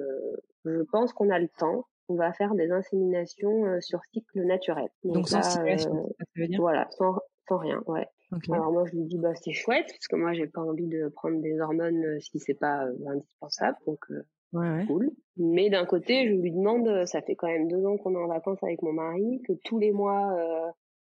je 0.65 0.83
pense 0.93 1.13
qu'on 1.13 1.31
a 1.31 1.39
le 1.39 1.49
temps. 1.49 1.87
On 2.09 2.15
va 2.15 2.33
faire 2.33 2.55
des 2.55 2.71
inséminations 2.71 3.81
sur 3.81 4.01
cycle 4.13 4.45
naturel. 4.45 4.87
Donc, 5.03 5.29
sans 5.29 5.43
stimulation, 5.43 6.09
ça 6.17 6.25
veut 6.37 6.47
dire? 6.47 6.61
Voilà, 6.61 6.87
sans, 6.91 7.19
sans 7.49 7.59
rien, 7.59 7.83
ouais. 7.89 8.07
Alors 8.51 8.73
moi 8.73 8.85
je 8.87 8.97
lui 8.97 9.05
dis 9.05 9.19
bah 9.19 9.35
c'est 9.35 9.53
chouette 9.53 9.87
parce 9.87 10.09
que 10.09 10.17
moi 10.17 10.33
j'ai 10.33 10.47
pas 10.47 10.61
envie 10.61 10.89
de 10.89 11.09
prendre 11.09 11.41
des 11.41 11.61
hormones 11.61 12.05
euh, 12.05 12.21
si 12.21 12.41
c'est 12.41 12.59
pas 12.59 12.85
euh, 12.85 12.95
indispensable 13.07 13.77
donc 13.87 14.01
euh, 14.11 14.23
ouais, 14.53 14.85
cool. 14.87 15.11
Mais 15.37 15.71
d'un 15.71 15.87
côté 15.87 16.27
je 16.27 16.35
lui 16.35 16.51
demande 16.51 17.07
ça 17.07 17.23
fait 17.23 17.37
quand 17.37 17.47
même 17.47 17.69
deux 17.69 17.85
ans 17.87 17.97
qu'on 17.97 18.15
est 18.15 18.23
en 18.23 18.27
vacances 18.27 18.63
avec 18.63 18.83
mon 18.83 18.93
mari 18.93 19.43
que 19.47 19.53
tous 19.65 19.79
les 19.79 19.93
mois 19.93 20.37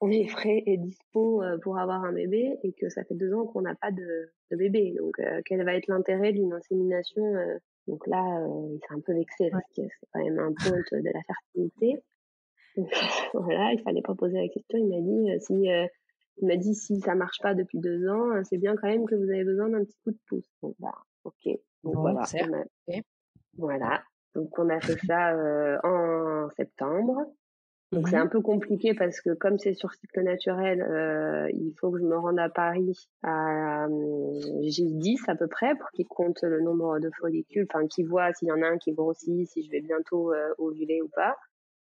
on 0.01 0.11
est 0.11 0.27
frais 0.27 0.61
et 0.67 0.77
dispo 0.77 1.41
pour 1.63 1.79
avoir 1.79 2.03
un 2.03 2.13
bébé 2.13 2.59
et 2.63 2.73
que 2.73 2.89
ça 2.89 3.03
fait 3.03 3.15
deux 3.15 3.33
ans 3.33 3.47
qu'on 3.47 3.61
n'a 3.61 3.75
pas 3.75 3.91
de, 3.91 4.31
de, 4.51 4.55
bébé. 4.55 4.95
Donc 4.99 5.19
quel 5.45 5.63
va 5.65 5.75
être 5.75 5.87
l'intérêt 5.87 6.31
d'une 6.31 6.53
insémination 6.53 7.23
donc 7.87 8.05
là 8.05 8.45
il 8.71 8.79
s'est 8.87 8.93
un 8.93 8.99
peu 8.99 9.13
vexé 9.13 9.49
parce 9.49 9.65
que 9.75 9.81
c'est 9.81 10.07
quand 10.13 10.23
même 10.23 10.37
un 10.37 10.53
point 10.53 10.77
de 10.91 11.09
la 11.09 11.21
fertilité. 11.23 12.03
Donc, 12.77 12.91
voilà 13.33 13.73
il 13.73 13.81
fallait 13.81 14.03
pas 14.03 14.13
poser 14.13 14.37
la 14.37 14.47
question. 14.47 14.77
Il 14.77 14.87
m'a 14.87 15.01
dit 15.01 15.43
si 15.43 15.67
il 16.41 16.47
m'a 16.47 16.55
dit 16.55 16.73
si 16.73 16.99
ça 17.01 17.15
marche 17.15 17.39
pas 17.41 17.53
depuis 17.53 17.79
deux 17.79 18.07
ans, 18.07 18.31
euh, 18.31 18.41
c'est 18.43 18.57
bien 18.57 18.75
quand 18.75 18.87
même 18.87 19.05
que 19.05 19.15
vous 19.15 19.29
avez 19.29 19.43
besoin 19.43 19.69
d'un 19.69 19.83
petit 19.83 19.97
coup 20.03 20.11
de 20.11 20.19
pouce. 20.27 20.49
Donc 20.61 20.75
bah 20.79 20.95
ok. 21.23 21.57
Donc 21.83 21.95
voilà. 21.95 22.23
Voilà. 23.57 24.03
Donc 24.35 24.57
on 24.57 24.69
a 24.69 24.79
fait 24.79 24.97
ça 25.05 25.33
euh, 25.33 25.77
en 25.83 26.49
septembre. 26.55 27.33
Donc 27.91 28.07
c'est 28.07 28.17
mmh 28.17 28.21
un 28.21 28.27
peu 28.27 28.39
compliqué 28.41 28.93
parce 28.93 29.19
que 29.19 29.33
comme 29.33 29.57
c'est 29.57 29.73
sur 29.73 29.91
cycle 29.91 30.21
naturel, 30.21 30.83
euh, 30.83 31.49
il 31.53 31.73
faut 31.79 31.89
que 31.89 31.97
je 31.97 32.03
me 32.03 32.15
rende 32.15 32.37
à 32.37 32.47
Paris 32.47 33.09
à 33.23 33.87
J10 33.87 35.23
à 35.27 35.35
peu 35.35 35.47
près 35.47 35.75
pour 35.75 35.89
qu'il 35.89 36.05
compte 36.05 36.43
le 36.43 36.61
nombre 36.61 36.99
de 36.99 37.09
follicules, 37.19 37.65
enfin 37.67 37.87
qu'il 37.87 38.07
voit 38.07 38.31
s'il 38.33 38.49
y 38.49 38.51
en 38.51 38.61
a 38.61 38.67
un 38.67 38.77
qui 38.77 38.91
grossit, 38.91 39.47
si 39.49 39.63
je 39.63 39.71
vais 39.71 39.81
bientôt 39.81 40.31
ovuler 40.59 41.01
ou 41.01 41.09
pas. 41.09 41.35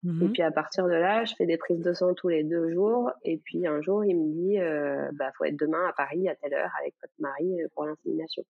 Et 0.04 0.08
mmh 0.08 0.32
puis 0.32 0.42
à 0.42 0.50
partir 0.50 0.86
de 0.86 0.94
là, 0.94 1.24
je 1.24 1.34
fais 1.36 1.46
des 1.46 1.56
prises 1.56 1.80
de 1.80 1.92
sang 1.92 2.12
tous 2.14 2.28
les 2.28 2.42
deux 2.42 2.72
jours. 2.72 3.12
Et 3.22 3.38
puis 3.38 3.68
un 3.68 3.80
jour, 3.82 4.04
il 4.04 4.16
me 4.16 4.32
dit, 4.32 4.58
euh, 4.58 5.08
bah 5.12 5.30
faut 5.38 5.44
être 5.44 5.58
demain 5.58 5.86
à 5.88 5.92
Paris 5.92 6.28
à 6.28 6.34
telle 6.34 6.54
heure 6.54 6.72
avec 6.80 6.94
votre 7.00 7.14
mari 7.20 7.62
euh, 7.62 7.68
pour 7.74 7.86
l'insémination. 7.86 8.42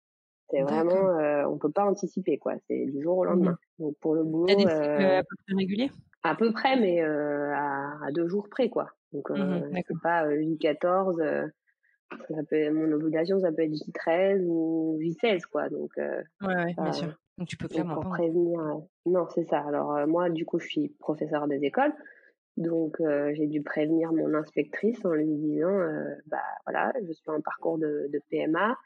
C'est 0.51 0.61
vraiment, 0.61 1.17
euh, 1.17 1.45
on 1.45 1.57
peut 1.57 1.71
pas 1.71 1.85
anticiper 1.85 2.37
quoi. 2.37 2.55
C'est 2.67 2.85
du 2.85 3.01
jour 3.01 3.17
au 3.17 3.25
lendemain. 3.25 3.57
Mmh 3.79 3.83
Donc 3.83 3.95
pour 3.99 4.15
le 4.15 4.23
boulot, 4.23 4.45
des 4.47 4.65
euh, 4.65 5.19
à 5.19 5.23
peu 5.23 5.35
près 5.45 5.55
réguliers? 5.55 5.91
À 6.23 6.35
peu 6.35 6.51
près, 6.51 6.79
mais 6.79 7.01
euh, 7.01 7.53
à, 7.53 8.05
à, 8.05 8.11
deux 8.11 8.27
jours 8.27 8.47
près 8.49 8.69
quoi. 8.69 8.91
Donc 9.13 9.29
mmh 9.29 9.71
c'est 9.87 10.01
pas 10.01 10.27
J14. 10.27 11.49
ça 12.29 12.43
peut, 12.49 12.71
mon 12.71 12.91
ovulation, 12.91 13.39
ça 13.39 13.51
peut 13.51 13.63
être 13.63 13.71
J13 13.71 14.45
ou 14.45 14.99
J16 15.01 15.41
quoi. 15.51 15.69
Donc 15.69 15.91
ouais, 15.97 16.23
ouais 16.47 16.73
bien 16.77 16.91
sûr. 16.91 17.17
Donc 17.41 17.47
tu 17.47 17.57
peux 17.57 17.67
clairement 17.67 17.95
pour 17.95 18.11
prévenir. 18.11 18.59
Euh, 18.59 18.75
non, 19.07 19.25
c'est 19.33 19.45
ça. 19.45 19.61
Alors 19.61 19.95
euh, 19.95 20.05
moi, 20.05 20.29
du 20.29 20.45
coup, 20.45 20.59
je 20.59 20.67
suis 20.67 20.89
professeur 20.99 21.47
des 21.47 21.63
écoles, 21.63 21.91
donc 22.55 23.01
euh, 23.01 23.31
j'ai 23.33 23.47
dû 23.47 23.63
prévenir 23.63 24.13
mon 24.13 24.35
inspectrice 24.35 25.03
en 25.05 25.13
lui 25.13 25.25
disant, 25.25 25.75
bah 26.27 26.37
voilà, 26.67 26.93
je 27.03 27.11
suis 27.11 27.31
en 27.31 27.41
parcours 27.41 27.79
de, 27.79 28.07
de 28.13 28.21
PMA 28.29 28.77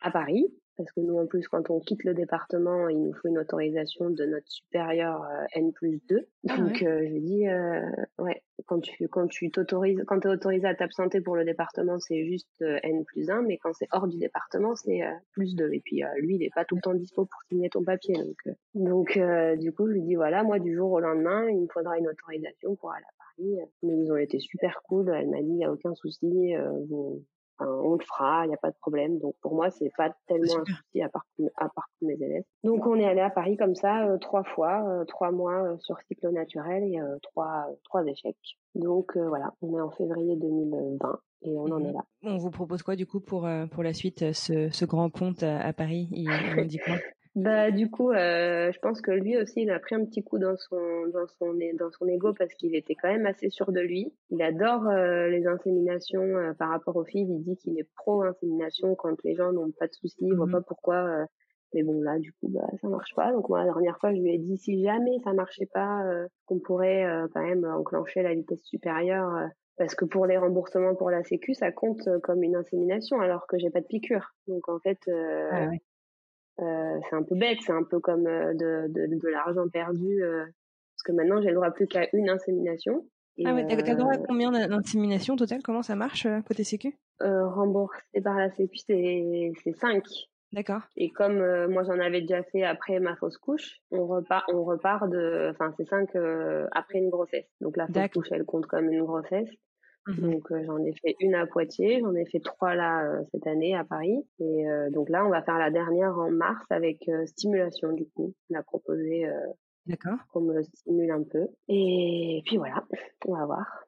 à 0.00 0.10
Paris 0.10 0.52
parce 0.76 0.90
que 0.92 1.00
nous 1.00 1.18
en 1.18 1.26
plus 1.26 1.46
quand 1.48 1.70
on 1.70 1.80
quitte 1.80 2.04
le 2.04 2.14
département 2.14 2.88
il 2.88 3.02
nous 3.02 3.12
faut 3.14 3.28
une 3.28 3.38
autorisation 3.38 4.10
de 4.10 4.24
notre 4.24 4.48
supérieur 4.48 5.22
euh, 5.22 5.44
N 5.54 5.72
plus 5.72 6.00
2 6.08 6.26
ah 6.48 6.56
donc 6.56 6.82
euh, 6.82 7.06
je 7.06 7.18
dis 7.18 7.48
euh, 7.48 7.80
ouais 8.18 8.42
quand 8.66 8.80
tu 8.80 9.08
quand 9.08 9.26
tu 9.26 9.50
t'autorises 9.50 10.02
quand 10.06 10.20
tu 10.20 10.28
es 10.28 10.30
autorisé 10.30 10.66
à 10.66 10.74
t'absenter 10.74 11.20
pour 11.20 11.36
le 11.36 11.44
département 11.44 11.98
c'est 11.98 12.24
juste 12.24 12.60
N 12.60 13.04
plus 13.04 13.28
1 13.28 13.42
mais 13.42 13.58
quand 13.58 13.72
c'est 13.72 13.88
hors 13.92 14.06
du 14.06 14.18
département 14.18 14.74
c'est 14.76 15.00
plus 15.32 15.54
2 15.54 15.72
et 15.72 15.80
puis 15.80 16.02
lui 16.18 16.36
il 16.36 16.42
est 16.42 16.54
pas 16.54 16.64
tout 16.64 16.76
le 16.76 16.80
temps 16.80 16.94
dispo 16.94 17.24
pour 17.24 17.40
signer 17.48 17.68
ton 17.70 17.82
papier. 17.82 18.14
Donc 18.14 18.56
donc 18.74 19.18
du 19.58 19.72
coup 19.72 19.88
je 19.88 19.92
lui 19.92 20.02
dis 20.02 20.14
voilà 20.14 20.44
moi 20.44 20.60
du 20.60 20.74
jour 20.74 20.92
au 20.92 21.00
lendemain 21.00 21.48
il 21.48 21.62
me 21.62 21.68
faudra 21.72 21.98
une 21.98 22.06
autorisation 22.06 22.76
pour 22.76 22.92
aller 22.92 23.04
à 23.04 23.14
Paris. 23.18 23.68
Mais 23.82 23.98
ils 23.98 24.12
ont 24.12 24.16
été 24.16 24.38
super 24.38 24.80
cool. 24.84 25.10
Elle 25.12 25.28
m'a 25.28 25.42
dit 25.42 25.50
il 25.50 25.58
y 25.58 25.64
a 25.64 25.72
aucun 25.72 25.94
souci 25.96 26.54
vous 26.88 27.24
on 27.60 27.94
le 27.94 28.04
fera, 28.04 28.44
il 28.44 28.48
n'y 28.48 28.54
a 28.54 28.58
pas 28.58 28.70
de 28.70 28.76
problème. 28.80 29.18
Donc 29.18 29.34
pour 29.40 29.54
moi, 29.54 29.70
c'est 29.70 29.92
pas 29.96 30.10
tellement 30.26 30.60
un 30.60 30.64
souci 30.64 31.02
à 31.02 31.08
part, 31.08 31.26
à 31.56 31.68
part 31.68 31.88
mes 32.00 32.14
élèves. 32.14 32.44
Donc 32.64 32.86
on 32.86 32.96
est 32.96 33.04
allé 33.04 33.20
à 33.20 33.30
Paris 33.30 33.56
comme 33.56 33.74
ça 33.74 34.06
euh, 34.06 34.18
trois 34.18 34.44
fois, 34.44 34.84
euh, 34.88 35.04
trois 35.04 35.30
mois 35.30 35.62
euh, 35.62 35.76
sur 35.78 35.98
cycle 36.08 36.30
naturel 36.30 36.84
et 36.84 36.98
trois 37.22 37.66
trois 37.84 38.04
échecs. 38.06 38.36
Donc 38.74 39.16
voilà, 39.16 39.52
on 39.60 39.76
est 39.76 39.80
en 39.80 39.90
février 39.90 40.36
2020 40.36 41.18
et 41.42 41.56
on 41.56 41.64
en 41.64 41.84
est 41.84 41.92
là. 41.92 42.04
On 42.22 42.36
vous 42.36 42.50
propose 42.50 42.82
quoi 42.82 42.96
du 42.96 43.06
coup 43.06 43.20
pour 43.20 43.48
pour 43.70 43.82
la 43.82 43.92
suite 43.92 44.32
ce, 44.32 44.70
ce 44.70 44.84
grand 44.84 45.10
compte 45.10 45.42
à 45.42 45.72
Paris 45.72 46.08
Il, 46.12 46.30
on 46.58 46.64
dit 46.64 46.78
quoi 46.78 46.94
bah 47.34 47.70
du 47.70 47.90
coup, 47.90 48.10
euh, 48.10 48.70
je 48.72 48.78
pense 48.80 49.00
que 49.00 49.10
lui 49.10 49.38
aussi, 49.38 49.62
il 49.62 49.70
a 49.70 49.78
pris 49.78 49.94
un 49.94 50.04
petit 50.04 50.22
coup 50.22 50.38
dans 50.38 50.54
son 50.56 51.06
dans 51.14 51.26
son 51.38 51.54
dans 51.78 51.90
son 51.90 52.06
ego 52.06 52.34
parce 52.34 52.52
qu'il 52.54 52.76
était 52.76 52.94
quand 52.94 53.08
même 53.08 53.24
assez 53.24 53.48
sûr 53.48 53.72
de 53.72 53.80
lui. 53.80 54.12
Il 54.28 54.42
adore 54.42 54.86
euh, 54.86 55.28
les 55.28 55.46
inséminations 55.46 56.20
euh, 56.20 56.52
par 56.52 56.68
rapport 56.68 56.94
aux 56.96 57.06
filles. 57.06 57.26
Il 57.30 57.42
dit 57.42 57.56
qu'il 57.56 57.78
est 57.78 57.88
pro 57.96 58.22
insémination 58.22 58.94
quand 58.96 59.16
les 59.24 59.34
gens 59.34 59.50
n'ont 59.50 59.70
pas 59.70 59.86
de 59.86 59.94
soucis. 59.94 60.16
Il 60.20 60.34
voit 60.34 60.46
mmh 60.46 60.52
pas 60.52 60.60
pourquoi. 60.60 60.96
Euh, 60.96 61.24
mais 61.72 61.82
bon 61.82 62.02
là, 62.02 62.18
du 62.18 62.32
coup, 62.34 62.48
bah 62.50 62.68
ça 62.82 62.88
marche 62.88 63.14
pas. 63.14 63.32
Donc 63.32 63.48
moi, 63.48 63.60
la 63.60 63.72
dernière 63.72 63.98
fois, 63.98 64.12
je 64.14 64.20
lui 64.20 64.34
ai 64.34 64.38
dit 64.38 64.58
si 64.58 64.82
jamais 64.84 65.18
ça 65.24 65.32
marchait 65.32 65.70
pas, 65.72 66.04
qu'on 66.44 66.58
pourrait 66.58 67.06
quand 67.32 67.42
même 67.42 67.64
enclencher 67.64 68.20
la 68.20 68.34
vitesse 68.34 68.62
supérieure. 68.64 69.48
parce 69.78 69.94
que 69.94 70.04
pour 70.04 70.26
les 70.26 70.36
remboursements 70.36 70.94
pour 70.94 71.08
la 71.08 71.24
Sécu, 71.24 71.54
ça 71.54 71.72
compte 71.72 72.06
comme 72.22 72.42
une 72.42 72.56
insémination 72.56 73.22
alors 73.22 73.46
que 73.46 73.56
j'ai 73.56 73.70
pas 73.70 73.80
de 73.80 73.86
piqûre. 73.86 74.34
Donc 74.48 74.68
en 74.68 74.80
fait, 74.80 74.98
ah 75.08 75.70
euh, 76.60 77.00
c'est 77.08 77.16
un 77.16 77.22
peu 77.22 77.34
bête, 77.34 77.58
c'est 77.64 77.72
un 77.72 77.82
peu 77.82 77.98
comme 78.00 78.26
euh, 78.26 78.52
de, 78.54 78.86
de, 78.88 79.18
de 79.18 79.28
l'argent 79.28 79.68
perdu, 79.68 80.22
euh, 80.22 80.44
parce 80.44 81.02
que 81.04 81.12
maintenant 81.12 81.40
j'ai 81.40 81.48
le 81.48 81.54
droit 81.54 81.70
plus 81.70 81.86
qu'à 81.86 82.08
une 82.12 82.28
insémination. 82.28 83.06
ah 83.44 83.54
ouais, 83.54 83.66
t'as 83.66 83.76
le 83.76 83.96
droit 83.96 84.12
à 84.12 84.18
combien 84.18 84.50
d'inséminations 84.50 85.36
total? 85.36 85.62
Comment 85.62 85.82
ça 85.82 85.96
marche 85.96 86.26
côté 86.46 86.64
Sécu? 86.64 86.94
Remboursé 87.20 88.20
par 88.22 88.36
la 88.36 88.50
Sécu, 88.50 88.78
c'est 88.78 89.52
c'est 89.62 89.72
5. 89.72 90.04
D'accord. 90.52 90.82
Et 90.96 91.08
comme 91.08 91.38
moi 91.68 91.82
j'en 91.84 91.98
avais 91.98 92.20
déjà 92.20 92.42
fait 92.42 92.62
après 92.62 93.00
ma 93.00 93.16
fausse 93.16 93.38
couche, 93.38 93.80
on 93.90 94.06
repart, 94.06 94.44
on 94.52 94.64
repart 94.64 95.08
de, 95.08 95.48
enfin 95.50 95.72
c'est 95.78 95.86
5 95.88 96.10
après 96.72 96.98
une 96.98 97.08
grossesse. 97.08 97.48
Donc 97.62 97.78
la 97.78 97.86
fausse 97.86 98.08
couche 98.12 98.28
elle 98.32 98.44
compte 98.44 98.66
comme 98.66 98.92
une 98.92 99.04
grossesse. 99.04 99.48
Mmh 100.06 100.32
donc 100.32 100.50
euh, 100.50 100.64
j'en 100.66 100.78
ai 100.84 100.92
fait 100.94 101.14
une 101.20 101.34
à 101.34 101.46
Poitiers, 101.46 102.00
j'en 102.00 102.14
ai 102.14 102.26
fait 102.26 102.40
trois 102.40 102.74
là 102.74 103.04
euh, 103.04 103.22
cette 103.30 103.46
année 103.46 103.74
à 103.74 103.84
Paris. 103.84 104.16
Et 104.40 104.68
euh, 104.68 104.90
donc 104.90 105.08
là, 105.08 105.24
on 105.24 105.30
va 105.30 105.42
faire 105.42 105.58
la 105.58 105.70
dernière 105.70 106.18
en 106.18 106.30
mars 106.30 106.64
avec 106.70 107.08
stimulation 107.26 107.92
du 107.92 108.06
coup. 108.08 108.34
On 108.50 108.58
a 108.58 108.62
proposé 108.62 109.26
D'accord. 109.86 110.18
qu'on 110.32 110.40
me 110.40 110.62
stimule 110.62 111.10
un 111.10 111.22
peu. 111.22 111.46
Et 111.68 112.42
puis 112.46 112.56
voilà, 112.56 112.84
on 113.26 113.34
va 113.36 113.46
voir. 113.46 113.84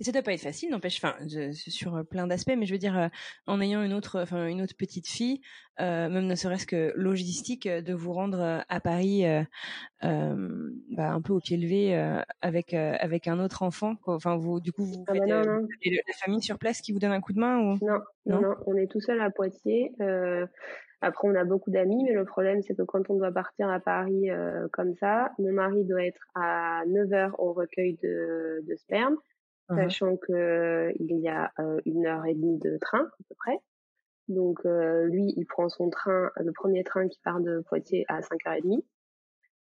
Et 0.00 0.04
ça 0.04 0.12
doit 0.12 0.22
pas 0.22 0.32
être 0.32 0.40
facile, 0.40 0.70
n'empêche, 0.70 1.02
enfin, 1.02 1.16
sur 1.52 2.04
plein 2.06 2.26
d'aspects, 2.26 2.54
mais 2.56 2.66
je 2.66 2.72
veux 2.72 2.78
dire, 2.78 3.10
en 3.46 3.60
ayant 3.60 3.82
une 3.82 3.92
autre, 3.92 4.20
enfin, 4.20 4.46
une 4.46 4.62
autre 4.62 4.74
petite 4.76 5.08
fille, 5.08 5.40
euh, 5.78 6.08
même 6.08 6.26
ne 6.26 6.34
serait-ce 6.34 6.66
que 6.66 6.92
logistique, 6.96 7.68
de 7.68 7.92
vous 7.92 8.12
rendre 8.12 8.64
à 8.66 8.80
Paris, 8.80 9.26
euh, 9.26 9.42
bah, 10.02 11.10
un 11.10 11.20
peu 11.20 11.32
au 11.34 11.40
pied 11.40 11.56
levé, 11.56 11.94
avec 12.40 12.72
avec 12.74 13.28
un 13.28 13.38
autre 13.40 13.62
enfant, 13.62 13.96
quoi. 13.96 14.14
Enfin, 14.14 14.36
vous, 14.36 14.60
du 14.60 14.72
coup, 14.72 14.84
vous 14.84 15.04
ah 15.08 15.12
bah 15.12 15.20
faites 15.82 15.92
la 16.06 16.14
famille 16.14 16.42
sur 16.42 16.58
place 16.58 16.80
qui 16.80 16.92
vous 16.92 16.98
donne 16.98 17.12
un 17.12 17.20
coup 17.20 17.32
de 17.32 17.40
main 17.40 17.58
ou 17.58 17.78
non, 17.84 18.00
non, 18.24 18.40
non, 18.40 18.54
on 18.66 18.76
est 18.76 18.90
tout 18.90 19.00
seul 19.00 19.20
à 19.20 19.30
Poitiers. 19.30 19.92
Après, 21.02 21.28
on 21.28 21.34
a 21.34 21.44
beaucoup 21.44 21.70
d'amis, 21.70 22.04
mais 22.04 22.14
le 22.14 22.24
problème, 22.24 22.62
c'est 22.62 22.74
que 22.74 22.82
quand 22.82 23.10
on 23.10 23.16
doit 23.16 23.30
partir 23.30 23.68
à 23.68 23.80
Paris 23.80 24.28
comme 24.72 24.94
ça, 24.94 25.30
mon 25.38 25.52
mari 25.52 25.84
doit 25.84 26.04
être 26.04 26.22
à 26.34 26.84
9 26.86 27.12
heures 27.12 27.40
au 27.40 27.52
recueil 27.52 27.98
de, 28.02 28.64
de 28.66 28.76
sperme. 28.76 29.16
Mmh 29.68 29.76
sachant 29.76 30.16
que 30.16 30.92
il 31.00 31.18
y 31.20 31.28
a 31.28 31.52
une 31.84 32.06
heure 32.06 32.24
et 32.26 32.34
demie 32.34 32.58
de 32.58 32.78
train 32.80 33.02
à 33.04 33.16
peu 33.28 33.34
près. 33.36 33.58
Donc 34.28 34.60
lui, 34.64 35.32
il 35.36 35.46
prend 35.46 35.68
son 35.68 35.90
train, 35.90 36.30
le 36.36 36.52
premier 36.52 36.84
train 36.84 37.08
qui 37.08 37.20
part 37.24 37.40
de 37.40 37.60
Poitiers 37.68 38.04
à 38.08 38.20
5h30. 38.22 38.84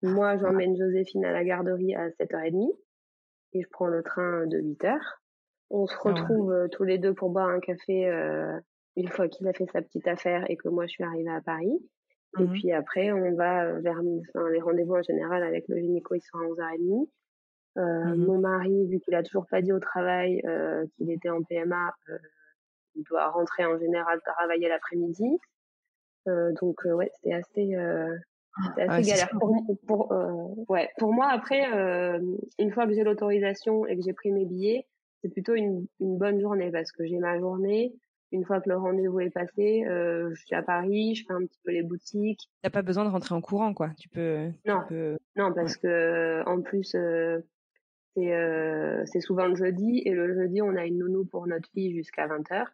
Moi, 0.02 0.36
j'emmène 0.38 0.76
Joséphine 0.76 1.24
à 1.24 1.32
la 1.32 1.44
garderie 1.44 1.94
à 1.94 2.10
7h30 2.10 2.72
et 3.52 3.62
je 3.62 3.68
prends 3.70 3.86
le 3.86 4.02
train 4.02 4.46
de 4.46 4.58
8h. 4.58 4.98
On 5.70 5.86
se 5.86 5.96
retrouve 5.96 6.68
tous 6.72 6.84
les 6.84 6.98
deux 6.98 7.14
pour 7.14 7.30
boire 7.30 7.48
un 7.48 7.60
café 7.60 8.10
une 8.96 9.08
fois 9.08 9.28
qu'il 9.28 9.46
a 9.48 9.52
fait 9.52 9.66
sa 9.72 9.80
petite 9.82 10.06
affaire 10.08 10.44
et 10.50 10.56
que 10.56 10.68
moi 10.68 10.86
je 10.86 10.92
suis 10.92 11.04
arrivée 11.04 11.30
à 11.30 11.40
Paris. 11.40 11.78
Et 12.38 12.44
Mmh 12.44 12.52
puis 12.52 12.72
après, 12.72 13.12
on 13.12 13.34
va 13.34 13.78
vers 13.80 13.98
enfin, 13.98 14.50
les 14.50 14.60
rendez-vous 14.60 14.94
en 14.94 15.02
général 15.02 15.42
avec 15.42 15.68
le 15.68 15.78
gynéco, 15.78 16.14
ils 16.14 16.22
sont 16.22 16.38
à 16.38 16.42
11h30. 16.44 17.08
Euh, 17.78 18.04
Mmh 18.14 18.26
Mon 18.26 18.38
mari, 18.38 18.86
vu 18.88 19.00
qu'il 19.00 19.14
a 19.14 19.22
toujours 19.22 19.46
pas 19.46 19.62
dit 19.62 19.72
au 19.72 19.80
travail 19.80 20.42
euh, 20.44 20.84
qu'il 20.96 21.10
était 21.10 21.30
en 21.30 21.42
PMA, 21.42 21.94
euh, 22.10 22.18
il 22.94 23.02
doit 23.04 23.28
rentrer 23.30 23.64
en 23.64 23.78
général 23.78 24.20
travailler 24.24 24.68
l'après-midi. 24.68 25.38
Euh, 26.28 26.52
donc 26.60 26.84
euh, 26.86 26.92
ouais, 26.92 27.10
c'était 27.16 27.34
assez, 27.34 27.74
euh, 27.74 28.14
c'était 28.66 28.86
Ah, 28.88 28.94
assez 28.96 29.10
galère. 29.10 29.30
Pour, 29.40 29.56
pour, 29.86 30.12
euh, 30.12 30.32
ouais, 30.68 30.90
pour 30.98 31.12
moi 31.14 31.28
après, 31.30 31.72
euh, 31.74 32.20
une 32.58 32.72
fois 32.72 32.86
que 32.86 32.92
j'ai 32.92 33.04
l'autorisation 33.04 33.86
et 33.86 33.96
que 33.96 34.02
j'ai 34.02 34.12
pris 34.12 34.30
mes 34.32 34.44
billets, 34.44 34.86
c'est 35.22 35.30
plutôt 35.30 35.54
une, 35.54 35.86
une 36.00 36.18
bonne 36.18 36.40
journée 36.40 36.70
parce 36.70 36.92
que 36.92 37.06
j'ai 37.06 37.18
ma 37.18 37.38
journée. 37.38 37.94
Une 38.32 38.44
fois 38.44 38.60
que 38.62 38.68
le 38.70 38.76
rendez-vous 38.78 39.20
est 39.20 39.30
passé, 39.30 39.84
euh, 39.86 40.30
je 40.34 40.44
suis 40.46 40.54
à 40.54 40.62
Paris, 40.62 41.14
je 41.14 41.24
fais 41.26 41.34
un 41.34 41.44
petit 41.44 41.60
peu 41.64 41.70
les 41.70 41.82
boutiques. 41.82 42.48
T'as 42.62 42.70
pas 42.70 42.80
besoin 42.82 43.04
de 43.04 43.10
rentrer 43.10 43.34
en 43.34 43.40
courant, 43.42 43.74
quoi. 43.74 43.90
Tu 43.98 44.08
peux. 44.08 44.46
Non, 44.66 44.80
Tu 44.82 44.88
peux... 44.88 45.18
non, 45.36 45.52
parce 45.52 45.76
que 45.76 46.42
en 46.46 46.62
plus 46.62 46.94
euh, 46.94 47.40
c'est 48.14 48.32
euh, 48.34 49.04
c'est 49.06 49.20
souvent 49.20 49.46
le 49.46 49.54
jeudi 49.56 50.02
et 50.04 50.12
le 50.12 50.34
jeudi 50.34 50.62
on 50.62 50.76
a 50.76 50.86
une 50.86 50.98
nounou 50.98 51.24
pour 51.24 51.46
notre 51.46 51.68
fille 51.70 51.92
jusqu'à 51.94 52.26
20h. 52.26 52.68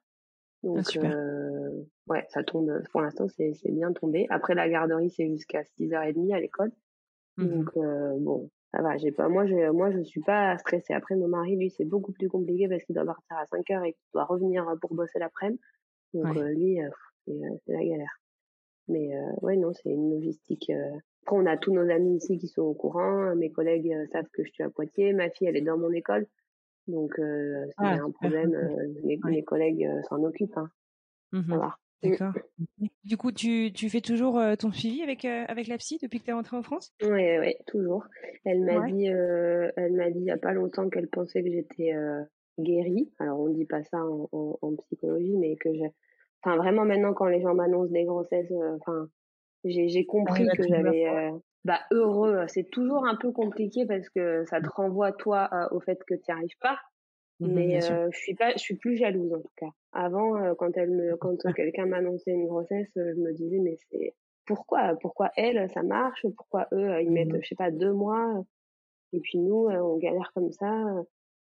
Donc 0.62 0.80
Ah, 0.80 0.84
super. 0.84 1.12
euh, 1.12 1.70
ouais, 2.08 2.24
ça 2.30 2.42
tombe 2.44 2.82
pour 2.92 3.00
l'instant 3.02 3.28
c'est 3.28 3.54
c'est 3.54 3.72
bien 3.72 3.92
tombé. 3.92 4.26
Après 4.30 4.54
la 4.54 4.68
garderie 4.68 5.10
c'est 5.10 5.28
jusqu'à 5.28 5.64
6h30 5.64 6.32
à 6.32 6.40
l'école. 6.40 6.72
Mhm. 7.36 7.64
Donc 7.64 7.70
euh, 7.76 8.16
bon, 8.20 8.50
ça 8.74 8.82
va, 8.82 8.96
j'ai 8.98 9.12
pas 9.12 9.28
moi 9.28 9.46
j'ai 9.46 9.70
moi 9.70 9.90
je 9.92 10.02
suis 10.02 10.22
pas 10.22 10.56
stressée. 10.58 10.94
Après 10.94 11.16
mon 11.16 11.28
mari 11.28 11.56
lui 11.56 11.70
c'est 11.70 11.84
beaucoup 11.84 12.12
plus 12.12 12.28
compliqué 12.28 12.68
parce 12.68 12.84
qu'il 12.84 12.94
doit 12.96 13.06
partir 13.06 13.36
à 13.38 13.46
5h 13.46 13.84
et 13.84 13.92
qu'il 13.94 14.02
doit 14.14 14.24
revenir 14.24 14.66
pour 14.80 14.94
bosser 14.94 15.18
l'après-midi. 15.20 15.60
Donc 16.14 16.36
Ouais. 16.36 16.36
euh, 16.36 16.50
lui 16.54 16.82
euh, 16.82 16.90
c'est 17.26 17.32
euh, 17.32 17.56
c'est 17.66 17.72
la 17.74 17.84
galère. 17.84 18.20
Mais 18.88 19.14
euh, 19.16 19.32
ouais 19.42 19.56
non, 19.56 19.72
c'est 19.72 19.90
une 19.90 20.10
logistique 20.12 20.70
euh, 20.70 20.90
après, 21.28 21.36
on 21.36 21.46
a 21.46 21.56
tous 21.56 21.72
nos 21.72 21.88
amis 21.90 22.16
ici 22.16 22.38
qui 22.38 22.48
sont 22.48 22.62
au 22.62 22.74
courant. 22.74 23.34
Mes 23.36 23.50
collègues 23.50 23.92
euh, 23.92 24.06
savent 24.12 24.28
que 24.32 24.42
je 24.44 24.50
suis 24.50 24.62
à 24.64 24.70
Poitiers. 24.70 25.12
Ma 25.12 25.30
fille, 25.30 25.46
elle 25.46 25.56
est 25.56 25.60
dans 25.62 25.78
mon 25.78 25.92
école. 25.92 26.26
Donc, 26.86 27.18
euh, 27.18 27.66
y 27.66 27.72
Ah, 27.76 27.94
un 27.94 28.10
problème, 28.10 28.54
euh, 28.54 28.94
mes, 29.04 29.18
Ouais. 29.22 29.30
mes 29.32 29.44
collègues 29.44 29.84
euh, 29.84 30.00
s'en 30.08 30.22
occupent. 30.24 30.56
Hein. 30.56 30.70
Ça 31.32 31.38
Mhm. 31.38 31.58
va. 31.58 31.74
D'accord. 32.02 32.32
Du 33.04 33.16
coup, 33.16 33.32
tu, 33.32 33.72
tu 33.74 33.90
fais 33.90 34.00
toujours 34.00 34.38
euh, 34.38 34.54
ton 34.54 34.70
suivi 34.72 35.02
avec, 35.02 35.24
euh, 35.24 35.44
avec 35.48 35.66
la 35.66 35.76
psy 35.78 35.98
depuis 36.00 36.20
que 36.20 36.24
tu 36.24 36.30
es 36.30 36.32
rentrée 36.32 36.56
en 36.56 36.62
France? 36.62 36.92
Oui, 37.02 37.38
oui, 37.40 37.54
toujours. 37.66 38.04
Elle 38.44 38.64
m'a 38.64 38.78
Ouais. 38.80 38.92
dit, 38.92 39.10
euh, 39.10 39.70
elle 39.76 39.92
m'a 39.94 40.08
dit 40.10 40.20
il 40.20 40.24
y 40.26 40.30
a 40.30 40.38
pas 40.38 40.52
longtemps 40.52 40.88
qu'elle 40.88 41.08
pensait 41.08 41.42
que 41.42 41.50
j'étais 41.50 41.92
guérie. 42.58 43.12
Alors, 43.18 43.40
on 43.40 43.48
dit 43.48 43.66
pas 43.66 43.82
ça 43.84 43.98
en, 43.98 44.28
en, 44.32 44.58
en 44.62 44.76
psychologie, 44.76 45.36
mais 45.36 45.56
que 45.56 45.74
je, 45.74 45.84
enfin, 46.42 46.56
vraiment 46.56 46.84
maintenant 46.84 47.12
quand 47.14 47.26
les 47.26 47.40
gens 47.42 47.54
m'annoncent 47.54 47.92
des 47.92 48.04
grossesses, 48.04 48.52
enfin, 48.80 49.08
j'ai 49.64 49.88
j'ai 49.88 50.06
compris 50.06 50.50
que 50.52 50.66
j'avais, 50.66 51.06
euh, 51.08 51.30
bah, 51.64 51.80
heureux. 51.92 52.44
C'est 52.48 52.70
toujours 52.70 53.06
un 53.06 53.16
peu 53.16 53.32
compliqué 53.32 53.86
parce 53.86 54.08
que 54.10 54.44
ça 54.46 54.60
te 54.60 54.68
renvoie 54.68 55.12
toi 55.12 55.48
euh, 55.52 55.68
au 55.76 55.80
fait 55.80 55.98
que 56.06 56.14
tu 56.14 56.22
n'y 56.28 56.34
arrives 56.34 56.58
pas. 56.60 56.78
Mhm, 57.40 57.52
mais 57.54 57.82
euh, 57.82 58.08
je 58.12 58.18
suis 58.18 58.34
pas 58.34 58.52
je 58.52 58.58
suis 58.58 58.76
plus 58.76 58.96
jalouse 58.96 59.32
en 59.32 59.40
tout 59.40 59.52
cas 59.56 59.70
avant 59.92 60.36
euh, 60.42 60.54
quand 60.58 60.76
elle 60.76 60.90
me 60.90 61.16
quand 61.16 61.36
Ah. 61.44 61.52
quelqu'un 61.56 61.86
m'annonçait 61.86 62.32
une 62.32 62.46
grossesse 62.46 62.90
euh, 62.96 63.12
je 63.14 63.20
me 63.20 63.32
disais 63.32 63.58
mais 63.60 63.76
c'est 63.90 64.14
pourquoi 64.46 64.96
pourquoi 65.00 65.30
elle 65.36 65.70
ça 65.70 65.82
marche? 65.82 66.26
Pourquoi 66.36 66.68
eux 66.72 66.90
euh, 66.90 67.02
ils 67.02 67.10
mettent 67.12 67.32
Mhm. 67.32 67.42
je 67.42 67.48
sais 67.48 67.54
pas 67.56 67.70
deux 67.70 67.92
mois? 67.92 68.44
Et 69.12 69.20
puis 69.20 69.38
nous 69.38 69.68
euh, 69.68 69.78
on 69.80 69.98
galère 69.98 70.32
comme 70.34 70.52
ça 70.52 70.84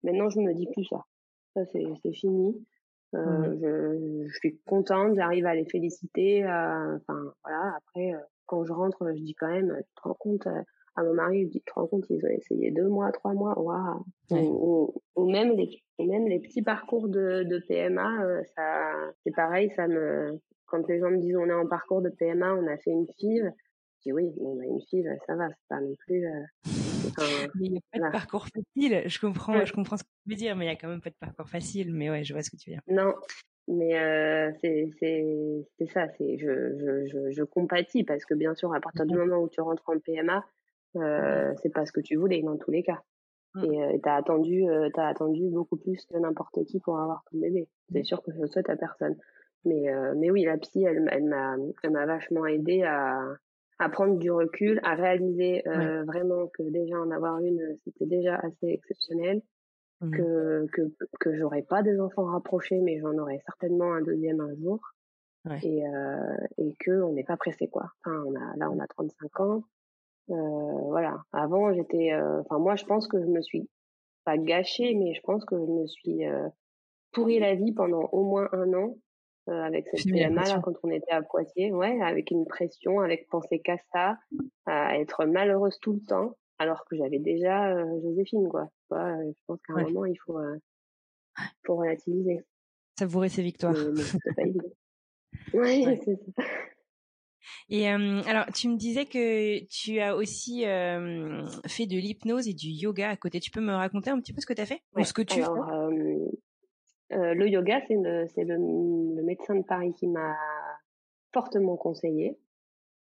maintenant 0.04 0.30
je 0.30 0.40
me 0.40 0.54
dis 0.54 0.68
plus 0.74 0.86
ça 0.86 1.06
ça 1.56 1.66
c'est 1.66 1.84
c'est 2.02 2.14
fini 2.14 2.66
euh, 3.16 3.54
Mhm. 3.54 3.60
je, 3.62 4.28
je 4.28 4.34
suis 4.38 4.60
contente 4.66 5.16
j'arrive 5.16 5.46
à 5.46 5.56
les 5.56 5.66
féliciter 5.66 6.44
euh, 6.46 6.96
enfin 6.98 7.20
voilà 7.44 7.76
après 7.78 8.14
euh, 8.14 8.18
quand 8.46 8.66
je 8.66 8.74
rentre 8.74 9.08
je 9.16 9.22
dis 9.22 9.36
quand 9.36 9.48
même 9.50 9.76
tu 9.86 9.94
te 9.96 10.02
rends 10.08 10.14
compte 10.16 10.48
euh, 10.48 10.62
à 10.96 11.04
mon 11.04 11.14
mari 11.14 11.44
je 11.46 11.50
dis 11.50 11.60
tu 11.60 11.66
te 11.66 11.74
rends 11.80 11.88
compte 11.88 12.06
ils 12.10 12.24
ont 12.26 12.30
essayé 12.30 12.72
deux 12.72 12.88
mois 12.88 13.12
trois 13.12 13.34
mois 13.34 13.58
waouh 13.60 14.04
Ouais. 14.32 14.48
ou, 14.48 14.94
ou, 15.16 15.30
même 15.30 15.52
les 15.56 15.70
ou 16.00 16.06
même 16.12 16.28
les 16.28 16.40
petits 16.40 16.64
parcours 16.64 17.08
de, 17.08 17.44
de 17.44 17.60
PMA, 17.68 18.24
euh, 18.24 18.42
ça, 18.56 18.92
c'est 19.24 19.36
pareil, 19.36 19.70
ça 19.76 19.88
me, 19.88 20.40
quand 20.66 20.88
les 20.88 20.98
gens 21.00 21.12
me 21.12 21.20
disent 21.20 21.36
on 21.38 21.48
est 21.50 21.54
en 21.54 21.68
parcours 21.68 22.02
de 22.02 22.10
PMA, 22.10 22.56
on 22.56 22.66
a 22.66 22.78
fait 22.78 22.90
une 22.90 23.06
FIV, 23.20 23.52
je 23.98 24.02
dis 24.10 24.12
oui, 24.14 24.34
on 24.42 24.60
a 24.60 24.66
une 24.66 24.80
FIV, 24.90 25.08
ça 25.28 25.36
va, 25.36 25.50
c'est 25.50 25.68
pas 25.70 25.82
non 25.82 25.94
plus, 26.08 26.26
euh, 26.26 26.42
Mais 27.56 27.66
il 27.68 27.72
n'y 27.74 27.78
a 27.78 27.82
pas 27.92 27.98
de 27.98 28.02
voilà. 28.04 28.12
parcours 28.12 28.48
facile. 28.48 29.04
Je 29.06 29.20
comprends, 29.20 29.54
Ouais. 29.58 29.66
je 29.66 29.74
comprends 29.74 29.98
ce 29.98 30.04
que 30.04 30.10
tu 30.24 30.30
veux 30.32 30.36
dire, 30.36 30.56
mais 30.56 30.66
il 30.66 30.68
n'y 30.70 30.74
a 30.74 30.78
quand 30.78 30.88
même 30.90 31.02
pas 31.02 31.10
de 31.10 31.16
parcours 31.20 31.50
facile. 31.50 31.94
Mais 31.94 32.10
ouais, 32.10 32.24
je 32.24 32.34
vois 32.34 32.42
ce 32.44 32.50
que 32.50 32.58
tu 32.58 32.70
veux 32.70 32.76
dire. 32.76 32.82
Non, 32.88 33.14
mais 33.68 33.98
euh, 34.00 34.52
c'est 34.60 34.90
ça, 35.94 36.08
c'est 36.18 36.38
je, 36.38 36.76
je 36.78 37.06
je 37.08 37.32
je 37.32 37.44
compatis 37.44 38.04
parce 38.04 38.26
que 38.26 38.34
bien 38.34 38.54
sûr 38.56 38.74
à 38.74 38.80
partir 38.82 39.06
du 39.06 39.16
moment 39.16 39.38
où 39.38 39.50
tu 39.50 39.62
rentres 39.62 39.84
en 39.88 40.00
PMA, 40.00 40.44
euh, 40.98 41.54
c'est 41.62 41.72
pas 41.74 41.86
ce 41.86 41.92
que 41.92 42.02
tu 42.02 42.16
voulais 42.16 42.42
dans 42.42 42.58
tous 42.58 42.72
les 42.72 42.84
cas. 42.84 43.02
Mm. 43.56 43.64
Et 43.66 43.84
euh, 43.84 43.98
t'as 44.04 44.16
attendu 44.16 44.68
euh, 44.70 44.90
t'as 44.94 45.08
attendu 45.08 45.50
beaucoup 45.50 45.78
plus 45.78 46.06
que 46.06 46.18
n'importe 46.18 46.64
qui 46.66 46.80
pour 46.80 47.00
avoir 47.00 47.24
ton 47.32 47.38
bébé. 47.40 47.68
C'est 47.92 48.00
Mm. 48.02 48.04
sûr 48.06 48.24
que 48.24 48.32
je 48.32 48.40
le 48.42 48.48
souhaite 48.48 48.70
à 48.70 48.76
personne. 48.76 49.16
Mais 49.66 49.90
euh, 49.94 50.14
mais 50.18 50.30
oui, 50.32 50.44
la 50.44 50.58
psy, 50.58 50.84
elle 50.84 51.08
elle 51.12 51.24
m'a 51.26 51.56
elle 51.84 51.92
m'a 51.92 52.06
vachement 52.06 52.46
aidé 52.46 52.84
à 52.84 53.22
à 53.84 53.90
prendre 53.90 54.18
du 54.18 54.32
recul, 54.32 54.80
à 54.84 54.96
réaliser 54.96 55.68
euh, 55.68 56.04
vraiment 56.06 56.48
que 56.48 56.64
déjà 56.64 56.98
en 57.00 57.12
avoir 57.12 57.40
une, 57.40 57.78
c'était 57.84 58.06
déjà 58.06 58.36
assez 58.36 58.68
exceptionnel 58.68 59.42
Mhm. 60.02 60.12
que 60.12 60.68
que 60.74 60.82
que 61.20 61.36
j'aurais 61.38 61.62
pas 61.62 61.82
des 61.82 62.00
enfants 62.00 62.26
rapprochés 62.26 62.82
mais 62.82 63.00
j'en 63.00 63.18
aurais 63.18 63.40
certainement 63.46 63.94
un 63.94 64.02
deuxième 64.02 64.42
un 64.42 64.54
jour. 64.56 64.80
Ouais. 65.46 65.60
et 65.64 65.86
euh, 65.86 66.38
et 66.58 66.74
que 66.80 67.02
on 67.02 67.14
n'est 67.14 67.26
pas 67.26 67.36
pressé 67.38 67.68
quoi. 67.68 67.92
Enfin 68.06 68.24
on 68.26 68.34
a 68.36 68.56
là 68.58 68.70
on 68.72 68.80
a 68.80 68.88
35 68.88 69.40
ans. 69.42 69.64
Euh, 70.30 70.34
voilà. 70.88 71.22
Avant 71.34 71.74
j'étais 71.74 72.14
euh, 72.14 72.42
enfin 72.42 72.60
moi 72.60 72.76
je 72.76 72.86
pense 72.86 73.08
que 73.08 73.20
je 73.20 73.26
me 73.28 73.42
suis 73.42 73.70
pas 74.26 74.38
gâchée 74.38 74.96
mais 74.96 75.14
je 75.14 75.22
pense 75.22 75.44
que 75.46 75.58
je 75.58 75.72
me 75.72 75.86
suis 75.86 76.26
euh, 76.26 76.48
pourri 77.12 77.40
la 77.40 77.56
vie 77.56 77.74
pendant 77.74 78.08
au 78.12 78.24
moins 78.24 78.48
un 78.54 78.74
an 78.74 78.96
euh, 79.50 79.62
avec 79.64 79.88
cette 79.90 80.06
PMA 80.10 80.48
là 80.48 80.62
quand 80.64 80.74
on 80.84 80.90
était 80.92 81.12
à 81.12 81.22
Poitiers 81.22 81.72
ouais 81.74 82.02
avec 82.02 82.32
une 82.32 82.46
pression 82.46 83.00
avec 83.02 83.28
penser 83.30 83.60
qu'à 83.60 83.78
ça 83.92 84.18
à 84.66 84.98
être 84.98 85.26
malheureuse 85.26 85.78
tout 85.82 85.94
le 85.94 86.02
temps 86.02 86.38
alors 86.60 86.86
que 86.86 86.96
j'avais 86.96 87.20
déjà 87.20 87.76
euh, 87.76 88.02
Joséphine 88.02 88.48
quoi 88.50 88.70
euh, 88.94 89.32
je 89.32 89.40
pense 89.48 89.60
qu'à 89.68 89.74
un 89.74 89.78
Ouais. 89.78 89.84
moment 89.84 90.06
il 90.06 90.18
faut 90.26 90.38
euh, 90.40 90.58
faut 91.66 91.76
relativiser 91.76 92.42
Savourer 92.98 93.30
ses 93.30 93.42
victoires. 93.44 93.76
c'était 93.76 94.32
pas 94.36 94.44
évident 94.44 94.70
ouais, 95.54 95.84
Ouais. 95.86 96.00
c'est 96.06 96.16
ça 96.38 96.44
Et 97.70 97.90
euh, 97.92 98.22
alors, 98.26 98.46
tu 98.54 98.70
me 98.70 98.78
disais 98.78 99.06
que 99.06 99.64
tu 99.66 100.00
as 100.00 100.16
aussi 100.16 100.66
euh, 100.66 101.46
fait 101.68 101.86
de 101.88 101.98
l'hypnose 101.98 102.48
et 102.48 102.54
du 102.54 102.68
yoga 102.70 103.10
à 103.10 103.18
côté. 103.18 103.40
Tu 103.40 103.52
peux 103.52 103.60
me 103.62 103.74
raconter 103.74 104.10
un 104.12 104.20
petit 104.20 104.32
peu 104.34 104.40
ce 104.42 104.46
que 104.46 104.54
tu 104.54 104.62
as 104.62 104.66
fait 104.66 104.82
Ou 104.96 105.04
ce 105.04 105.12
que 105.14 105.22
tu 105.22 105.34
alors 105.34 105.54
fais? 105.54 105.74
euh, 105.74 106.32
euh, 107.16 107.34
le 107.34 107.48
yoga 107.48 107.80
c'est 107.88 107.96
le 107.96 108.26
le, 108.38 109.16
le 109.16 109.24
médecin 109.24 109.56
de 109.56 109.64
Paris 109.64 109.94
qui 109.94 110.08
m'a 110.08 110.36
fortement 111.34 111.78
conseillé. 111.78 112.38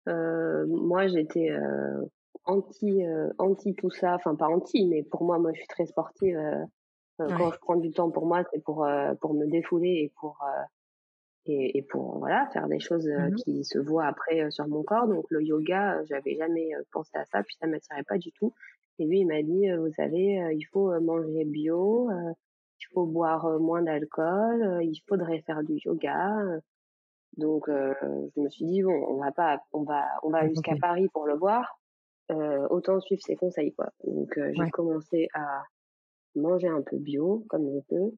Euh, 0.08 0.66
moi 0.66 1.06
j'étais 1.06 1.50
euh, 1.50 2.02
anti 2.44 3.02
anti 3.38 3.74
tout 3.74 3.90
ça. 3.90 4.14
Enfin 4.14 4.34
pas 4.34 4.48
anti 4.48 4.86
mais 4.88 5.02
pour 5.02 5.24
moi 5.24 5.38
moi 5.38 5.52
je 5.52 5.58
suis 5.58 5.68
très 5.68 5.86
sportive. 5.86 6.36
Ouais. 7.18 7.28
quand 7.36 7.52
je 7.52 7.58
prends 7.58 7.76
du 7.76 7.92
temps 7.92 8.10
pour 8.10 8.26
moi 8.26 8.42
c'est 8.52 8.62
pour 8.64 8.86
pour 9.20 9.34
me 9.34 9.46
défouler 9.46 9.90
et 10.04 10.12
pour 10.18 10.38
et, 11.46 11.78
et 11.78 11.82
pour 11.82 12.18
voilà 12.18 12.48
faire 12.52 12.66
des 12.68 12.80
choses 12.80 13.06
Mhm. 13.08 13.34
qui 13.36 13.64
se 13.64 13.78
voient 13.78 14.06
après 14.06 14.50
sur 14.50 14.66
mon 14.66 14.82
corps. 14.82 15.06
Donc 15.08 15.26
le 15.30 15.42
yoga 15.42 16.02
j'avais 16.04 16.34
jamais 16.36 16.70
pensé 16.90 17.10
à 17.16 17.24
ça 17.26 17.42
puis 17.42 17.56
ça 17.60 17.66
m'attirait 17.66 18.02
pas 18.04 18.18
du 18.18 18.32
tout. 18.32 18.52
Et 18.98 19.04
lui 19.06 19.20
il 19.20 19.26
m'a 19.26 19.42
dit 19.42 19.70
vous 19.72 19.92
savez 19.92 20.40
il 20.54 20.64
faut 20.72 20.98
manger 21.00 21.44
bio 21.44 22.08
il 22.82 22.92
faut 22.94 23.06
boire 23.06 23.58
moins 23.60 23.82
d'alcool 23.82 24.80
il 24.82 25.00
faudrait 25.08 25.42
faire 25.42 25.62
du 25.62 25.74
yoga 25.84 26.28
donc 27.36 27.68
euh, 27.68 27.94
je 28.36 28.40
me 28.40 28.48
suis 28.48 28.64
dit 28.66 28.82
bon 28.82 28.92
on 29.08 29.16
va 29.18 29.32
pas 29.32 29.58
on 29.72 29.84
va 29.84 30.04
on 30.22 30.30
va 30.30 30.46
jusqu'à. 30.48 30.76
Paris 30.76 31.08
pour 31.12 31.26
le 31.26 31.34
voir 31.36 31.78
euh, 32.30 32.66
autant 32.70 33.00
suivre 33.00 33.22
ses 33.22 33.36
conseils 33.36 33.72
quoi 33.74 33.88
donc 34.04 34.36
euh, 34.38 34.50
j'ai 34.54 34.62
Ouais. 34.62 34.70
commencé 34.70 35.28
à 35.34 35.62
manger 36.36 36.68
un 36.68 36.82
peu 36.82 36.96
bio 36.98 37.44
comme 37.48 37.70
je 37.70 37.80
peux 37.88 38.10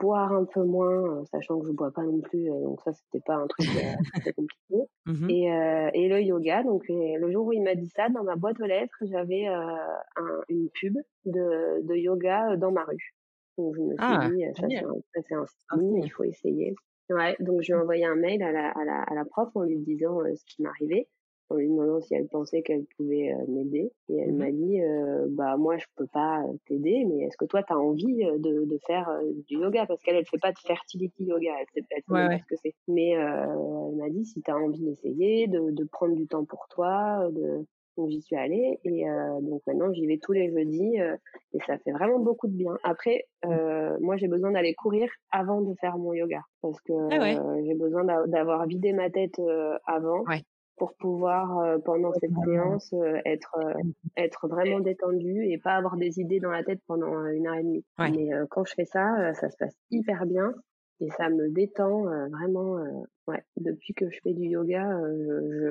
boire 0.00 0.32
un 0.32 0.44
peu 0.44 0.64
moins, 0.64 1.24
sachant 1.26 1.60
que 1.60 1.68
je 1.68 1.72
bois 1.72 1.92
pas 1.92 2.02
non 2.02 2.20
plus, 2.20 2.46
donc 2.48 2.80
ça 2.82 2.92
c'était 2.92 3.22
pas 3.24 3.36
un 3.36 3.46
truc 3.46 3.66
très 3.68 4.32
compliqué. 4.34 4.88
Mhm. 5.06 5.30
Et, 5.30 5.44
et 5.94 6.08
le 6.08 6.20
yoga, 6.20 6.64
donc 6.64 6.82
le 6.88 7.30
jour 7.30 7.46
où 7.46 7.52
il 7.52 7.62
m'a 7.62 7.76
dit 7.76 7.88
ça, 7.94 8.08
dans 8.08 8.24
ma 8.24 8.34
boîte 8.34 8.58
aux 8.60 8.66
lettres, 8.66 8.96
j'avais 9.02 9.46
un, 9.46 9.78
une 10.48 10.68
pub 10.70 10.96
de, 11.26 11.86
de 11.86 11.94
yoga 11.94 12.56
dans 12.56 12.72
ma 12.72 12.82
rue. 12.82 13.14
Donc 13.58 13.74
je 13.76 13.80
me 13.82 13.96
suis 13.98 14.16
Ah, 14.16 14.30
dit, 14.30 14.42
ça 14.54 14.68
c'est 15.26 15.34
un, 15.34 15.46
signe, 15.72 15.98
il 15.98 16.08
faut 16.10 16.24
essayer. 16.24 16.74
Ouais, 17.10 17.36
donc 17.40 17.62
je 17.62 17.72
lui 17.72 17.78
ai 17.78 17.82
envoyé 17.82 18.04
un 18.04 18.14
mail 18.14 18.42
à 18.42 18.52
la, 18.52 18.70
à 18.70 18.84
la, 18.84 19.02
à 19.02 19.14
la 19.14 19.24
prof 19.24 19.50
en 19.54 19.62
lui 19.64 19.78
disant 19.80 20.20
euh, 20.20 20.34
ce 20.34 20.44
qui 20.46 20.62
m'arrivait, 20.62 21.08
en 21.50 21.56
lui 21.56 21.68
demandant 21.68 22.00
si 22.00 22.14
elle 22.14 22.28
pensait 22.28 22.62
qu'elle 22.62 22.86
pouvait 22.96 23.32
euh, 23.32 23.44
m'aider. 23.48 23.92
Et 24.08 24.16
elle 24.16 24.32
Mhm. 24.32 24.34
m'a 24.34 24.50
dit, 24.50 24.80
euh, 24.80 25.26
bah 25.30 25.56
moi 25.58 25.76
je 25.78 25.86
peux 25.96 26.06
pas 26.06 26.42
t'aider, 26.66 27.04
mais 27.04 27.24
est-ce 27.24 27.36
que 27.36 27.44
toi 27.44 27.62
tu 27.62 27.72
as 27.72 27.78
envie 27.78 28.24
de, 28.38 28.64
de 28.64 28.78
faire 28.86 29.08
du 29.48 29.56
yoga? 29.58 29.84
Parce 29.86 30.00
qu'elle 30.02 30.16
elle 30.16 30.26
fait 30.26 30.38
pas 30.38 30.52
de 30.52 30.58
fertility 30.58 31.24
yoga, 31.24 31.52
elle 31.60 31.66
sait, 31.74 31.86
elle 31.90 32.02
sait 32.08 32.26
pas 32.28 32.38
ce 32.38 32.46
que 32.54 32.56
c'est. 32.62 32.74
Mais 32.88 33.10
elle 33.10 33.96
m'a 33.96 34.08
dit 34.10 34.24
si 34.24 34.40
tu 34.42 34.50
as 34.50 34.56
envie 34.56 34.80
d'essayer, 34.82 35.48
de, 35.48 35.70
de 35.72 35.84
prendre 35.84 36.14
du 36.16 36.26
temps 36.26 36.44
pour 36.44 36.66
toi, 36.68 37.28
de 37.32 37.66
donc 37.96 38.10
j'y 38.10 38.22
suis 38.22 38.36
allée 38.36 38.78
et 38.84 39.08
euh, 39.08 39.40
donc 39.40 39.62
maintenant 39.66 39.92
j'y 39.92 40.06
vais 40.06 40.18
tous 40.18 40.32
les 40.32 40.50
jeudis 40.50 41.00
euh, 41.00 41.16
et 41.52 41.58
ça 41.66 41.78
fait 41.78 41.92
vraiment 41.92 42.18
beaucoup 42.18 42.48
de 42.48 42.54
bien. 42.54 42.76
Après, 42.82 43.26
euh, 43.44 43.96
moi 44.00 44.16
j'ai 44.16 44.28
besoin 44.28 44.52
d'aller 44.52 44.74
courir 44.74 45.10
avant 45.30 45.60
de 45.60 45.74
faire 45.80 45.98
mon 45.98 46.12
yoga 46.12 46.40
parce 46.62 46.80
que 46.80 46.92
ah 47.10 47.60
j'ai 47.64 47.74
besoin 47.74 48.04
d'avoir 48.26 48.66
vidé 48.66 48.92
ma 48.92 49.10
tête 49.10 49.40
avant 49.86 50.24
pour 50.76 50.94
pouvoir 50.94 51.78
pendant 51.84 52.12
cette 52.14 52.32
séance 52.44 52.94
être 53.24 53.56
être 54.16 54.48
vraiment 54.48 54.80
détendue 54.80 55.46
et 55.46 55.58
pas 55.58 55.74
avoir 55.74 55.96
des 55.96 56.18
idées 56.18 56.40
dans 56.40 56.50
la 56.50 56.64
tête 56.64 56.80
pendant 56.86 57.26
une 57.26 57.46
heure 57.46 57.56
et 57.56 57.62
demie. 57.62 57.84
Mais 57.98 58.30
quand 58.50 58.64
je 58.64 58.74
fais 58.74 58.86
ça, 58.86 59.34
ça 59.34 59.50
se 59.50 59.56
passe 59.56 59.74
hyper 59.90 60.26
bien 60.26 60.54
et 61.02 61.10
ça 61.16 61.28
me 61.28 61.48
détend 61.48 62.04
vraiment. 62.28 63.04
ouais, 63.26 63.42
depuis 63.56 63.94
que 63.94 64.10
je 64.10 64.18
fais 64.22 64.32
du 64.32 64.46
yoga, 64.46 64.88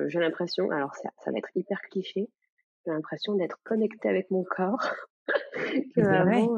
j'ai 0.08 0.20
l'impression, 0.20 0.70
alors 0.70 0.94
ça, 0.94 1.10
ça, 1.24 1.30
va 1.30 1.38
être 1.38 1.50
hyper 1.54 1.80
cliché, 1.82 2.28
j'ai 2.84 2.92
l'impression 2.92 3.34
d'être 3.34 3.58
connectée 3.64 4.08
avec 4.08 4.30
mon 4.30 4.44
corps. 4.44 4.82
que 5.96 6.00
avant, 6.00 6.56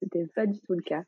c'était 0.00 0.26
pas 0.34 0.46
du 0.46 0.60
tout 0.60 0.74
le 0.74 0.82
cas. 0.82 1.02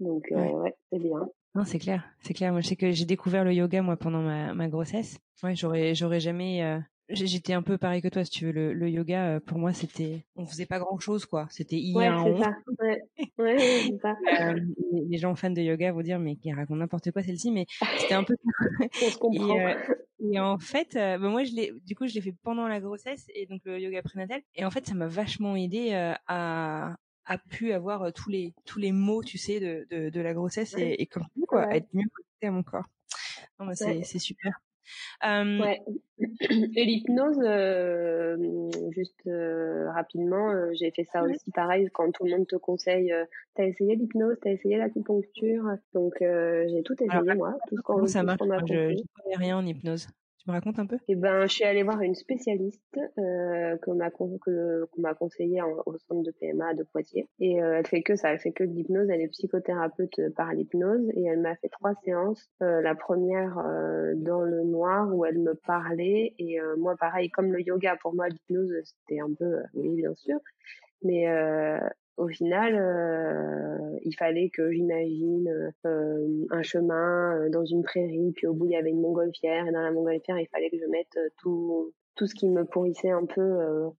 Donc 0.00 0.28
ouais, 0.30 0.74
c'est 0.90 0.98
bien. 0.98 1.28
Non, 1.54 1.64
c'est 1.64 1.78
clair, 1.78 2.04
c'est 2.20 2.34
clair. 2.34 2.52
Moi, 2.52 2.60
je 2.60 2.68
sais 2.68 2.76
que 2.76 2.90
j'ai 2.90 3.04
découvert 3.04 3.44
le 3.44 3.52
yoga 3.52 3.80
moi 3.80 3.96
pendant 3.96 4.22
ma, 4.22 4.54
ma 4.54 4.68
grossesse. 4.68 5.18
Ouais, 5.42 5.54
j'aurais, 5.54 5.94
j'aurais 5.94 6.20
jamais, 6.20 6.62
J'étais 7.10 7.52
un 7.52 7.62
peu 7.62 7.76
pareil 7.76 8.00
que 8.00 8.08
toi, 8.08 8.24
si 8.24 8.30
tu 8.30 8.46
veux. 8.46 8.52
Le, 8.52 8.72
le 8.72 8.88
yoga, 8.88 9.26
euh, 9.36 9.40
pour 9.40 9.58
moi, 9.58 9.74
c'était, 9.74 10.24
on 10.36 10.46
faisait 10.46 10.64
pas 10.64 10.78
grand 10.78 10.98
chose, 10.98 11.26
quoi. 11.26 11.46
C'était 11.50 11.76
hier. 11.76 12.24
Ouais, 12.24 12.32
c'est 12.36 12.42
ça. 12.42 12.52
Ouais, 12.80 13.02
ouais 13.38 13.58
c'est 13.58 13.98
ça. 14.00 14.16
Euh, 14.40 14.60
les 15.06 15.18
gens 15.18 15.34
fans 15.34 15.50
de 15.50 15.60
yoga 15.60 15.92
vont 15.92 16.00
dire, 16.00 16.18
mais 16.18 16.36
qui 16.36 16.50
raconte 16.52 16.78
n'importe 16.78 17.10
quoi 17.10 17.22
celle-ci, 17.22 17.50
mais 17.50 17.66
c'était 17.98 18.14
un 18.14 18.24
peu. 18.24 18.34
on 19.02 19.10
se 19.10 19.18
comprend. 19.18 19.54
Et, 19.54 19.64
euh, 19.66 19.74
et 20.32 20.40
en 20.40 20.58
fait, 20.58 20.96
euh, 20.96 21.18
bah, 21.18 21.28
moi, 21.28 21.44
je 21.44 21.52
l'ai, 21.52 21.72
du 21.84 21.94
coup, 21.94 22.06
je 22.06 22.14
l'ai 22.14 22.22
fait 22.22 22.34
pendant 22.42 22.66
la 22.66 22.80
grossesse 22.80 23.26
et 23.34 23.44
donc 23.46 23.60
le 23.64 23.78
yoga 23.78 24.00
prénatal. 24.02 24.40
Et 24.54 24.64
en 24.64 24.70
fait, 24.70 24.86
ça 24.86 24.94
m'a 24.94 25.06
vachement 25.06 25.56
aidé 25.56 25.92
à, 26.26 26.96
à 27.26 27.38
pu 27.50 27.72
avoir 27.72 28.12
tous 28.14 28.30
les 28.30 28.54
tous 28.64 28.78
les 28.78 28.92
mots, 28.92 29.22
tu 29.22 29.36
sais, 29.36 29.60
de 29.60 29.86
de, 29.90 30.08
de 30.08 30.20
la 30.20 30.32
grossesse 30.32 30.74
et, 30.78 31.02
et 31.02 31.06
comme 31.06 31.26
quoi, 31.48 31.74
être 31.74 31.88
mieux 31.92 32.08
connecté 32.12 32.46
à 32.46 32.50
mon 32.50 32.62
corps. 32.62 32.86
Non, 33.60 33.66
bah, 33.66 33.74
c'est 33.74 34.02
c'est 34.04 34.18
super. 34.18 34.58
Euh, 35.24 35.60
ouais. 35.60 35.80
Et 36.76 36.84
l'hypnose, 36.84 37.38
euh, 37.42 38.36
juste 38.90 39.26
euh, 39.26 39.90
rapidement, 39.92 40.52
j'ai 40.72 40.90
fait 40.90 41.04
ça 41.04 41.22
aussi 41.22 41.50
pareil 41.50 41.88
quand 41.92 42.12
tout 42.12 42.24
le 42.24 42.32
monde 42.32 42.46
te 42.46 42.56
conseille. 42.56 43.12
t'as 43.54 43.64
essayé 43.64 43.96
l'hypnose, 43.96 44.36
t'as 44.42 44.50
essayé 44.50 44.76
l'acupuncture, 44.76 45.64
donc 45.92 46.14
j'ai 46.20 46.82
tout 46.84 46.94
essayé 47.02 47.34
moi, 47.34 47.56
tout 47.68 47.76
ce 47.76 47.82
qu'on 47.82 48.06
ça 48.06 48.22
marche. 48.22 48.40
je, 48.68 48.96
je 48.96 49.22
connais 49.22 49.36
rien 49.36 49.58
en 49.58 49.66
hypnose 49.66 50.08
me 50.46 50.80
un 50.80 50.86
peu? 50.86 50.98
Eh 51.08 51.14
ben, 51.14 51.46
je 51.46 51.54
suis 51.54 51.64
allée 51.64 51.82
voir 51.82 52.00
une 52.00 52.14
spécialiste 52.14 52.98
euh, 53.18 53.76
qu'on 53.78 53.94
m'a 53.94 54.10
que, 54.10 54.86
m'a 54.98 55.14
conseillé 55.14 55.62
au 55.62 55.96
centre 55.98 56.22
de 56.22 56.32
PMA 56.32 56.74
de 56.74 56.82
Poitiers. 56.82 57.28
Et 57.40 57.62
euh, 57.62 57.78
elle 57.78 57.86
fait 57.86 58.02
que 58.02 58.16
ça, 58.16 58.32
elle 58.32 58.38
fait 58.38 58.52
que 58.52 58.64
de 58.64 58.72
l'hypnose. 58.72 59.08
Elle 59.10 59.22
est 59.22 59.28
psychothérapeute 59.28 60.20
par 60.36 60.52
l'hypnose 60.52 61.08
et 61.14 61.24
elle 61.24 61.40
m'a 61.40 61.56
fait 61.56 61.68
trois 61.68 61.94
séances. 62.04 62.48
Euh, 62.62 62.80
la 62.82 62.94
première 62.94 63.58
euh, 63.58 64.12
dans 64.16 64.42
le 64.42 64.62
noir 64.62 65.12
où 65.14 65.24
elle 65.24 65.38
me 65.38 65.54
parlait 65.54 66.34
et 66.38 66.60
euh, 66.60 66.76
moi 66.76 66.94
pareil 66.96 67.30
comme 67.30 67.52
le 67.52 67.60
yoga 67.60 67.96
pour 68.00 68.14
moi 68.14 68.28
l'hypnose 68.28 68.72
c'était 68.84 69.20
un 69.20 69.32
peu 69.32 69.56
oui 69.74 69.96
bien 69.96 70.14
sûr 70.14 70.38
mais 71.02 71.26
au 72.16 72.28
final, 72.28 72.74
euh, 72.76 73.98
il 74.02 74.14
fallait 74.14 74.50
que 74.50 74.70
j'imagine 74.70 75.72
euh, 75.84 76.46
un 76.50 76.62
chemin 76.62 77.36
euh, 77.36 77.48
dans 77.50 77.64
une 77.64 77.82
prairie, 77.82 78.32
puis 78.36 78.46
au 78.46 78.54
bout 78.54 78.66
il 78.66 78.72
y 78.72 78.76
avait 78.76 78.90
une 78.90 79.00
montgolfière, 79.00 79.66
et 79.66 79.72
dans 79.72 79.82
la 79.82 79.90
montgolfière 79.90 80.38
il 80.38 80.46
fallait 80.48 80.70
que 80.70 80.78
je 80.78 80.86
mette 80.86 81.18
tout 81.38 81.92
tout 82.14 82.26
ce 82.26 82.34
qui 82.34 82.48
me 82.48 82.64
pourrissait 82.64 83.10
un 83.10 83.26
peu 83.26 83.90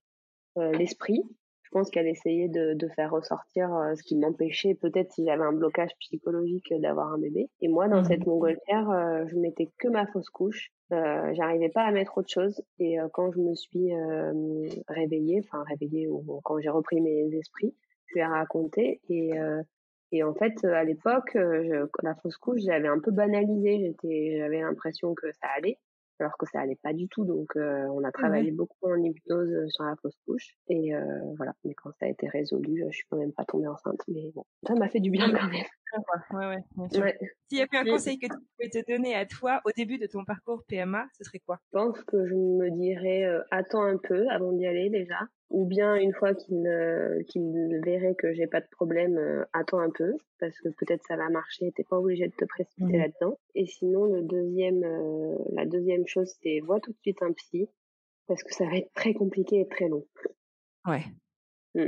l'esprit. 0.56 1.22
Je 1.64 1.70
pense 1.70 1.90
qu'elle 1.90 2.06
essayait 2.06 2.48
de, 2.48 2.72
de, 2.72 2.88
faire 2.88 3.10
ressortir 3.10 3.68
ce 3.94 4.02
qui 4.02 4.16
m'empêchait 4.16 4.74
peut-être 4.74 5.12
si 5.12 5.26
j'avais 5.26 5.42
un 5.42 5.52
blocage 5.52 5.90
psychologique 5.98 6.72
d'avoir 6.80 7.12
un 7.12 7.18
bébé. 7.18 7.50
Et 7.60 7.68
moi, 7.68 7.88
dans 7.88 8.00
mmh. 8.00 8.04
cette 8.06 8.26
montgolfière, 8.26 9.26
je 9.28 9.36
mettais 9.36 9.68
que 9.78 9.88
ma 9.88 10.06
fausse 10.06 10.30
couche. 10.30 10.70
Euh, 10.92 11.34
j'arrivais 11.34 11.68
pas 11.68 11.82
à 11.82 11.90
mettre 11.90 12.16
autre 12.16 12.30
chose 12.30 12.62
et 12.78 12.96
quand 13.12 13.32
je 13.32 13.40
me 13.40 13.54
suis 13.54 13.92
réveillée, 14.88 15.42
enfin 15.44 15.62
réveillée 15.64 16.08
ou 16.08 16.40
quand 16.42 16.58
j'ai 16.58 16.70
repris 16.70 17.02
mes 17.02 17.28
esprits, 17.34 17.74
je 18.08 18.14
lui 18.14 18.20
ai 18.20 18.24
raconté 18.26 19.00
et 19.08 19.38
euh, 19.38 19.62
et 20.12 20.22
en 20.22 20.34
fait 20.34 20.64
à 20.64 20.84
l'époque 20.84 21.34
euh, 21.36 21.86
la 22.02 22.14
fausse 22.14 22.36
couche 22.36 22.60
j'avais 22.60 22.88
un 22.88 23.00
peu 23.00 23.10
banalisé 23.10 23.80
j'étais 23.80 24.36
j'avais 24.38 24.60
l'impression 24.60 25.14
que 25.14 25.32
ça 25.32 25.48
allait 25.56 25.78
alors 26.20 26.36
que 26.38 26.46
ça 26.46 26.60
allait 26.60 26.78
pas 26.82 26.92
du 26.92 27.08
tout. 27.08 27.24
Donc, 27.24 27.56
euh, 27.56 27.86
on 27.88 28.02
a 28.04 28.10
travaillé 28.10 28.50
beaucoup 28.50 28.90
en 28.90 28.96
hypnose 29.02 29.68
sur 29.68 29.84
la 29.84 29.96
fausse 29.96 30.16
couche. 30.26 30.56
Et 30.68 30.94
euh, 30.94 31.02
voilà, 31.36 31.52
mais 31.64 31.74
quand 31.74 31.90
ça 31.98 32.06
a 32.06 32.08
été 32.08 32.28
résolu, 32.28 32.84
je 32.88 32.96
suis 32.96 33.06
quand 33.10 33.18
même 33.18 33.32
pas 33.32 33.44
tombée 33.44 33.68
enceinte. 33.68 34.00
Mais 34.08 34.30
bon, 34.34 34.44
ça 34.66 34.74
m'a 34.74 34.88
fait 34.88 35.00
du 35.00 35.10
bien 35.10 35.30
quand 35.30 35.48
même. 35.48 35.64
Ouais, 36.32 36.46
ouais, 36.46 37.00
ouais. 37.00 37.18
S'il 37.48 37.58
y 37.58 37.60
avait 37.62 37.76
un 37.76 37.84
conseil 37.84 38.18
que 38.18 38.26
tu 38.26 38.38
pouvais 38.56 38.70
te 38.70 38.90
donner 38.90 39.14
à 39.14 39.26
toi 39.26 39.60
au 39.64 39.70
début 39.76 39.98
de 39.98 40.06
ton 40.06 40.24
parcours 40.24 40.62
PMA, 40.68 41.06
ce 41.16 41.24
serait 41.24 41.40
quoi? 41.40 41.58
Je 41.72 41.78
pense 41.78 42.02
que 42.04 42.26
je 42.26 42.34
me 42.34 42.70
dirais 42.70 43.24
attends 43.50 43.84
un 43.84 43.96
peu 43.96 44.28
avant 44.28 44.52
d'y 44.52 44.66
aller 44.66 44.90
déjà 44.90 45.20
ou 45.50 45.64
bien 45.66 45.94
une 45.94 46.12
fois 46.12 46.34
qu'il 46.34 46.64
qu'il 47.28 47.80
verrait 47.84 48.14
que 48.16 48.32
j'ai 48.34 48.46
pas 48.46 48.60
de 48.60 48.68
problème, 48.70 49.16
euh, 49.16 49.44
attends 49.52 49.78
un 49.78 49.90
peu 49.90 50.12
parce 50.40 50.58
que 50.60 50.68
peut-être 50.70 51.02
ça 51.06 51.16
va 51.16 51.28
marcher, 51.28 51.72
t'es 51.72 51.84
pas 51.84 51.98
obligé 51.98 52.26
de 52.26 52.34
te 52.36 52.44
précipiter 52.44 52.96
mmh. 52.96 53.00
là-dedans. 53.00 53.38
Et 53.54 53.66
sinon 53.66 54.06
le 54.06 54.22
deuxième, 54.22 54.82
euh, 54.82 55.36
la 55.52 55.66
deuxième 55.66 56.06
chose 56.06 56.34
c'est 56.42 56.60
vois 56.60 56.80
tout 56.80 56.92
de 56.92 56.98
suite 57.02 57.22
un 57.22 57.32
psy 57.32 57.68
parce 58.26 58.42
que 58.42 58.52
ça 58.52 58.64
va 58.64 58.76
être 58.76 58.92
très 58.94 59.14
compliqué 59.14 59.60
et 59.60 59.68
très 59.68 59.88
long. 59.88 60.04
Ouais. 60.86 61.04
Mmh. 61.74 61.86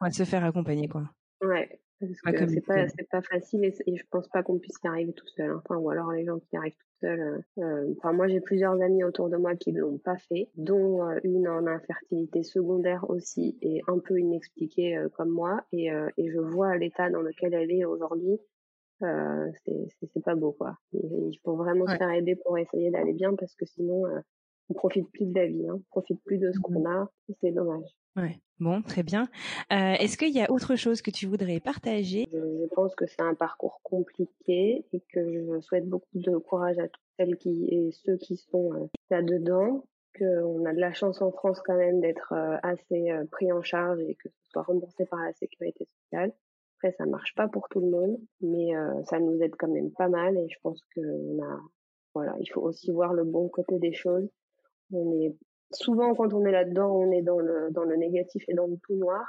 On 0.00 0.06
va 0.06 0.10
se 0.10 0.24
faire 0.24 0.44
accompagner 0.44 0.88
quoi. 0.88 1.10
Ouais. 1.40 1.80
Parce 2.00 2.36
que 2.36 2.46
c'est 2.46 2.60
pas 2.60 2.88
c'est 2.88 3.08
pas 3.08 3.22
facile 3.22 3.64
et, 3.64 3.96
je 3.96 4.04
pense 4.10 4.28
pas 4.28 4.42
qu'on 4.42 4.58
puisse 4.58 4.76
y 4.84 4.86
arriver 4.86 5.12
tout 5.12 5.26
seul. 5.28 5.50
Hein. 5.50 5.62
Enfin 5.64 5.76
ou 5.80 5.90
alors 5.90 6.12
les 6.12 6.24
gens 6.24 6.38
qui 6.38 6.48
y 6.52 6.56
arrivent 6.56 6.76
tout 6.76 7.06
seuls. 7.06 7.20
Euh, 7.20 7.62
euh, 7.62 7.94
enfin 7.96 8.12
moi 8.12 8.28
j'ai 8.28 8.40
plusieurs 8.40 8.80
amis 8.80 9.02
autour 9.02 9.28
de 9.28 9.36
moi 9.36 9.56
qui 9.56 9.72
l'ont 9.72 9.98
pas 9.98 10.16
fait, 10.16 10.48
dont 10.56 11.08
euh, 11.08 11.18
une 11.24 11.48
en 11.48 11.66
infertilité 11.66 12.44
secondaire 12.44 13.08
aussi 13.10 13.58
et 13.62 13.82
un 13.88 13.98
peu 13.98 14.18
inexpliquée 14.18 15.04
comme 15.16 15.30
moi 15.30 15.64
et 15.72 15.88
et 16.16 16.30
je 16.30 16.38
vois 16.38 16.76
l'état 16.76 17.10
dans 17.10 17.22
lequel 17.22 17.54
elle 17.54 17.70
est 17.72 17.84
aujourd'hui. 17.84 18.38
Euh, 19.02 19.50
c'est 19.64 20.24
pas 20.24 20.34
beau 20.34 20.50
quoi. 20.52 20.76
il 20.92 21.38
faut 21.44 21.54
vraiment 21.54 21.86
se 21.86 21.96
faire 21.96 22.10
aider 22.10 22.34
pour 22.34 22.58
essayer 22.58 22.90
d'aller 22.90 23.12
bien 23.12 23.34
parce 23.36 23.54
que 23.54 23.64
sinon 23.64 24.02
on 24.68 24.74
profite 24.74 25.10
plus 25.10 25.26
de 25.26 25.34
la 25.34 25.46
vie, 25.46 25.66
hein. 25.68 25.74
on 25.76 25.82
profite 25.90 26.22
plus 26.24 26.38
de 26.38 26.52
ce 26.52 26.58
mmh 26.58 26.62
qu'on 26.62 26.88
a. 26.88 27.10
C'est 27.40 27.52
dommage. 27.52 27.88
Ouais. 28.16 28.38
Bon, 28.60 28.82
très 28.82 29.04
bien. 29.04 29.28
Euh, 29.72 29.94
Est-ce 30.00 30.18
qu'il 30.18 30.34
y 30.34 30.40
a 30.40 30.50
autre 30.50 30.74
chose 30.74 31.00
que 31.00 31.12
tu 31.12 31.26
voudrais 31.26 31.60
partager? 31.60 32.26
Je, 32.32 32.38
je, 32.38 32.74
pense 32.74 32.94
que 32.96 33.06
c'est 33.06 33.22
un 33.22 33.34
parcours 33.34 33.80
compliqué 33.84 34.84
et 34.92 35.00
que 35.12 35.32
je 35.32 35.60
souhaite 35.60 35.88
beaucoup 35.88 36.18
de 36.18 36.36
courage 36.38 36.78
à 36.78 36.88
toutes 36.88 37.02
celles 37.18 37.36
qui 37.36 37.66
et 37.70 37.92
ceux 37.92 38.16
qui 38.16 38.36
sont 38.36 38.72
euh, 38.74 38.86
là-dedans. 39.10 39.84
Qu'on 40.18 40.64
a 40.64 40.72
de 40.72 40.80
la 40.80 40.92
chance 40.92 41.22
en 41.22 41.30
France 41.30 41.60
quand 41.64 41.76
même 41.76 42.00
d'être 42.00 42.32
euh, 42.32 42.56
assez 42.62 43.10
euh, 43.10 43.24
pris 43.30 43.52
en 43.52 43.62
charge 43.62 44.00
et 44.00 44.16
que 44.16 44.28
ce 44.28 44.50
soit 44.50 44.62
remboursé 44.62 45.06
par 45.06 45.20
la 45.20 45.32
sécurité 45.34 45.86
sociale. 46.02 46.32
Après, 46.78 46.92
ça 46.92 47.06
marche 47.06 47.34
pas 47.34 47.48
pour 47.48 47.68
tout 47.68 47.80
le 47.80 47.88
monde, 47.88 48.18
mais 48.40 48.74
euh, 48.76 49.02
ça 49.04 49.18
nous 49.18 49.40
aide 49.42 49.54
quand 49.58 49.68
même 49.68 49.90
pas 49.92 50.08
mal 50.08 50.36
et 50.36 50.48
je 50.48 50.56
pense 50.62 50.80
que 50.94 51.00
on 51.00 51.42
a, 51.42 51.60
voilà, 52.14 52.36
il 52.40 52.46
faut 52.46 52.62
aussi 52.62 52.90
voir 52.92 53.14
le 53.14 53.24
bon 53.24 53.48
côté 53.48 53.78
des 53.78 53.92
choses. 53.92 54.28
On 54.92 55.12
est 55.20 55.34
souvent 55.72 56.14
quand 56.14 56.32
on 56.32 56.44
est 56.44 56.52
là-dedans, 56.52 56.90
on 56.90 57.10
est 57.10 57.22
dans 57.22 57.38
le 57.38 57.70
dans 57.70 57.84
le 57.84 57.96
négatif 57.96 58.44
et 58.48 58.54
dans 58.54 58.66
le 58.66 58.76
tout 58.78 58.94
noir. 58.94 59.24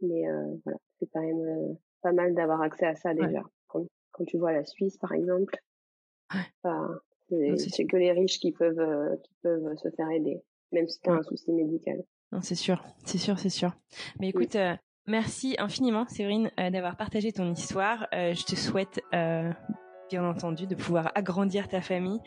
Mais 0.00 0.28
euh, 0.28 0.54
voilà, 0.64 0.78
c'est 0.98 1.08
quand 1.12 1.20
même 1.20 1.40
euh, 1.40 1.74
pas 2.02 2.12
mal 2.12 2.34
d'avoir 2.34 2.62
accès 2.62 2.86
à 2.86 2.94
ça 2.94 3.14
déjà. 3.14 3.42
Quand, 3.66 3.84
quand, 4.12 4.24
tu 4.24 4.38
vois 4.38 4.52
la 4.52 4.64
Suisse 4.64 4.96
par 4.96 5.12
exemple, 5.12 5.56
bah, 6.64 6.88
c'est 7.28 7.86
que 7.86 7.96
les 7.96 8.12
riches 8.12 8.38
qui 8.38 8.52
peuvent 8.52 8.78
euh, 8.78 9.16
qui 9.16 9.34
peuvent 9.42 9.76
se 9.76 9.90
faire 9.90 10.10
aider, 10.10 10.42
même 10.72 10.88
si 10.88 11.00
tu 11.00 11.10
as 11.10 11.14
un 11.14 11.22
souci 11.22 11.52
médical. 11.52 12.04
Non, 12.32 12.40
c'est 12.42 12.54
sûr, 12.54 12.84
c'est 13.04 13.18
sûr, 13.18 13.38
c'est 13.38 13.48
sûr. 13.48 13.72
Mais 14.20 14.28
écoute, 14.28 14.56
merci 15.06 15.56
infiniment, 15.58 16.06
Séverine, 16.08 16.50
d'avoir 16.58 16.96
partagé 16.96 17.32
ton 17.32 17.50
histoire. 17.50 18.06
je 18.12 18.44
te 18.44 18.54
souhaite 18.54 19.00
bien 20.08 20.24
entendu, 20.24 20.66
de 20.66 20.74
pouvoir 20.74 21.12
agrandir 21.14 21.68
ta 21.68 21.80
famille, 21.80 22.20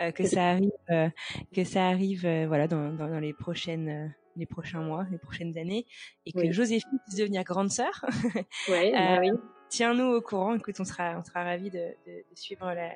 euh, 0.00 0.10
que 0.10 0.24
ça 0.24 0.50
arrive, 0.50 0.70
euh, 0.90 1.08
que 1.54 1.64
ça 1.64 1.86
arrive, 1.86 2.26
euh, 2.26 2.46
voilà, 2.46 2.68
dans, 2.68 2.92
dans, 2.92 3.08
dans, 3.08 3.20
les 3.20 3.32
prochaines, 3.32 4.14
les 4.36 4.46
prochains 4.46 4.80
mois, 4.80 5.06
les 5.10 5.18
prochaines 5.18 5.56
années, 5.58 5.86
et 6.26 6.32
que 6.32 6.50
Joséphine 6.50 6.98
puisse 7.06 7.18
devenir 7.18 7.44
grande 7.44 7.70
sœur. 7.70 8.04
bah 8.68 9.18
oui. 9.20 9.30
Tiens-nous 9.68 10.06
au 10.06 10.20
courant. 10.22 10.54
Écoute, 10.54 10.76
on 10.80 10.84
sera, 10.84 11.18
on 11.18 11.22
sera 11.22 11.44
ravis 11.44 11.70
de, 11.70 11.94
de, 12.06 12.12
de 12.30 12.34
suivre 12.34 12.64
la, 12.72 12.92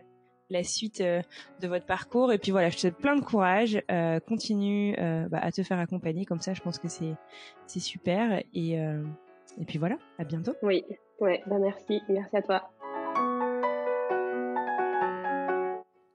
la 0.49 0.65
suite 0.65 1.03
de 1.03 1.69
votre 1.69 1.85
parcours. 1.85 2.33
Et 2.33 2.39
puis 2.39 2.51
voilà, 2.51 2.71
je 2.71 2.77
te 2.77 2.81
souhaite 2.81 2.97
plein 2.97 3.15
de 3.15 3.23
courage. 3.23 3.83
continue 4.27 4.97
bah, 4.97 5.39
à 5.43 5.53
te 5.53 5.63
faire 5.63 5.79
accompagner 5.79 6.25
comme 6.25 6.41
ça. 6.41 6.55
Je 6.55 6.63
pense 6.63 6.79
que 6.79 6.89
c'est 6.89 7.15
c'est 7.67 7.81
super. 7.81 8.43
Et 8.55 8.79
et 9.61 9.65
puis 9.67 9.79
voilà, 9.79 9.99
à 10.19 10.25
bientôt. 10.25 10.53
Oui, 10.63 10.85
ouais, 11.21 11.43
bah 11.47 11.59
merci, 11.59 12.01
merci 12.09 12.37
à 12.37 12.43
toi. 12.43 12.71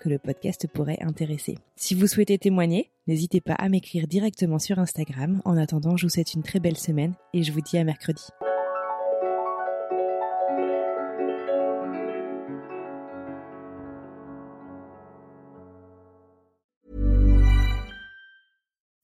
que 0.00 0.08
le 0.08 0.18
podcast 0.18 0.66
pourrait 0.66 0.98
intéresser. 1.00 1.58
Si 1.76 1.94
vous 1.94 2.06
souhaitez 2.06 2.38
témoigner, 2.38 2.90
n'hésitez 3.06 3.40
pas 3.40 3.54
à 3.54 3.68
m'écrire 3.68 4.06
directement 4.06 4.58
sur 4.58 4.78
Instagram. 4.78 5.40
En 5.44 5.56
attendant, 5.56 5.96
je 5.96 6.06
vous 6.06 6.10
souhaite 6.10 6.34
une 6.34 6.42
très 6.42 6.60
belle 6.60 6.76
semaine 6.76 7.14
et 7.32 7.42
je 7.42 7.52
vous 7.52 7.60
dis 7.60 7.78
à 7.78 7.84
mercredi. 7.84 8.24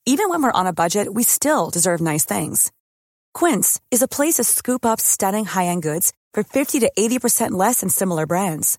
Even 0.05 0.29
when 0.29 0.43
we're 0.43 0.53
on 0.53 0.67
a 0.67 0.75
budget, 0.75 1.09
we 1.15 1.25
still 1.25 1.71
deserve 1.71 2.03
nice 2.03 2.27
things. 2.27 2.71
Quince 3.33 3.81
is 3.91 4.03
a 4.03 4.09
place 4.09 4.35
to 4.35 4.45
scoop 4.45 4.85
up 4.85 5.01
stunning 5.01 5.47
high-end 5.47 5.81
goods 5.83 6.13
for 6.35 6.43
50 6.43 6.81
to 6.81 6.93
80% 6.99 7.53
less 7.53 7.81
than 7.81 7.89
similar 7.89 8.27
brands. 8.27 8.79